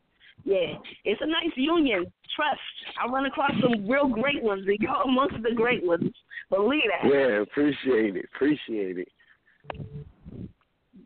yeah, 0.44 0.74
it's 1.04 1.20
a 1.22 1.26
nice 1.26 1.54
union. 1.56 2.06
Trust. 2.34 2.60
I 3.00 3.10
run 3.10 3.26
across 3.26 3.52
some 3.62 3.88
real 3.88 4.08
great 4.08 4.42
ones, 4.42 4.64
and 4.66 4.78
y'all 4.80 5.08
amongst 5.08 5.36
the 5.42 5.54
great 5.54 5.84
ones. 5.86 6.12
Believe 6.50 6.82
that. 6.90 7.08
Yeah, 7.08 7.42
appreciate 7.42 8.16
it. 8.16 8.26
Appreciate 8.34 8.98
it. 8.98 9.08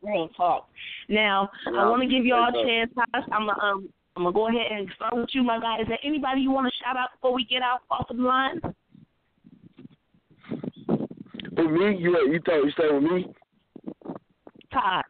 Real 0.09 0.29
talk. 0.37 0.69
Now, 1.09 1.51
I 1.67 1.87
want 1.87 2.03
to 2.03 2.09
give 2.09 2.25
y'all 2.25 2.49
a 2.49 2.67
chance. 2.67 2.91
I'm 3.31 3.47
gonna 3.47 3.61
um, 3.61 3.89
I'm 4.17 4.25
gonna 4.25 4.35
go 4.35 4.49
ahead 4.49 4.73
and 4.73 4.89
start 4.97 5.15
with 5.15 5.29
you, 5.33 5.43
my 5.43 5.61
guy. 5.61 5.81
Is 5.81 5.89
there 5.89 5.99
anybody 6.03 6.41
you 6.41 6.51
want 6.51 6.67
to 6.67 6.85
shout 6.85 6.97
out 6.97 7.11
before 7.15 7.35
we 7.35 7.45
get 7.45 7.63
out 7.63 7.81
off 7.91 8.11
of 8.11 8.17
the 8.17 8.23
line? 8.23 8.61
With 11.57 11.71
me, 11.71 11.97
you 11.99 12.17
you 12.33 12.41
thought 12.45 12.65
you 12.65 12.71
start 12.73 12.95
with 12.95 13.03
me? 13.03 13.27
Todd. 14.73 15.05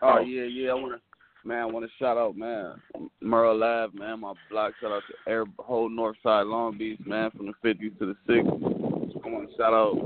Oh 0.00 0.20
yeah, 0.20 0.44
yeah. 0.44 0.70
I 0.70 0.74
wanna 0.74 1.00
man, 1.44 1.58
I 1.58 1.66
wanna 1.66 1.88
shout 1.98 2.16
out 2.16 2.36
man. 2.36 2.74
Merle 3.20 3.58
Lab, 3.58 3.94
man, 3.94 4.20
my 4.20 4.32
block, 4.50 4.72
shout 4.80 4.90
out 4.90 5.02
to 5.08 5.30
every 5.30 5.46
whole 5.58 5.88
north 5.88 6.16
side 6.22 6.46
Long 6.46 6.78
Beach, 6.78 7.00
man, 7.06 7.30
from 7.30 7.46
the 7.46 7.52
fifties 7.62 7.92
to 7.98 8.06
the 8.06 8.16
sixties. 8.26 9.16
I 9.24 9.28
wanna 9.28 9.48
shout 9.56 9.72
out 9.72 9.96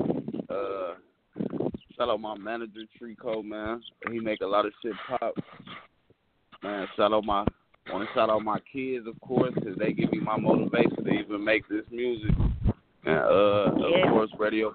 uh 0.51 0.95
shout 1.97 2.09
out 2.09 2.21
my 2.21 2.37
manager 2.37 2.81
Trico, 3.01 3.45
man. 3.45 3.81
He 4.11 4.21
make 4.21 4.41
a 4.41 4.47
lot 4.47 4.67
of 4.67 4.73
shit 4.83 4.93
pop. 5.09 5.35
Man, 6.63 6.87
shout 6.97 7.13
out 7.13 7.25
my 7.25 7.45
want 7.93 8.09
to 8.09 8.15
shout 8.15 8.31
out 8.31 8.43
my 8.43 8.59
kids, 8.73 9.07
of 9.07 9.21
course, 9.21 9.53
because 9.55 9.77
they 9.79 9.93
give 9.93 10.11
me 10.11 10.19
my 10.19 10.37
motivation 10.37 11.05
to 11.05 11.11
even 11.11 11.45
make 11.45 11.69
this 11.69 11.85
music. 11.91 12.31
And 13.05 13.19
uh, 13.19 13.73
Yeah. 13.79 14.07
of 14.07 14.13
course, 14.13 14.31
radio 14.39 14.75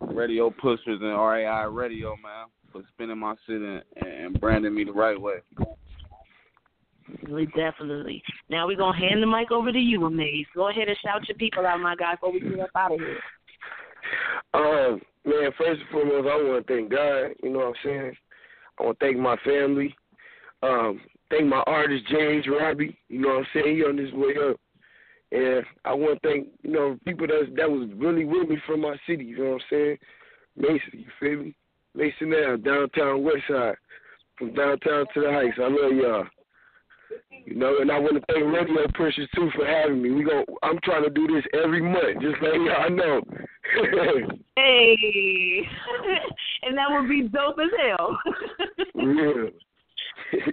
radio 0.00 0.50
pushers 0.50 1.00
and 1.00 1.12
RAI 1.18 1.64
Radio, 1.64 2.10
man, 2.22 2.46
for 2.70 2.82
spinning 2.94 3.18
my 3.18 3.34
shit 3.46 3.60
and, 3.60 3.82
and 3.96 4.40
branding 4.40 4.74
me 4.74 4.84
the 4.84 4.92
right 4.92 5.20
way. 5.20 5.38
Really, 7.24 7.46
definitely. 7.46 8.22
Now 8.48 8.66
we're 8.66 8.76
gonna 8.76 8.96
hand 8.96 9.22
the 9.22 9.26
mic 9.26 9.50
over 9.50 9.72
to 9.72 9.78
you, 9.78 10.04
Amaze. 10.04 10.46
Go 10.54 10.68
ahead 10.68 10.88
and 10.88 10.96
shout 11.04 11.26
your 11.28 11.36
people 11.36 11.66
out, 11.66 11.80
my 11.80 11.96
guy, 11.96 12.14
before 12.14 12.32
we 12.32 12.40
get 12.40 12.60
up 12.60 12.70
out 12.76 12.92
of 12.92 13.00
here. 13.00 13.18
Um, 14.54 15.00
man, 15.24 15.50
first 15.58 15.80
and 15.80 15.90
foremost, 15.90 16.28
I 16.28 16.36
want 16.36 16.66
to 16.66 16.74
thank 16.74 16.90
God. 16.90 17.30
You 17.42 17.50
know 17.50 17.58
what 17.58 17.68
I'm 17.68 17.74
saying? 17.84 18.16
I 18.78 18.82
want 18.84 18.98
to 18.98 19.04
thank 19.06 19.18
my 19.18 19.36
family. 19.44 19.94
Um, 20.62 21.00
thank 21.30 21.46
my 21.46 21.62
artist 21.66 22.04
James 22.08 22.46
Robbie. 22.48 22.96
You 23.08 23.20
know 23.20 23.28
what 23.28 23.38
I'm 23.38 23.46
saying? 23.54 23.76
He 23.76 23.82
on 23.82 23.98
his 23.98 24.12
way 24.12 24.34
up. 24.50 24.56
And 25.32 25.64
I 25.84 25.94
want 25.94 26.22
to 26.22 26.28
thank 26.28 26.48
you 26.62 26.72
know 26.72 26.98
people 27.06 27.26
that 27.26 27.54
that 27.56 27.70
was 27.70 27.88
really 27.96 28.26
with 28.26 28.48
me 28.48 28.58
from 28.66 28.82
my 28.82 28.96
city. 29.06 29.24
You 29.24 29.38
know 29.38 29.50
what 29.52 29.54
I'm 29.54 29.60
saying? 29.70 29.98
Mason, 30.56 30.92
you 30.92 31.06
feel 31.18 31.44
me? 31.44 31.54
Mason 31.94 32.30
now, 32.30 32.56
downtown 32.56 33.22
West 33.22 33.44
Side, 33.48 33.76
from 34.38 34.52
downtown 34.54 35.06
to 35.14 35.20
the 35.20 35.30
Heights. 35.32 35.58
I 35.58 35.68
love 35.68 35.92
y'all. 35.94 36.26
You 37.44 37.56
know, 37.56 37.78
and 37.80 37.90
I 37.90 37.98
want 37.98 38.14
to 38.14 38.32
thank 38.32 38.44
Radio 38.44 38.86
Pushers 38.94 39.28
too 39.34 39.50
for 39.56 39.66
having 39.66 40.00
me. 40.00 40.10
We 40.10 40.24
go. 40.24 40.44
I'm 40.62 40.78
trying 40.84 41.02
to 41.04 41.10
do 41.10 41.26
this 41.26 41.44
every 41.52 41.82
month, 41.82 42.20
just 42.20 42.40
letting 42.42 42.64
y'all 42.64 42.90
know. 42.90 43.20
Hey, 44.54 45.66
and 46.62 46.76
that 46.76 46.86
would 46.90 47.08
be 47.08 47.22
dope 47.28 47.56
as 47.58 47.70
hell. 47.80 48.18
yeah. 48.94 50.52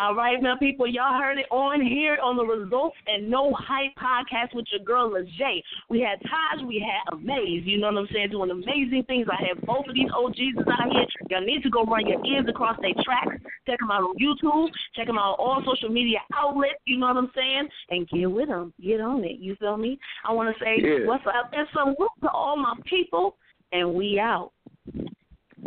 All 0.00 0.14
right, 0.14 0.40
now, 0.40 0.54
people, 0.56 0.86
y'all 0.86 1.18
heard 1.18 1.38
it 1.38 1.46
on 1.50 1.84
here 1.84 2.18
on 2.22 2.36
the 2.36 2.44
Results 2.44 2.94
and 3.08 3.28
No 3.28 3.52
Hype 3.52 3.96
podcast 3.98 4.54
with 4.54 4.66
your 4.70 4.84
girl, 4.84 5.10
Lejay. 5.10 5.60
We 5.90 5.98
had 5.98 6.20
Taj, 6.22 6.64
we 6.64 6.78
had 6.78 7.12
Amaze, 7.12 7.64
you 7.64 7.80
know 7.80 7.90
what 7.90 7.98
I'm 7.98 8.08
saying, 8.12 8.30
doing 8.30 8.52
amazing 8.52 9.02
things. 9.08 9.26
I 9.28 9.42
have 9.48 9.60
both 9.66 9.88
of 9.88 9.94
these 9.94 10.06
OGs 10.14 10.62
out 10.70 10.92
here. 10.92 11.04
Y'all 11.30 11.44
need 11.44 11.64
to 11.64 11.70
go 11.70 11.82
run 11.82 12.06
your 12.06 12.24
ears 12.24 12.44
across 12.48 12.76
their 12.80 12.94
tracks. 13.02 13.42
Check 13.66 13.80
them 13.80 13.90
out 13.90 14.02
on 14.04 14.14
YouTube. 14.22 14.68
Check 14.94 15.08
them 15.08 15.18
out 15.18 15.34
on 15.34 15.36
all 15.40 15.62
social 15.66 15.88
media 15.88 16.18
outlets, 16.32 16.78
you 16.84 16.96
know 16.98 17.08
what 17.08 17.16
I'm 17.16 17.32
saying, 17.34 17.68
and 17.90 18.08
get 18.08 18.30
with 18.30 18.48
them. 18.48 18.72
Get 18.80 19.00
on 19.00 19.24
it, 19.24 19.40
you 19.40 19.56
feel 19.56 19.76
me? 19.76 19.98
I 20.24 20.32
want 20.32 20.56
to 20.56 20.64
say 20.64 20.78
Yeah. 20.78 21.06
what's 21.08 21.26
up 21.26 21.50
and 21.52 21.66
salute 21.72 21.96
to 22.22 22.30
all 22.30 22.56
my 22.56 22.74
people, 22.84 23.36
and 23.72 23.94
we 23.94 24.20
out. 24.20 24.52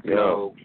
Yo. 0.06 0.56